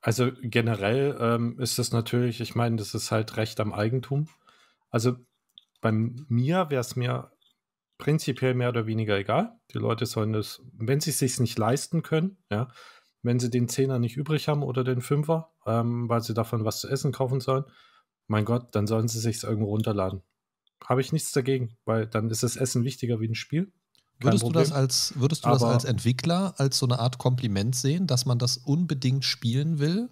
[0.00, 4.28] Also generell ähm, ist das natürlich, ich meine, das ist halt Recht am Eigentum.
[4.90, 5.16] Also
[5.80, 7.32] bei mir wäre es mir
[7.98, 9.58] prinzipiell mehr oder weniger egal.
[9.72, 12.68] Die Leute sollen das, wenn sie es sich nicht leisten können, ja,
[13.22, 16.80] wenn sie den Zehner nicht übrig haben oder den Fünfer, ähm, weil sie davon was
[16.80, 17.64] zu essen kaufen sollen,
[18.28, 20.22] mein Gott, dann sollen sie sich irgendwo runterladen.
[20.84, 23.72] Habe ich nichts dagegen, weil dann ist das Essen wichtiger wie ein Spiel.
[24.20, 27.18] Kein Würdest du das als, würdest du das Aber- als Entwickler als so eine Art
[27.18, 30.08] Kompliment sehen, dass man das unbedingt spielen will?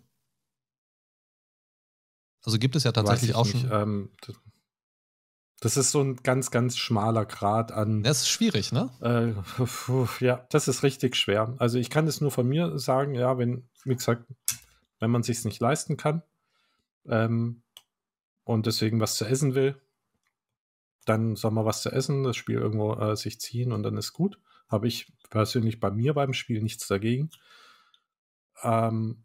[2.45, 3.73] Also gibt es ja tatsächlich auch ich nicht, schon.
[3.83, 4.37] Ähm, das-
[5.61, 8.03] das ist so ein ganz, ganz schmaler Grad an.
[8.03, 8.91] Das ist schwierig, ne?
[9.01, 11.55] Äh, ja, das ist richtig schwer.
[11.59, 14.25] Also ich kann das nur von mir sagen, ja, wenn, wie gesagt,
[15.01, 16.23] wenn man sich nicht leisten kann
[17.09, 17.63] ähm,
[18.45, 19.81] und deswegen was zu essen will,
[21.07, 24.13] dann soll man was zu essen, das Spiel irgendwo äh, sich ziehen und dann ist
[24.13, 24.39] gut.
[24.69, 27.31] Habe ich persönlich bei mir beim Spiel nichts dagegen.
[28.63, 29.25] Ähm,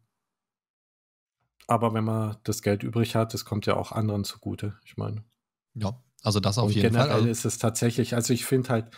[1.67, 4.77] aber wenn man das Geld übrig hat, das kommt ja auch anderen zugute.
[4.85, 5.23] Ich meine,
[5.73, 7.09] Ja, also das auf und jeden Fall.
[7.09, 8.95] generell Also, ist es tatsächlich, also ich finde halt,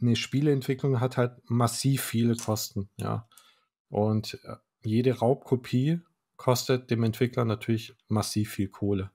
[0.00, 3.28] eine Spieleentwicklung hat halt massiv viele Kosten, ja.
[3.88, 6.00] Und äh, jede Raubkopie
[6.36, 9.12] kostet dem Entwickler natürlich massiv viel Kohle.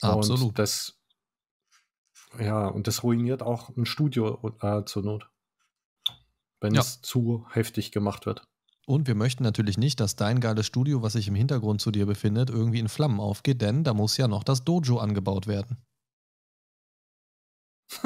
[0.00, 0.52] absolut.
[0.52, 1.01] Und das,
[2.38, 5.28] ja, und das ruiniert auch ein Studio äh, zur Not.
[6.60, 6.80] Wenn Ja.
[6.80, 8.46] es zu heftig gemacht wird.
[8.86, 12.04] Und wir möchten natürlich nicht, dass dein geiles Studio, was sich im Hintergrund zu dir
[12.06, 15.78] befindet, irgendwie in Flammen aufgeht, denn da muss ja noch das Dojo angebaut werden.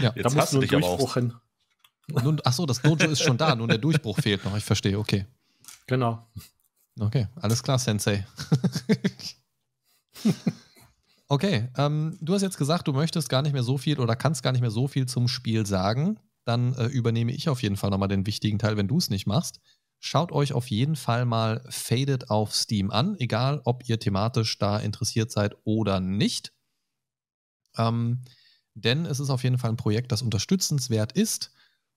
[0.00, 0.68] Ja, da Jetzt muss hast du nur ein.
[0.80, 1.34] Durchbruch hin.
[2.08, 4.56] Nun, ach so, das Dojo ist schon da, nur der Durchbruch fehlt noch.
[4.56, 5.26] Ich verstehe, okay.
[5.86, 6.26] Genau.
[6.98, 8.26] Okay, alles klar, Sensei.
[11.28, 14.42] okay, ähm, du hast jetzt gesagt, du möchtest gar nicht mehr so viel oder kannst
[14.42, 16.18] gar nicht mehr so viel zum Spiel sagen.
[16.44, 19.26] Dann äh, übernehme ich auf jeden Fall nochmal den wichtigen Teil, wenn du es nicht
[19.26, 19.60] machst.
[20.00, 24.78] Schaut euch auf jeden Fall mal Faded auf Steam an, egal ob ihr thematisch da
[24.78, 26.52] interessiert seid oder nicht.
[27.76, 28.24] Ähm,
[28.74, 31.52] denn es ist auf jeden Fall ein Projekt, das unterstützenswert ist.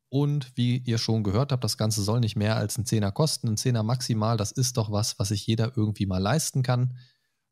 [0.10, 3.48] Und wie ihr schon gehört habt, das Ganze soll nicht mehr als ein Zehner kosten,
[3.48, 4.38] ein Zehner maximal.
[4.38, 6.98] Das ist doch was, was sich jeder irgendwie mal leisten kann.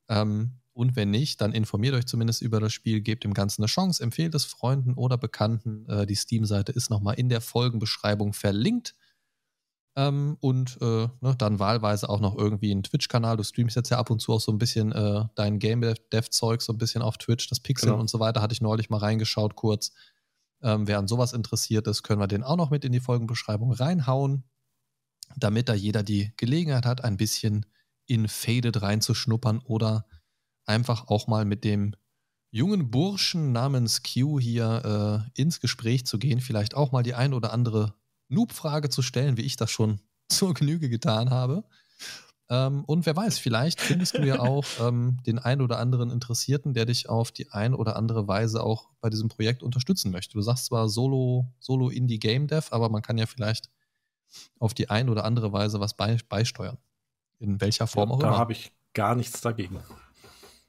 [0.08, 3.68] Ähm, und wenn nicht, dann informiert euch zumindest über das Spiel, gebt dem Ganzen eine
[3.68, 5.88] Chance, empfehlt es Freunden oder Bekannten.
[5.88, 8.96] Äh, die Steam-Seite ist nochmal in der Folgenbeschreibung verlinkt.
[9.96, 13.38] Ähm, und äh, ne, dann wahlweise auch noch irgendwie einen Twitch-Kanal.
[13.38, 16.74] Du streamst jetzt ja ab und zu auch so ein bisschen äh, dein Game-Dev-Zeug so
[16.74, 18.02] ein bisschen auf Twitch, das Pixel Genau.
[18.02, 18.42] und so weiter.
[18.42, 19.92] Hatte ich neulich mal reingeschaut kurz.
[20.64, 23.72] Ähm, wer an sowas interessiert ist, können wir den auch noch mit in die Folgenbeschreibung
[23.72, 24.46] reinhauen,
[25.36, 27.68] damit da jeder die Gelegenheit hat, ein bisschen
[28.08, 30.08] in Faded reinzuschnuppern oder
[30.66, 31.96] einfach auch mal mit dem
[32.52, 37.34] jungen Burschen namens Q hier äh, ins Gespräch zu gehen, vielleicht auch mal die ein
[37.34, 37.96] oder andere
[38.30, 40.00] Noob-Frage zu stellen, wie ich das schon
[40.30, 41.64] zur Genüge getan habe.
[42.50, 46.74] Ähm, und wer weiß, vielleicht findest du ja auch ähm, den ein oder anderen Interessierten,
[46.74, 50.34] der dich auf die ein oder andere Weise auch bei diesem Projekt unterstützen möchte.
[50.34, 53.72] Du sagst zwar Solo, Solo Indie Game Dev, aber man kann ja vielleicht
[54.60, 56.78] auf die ein oder andere Weise was bei, beisteuern.
[57.40, 58.38] In welcher Form auch da immer.
[58.38, 59.80] habe ich gar nichts dagegen.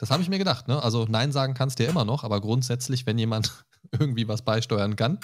[0.04, 0.68] Das habe ich mir gedacht.
[0.68, 0.82] Ne?
[0.82, 4.96] Also Nein sagen kannst du ja immer noch, aber grundsätzlich, wenn jemand irgendwie was beisteuern
[4.96, 5.18] kann,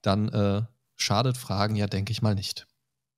[0.00, 0.62] dann äh,
[0.96, 2.66] schadet Fragen ja, denke ich mal, nicht.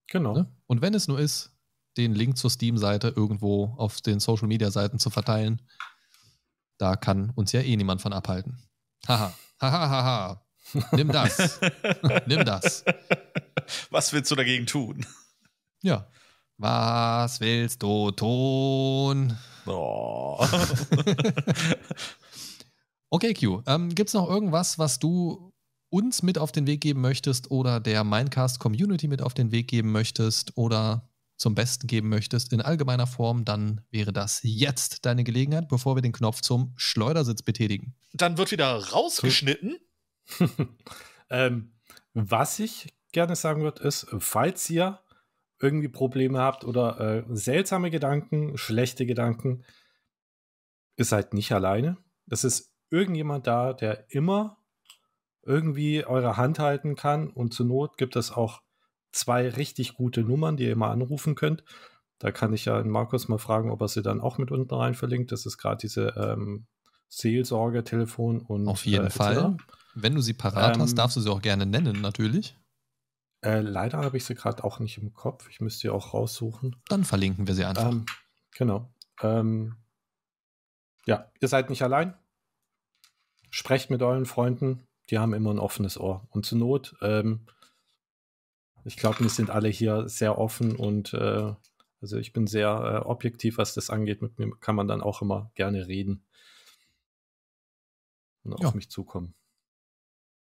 [0.08, 0.34] Genau.
[0.34, 0.52] Ne?
[0.66, 1.52] Und wenn es nur ist,
[1.96, 5.62] den Link zur Steam-Seite irgendwo auf den Social-Media-Seiten zu verteilen,
[6.78, 8.60] da kann uns ja eh niemand von abhalten.
[9.06, 10.42] Haha, haha, haha.
[10.90, 11.60] Nimm das.
[12.26, 12.84] Nimm das.
[13.90, 15.06] Was willst du dagegen tun?
[15.80, 16.08] Ja.
[16.58, 19.38] Was willst du tun?
[19.66, 20.44] Oh.
[23.14, 23.62] Okay, Q.
[23.66, 25.52] Ähm, Gibt es noch irgendwas, was du
[25.90, 29.68] uns mit auf den Weg geben möchtest oder der Mindcast Community mit auf den Weg
[29.68, 35.24] geben möchtest oder zum Besten geben möchtest in allgemeiner Form, dann wäre das jetzt deine
[35.24, 37.94] Gelegenheit, bevor wir den Knopf zum Schleudersitz betätigen.
[38.14, 39.76] Dann wird wieder rausgeschnitten.
[41.30, 41.72] ähm,
[42.14, 45.00] was ich gerne sagen würde, ist, falls ihr
[45.62, 49.64] irgendwie Probleme habt oder äh, seltsame Gedanken, schlechte Gedanken,
[50.96, 51.96] ihr seid nicht alleine.
[52.28, 54.58] Es ist irgendjemand da, der immer
[55.42, 58.60] irgendwie eure Hand halten kann und zur Not gibt es auch
[59.12, 61.64] zwei richtig gute Nummern, die ihr immer anrufen könnt.
[62.18, 64.74] Da kann ich ja in Markus mal fragen, ob er sie dann auch mit unten
[64.74, 65.32] rein verlinkt.
[65.32, 66.66] Das ist gerade diese ähm,
[67.08, 68.68] Seelsorge-Telefon und.
[68.68, 69.56] Auf jeden äh, Fall.
[69.94, 72.56] Wenn du sie parat ähm, hast, darfst du sie auch gerne nennen, natürlich.
[73.44, 75.48] Äh, leider habe ich sie gerade auch nicht im Kopf.
[75.50, 76.76] Ich müsste sie auch raussuchen.
[76.88, 77.90] Dann verlinken wir sie einfach.
[77.90, 78.06] Ähm,
[78.54, 78.88] genau.
[79.20, 79.76] Ähm,
[81.06, 82.14] ja, ihr seid nicht allein.
[83.50, 84.86] Sprecht mit euren Freunden.
[85.10, 86.26] Die haben immer ein offenes Ohr.
[86.30, 87.46] Und zur Not, ähm,
[88.84, 91.54] ich glaube, wir sind alle hier sehr offen und äh,
[92.00, 94.22] also ich bin sehr äh, objektiv, was das angeht.
[94.22, 96.24] Mit mir kann man dann auch immer gerne reden
[98.44, 98.68] und ja.
[98.68, 99.34] auf mich zukommen.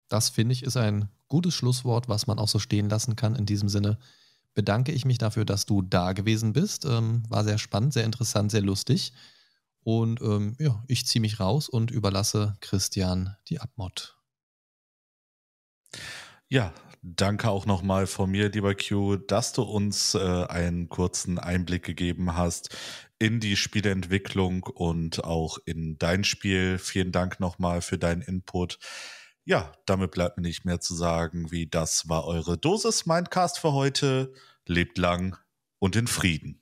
[0.07, 3.35] Das finde ich ist ein gutes Schlusswort, was man auch so stehen lassen kann.
[3.35, 3.97] In diesem Sinne
[4.53, 6.85] bedanke ich mich dafür, dass du da gewesen bist.
[6.85, 9.13] Ähm, war sehr spannend, sehr interessant, sehr lustig.
[9.81, 14.17] Und ähm, ja, ich ziehe mich raus und überlasse Christian die Abmod.
[16.49, 21.83] Ja, danke auch nochmal von mir, lieber Q, dass du uns äh, einen kurzen Einblick
[21.83, 22.75] gegeben hast
[23.19, 26.77] in die Spieleentwicklung und auch in dein Spiel.
[26.77, 28.79] Vielen Dank nochmal für deinen Input.
[29.47, 33.71] Ja, damit bleibt mir nicht mehr zu sagen, wie das war eure Dosis Mindcast für
[33.71, 34.33] heute.
[34.65, 35.37] Lebt lang
[35.79, 36.61] und in Frieden.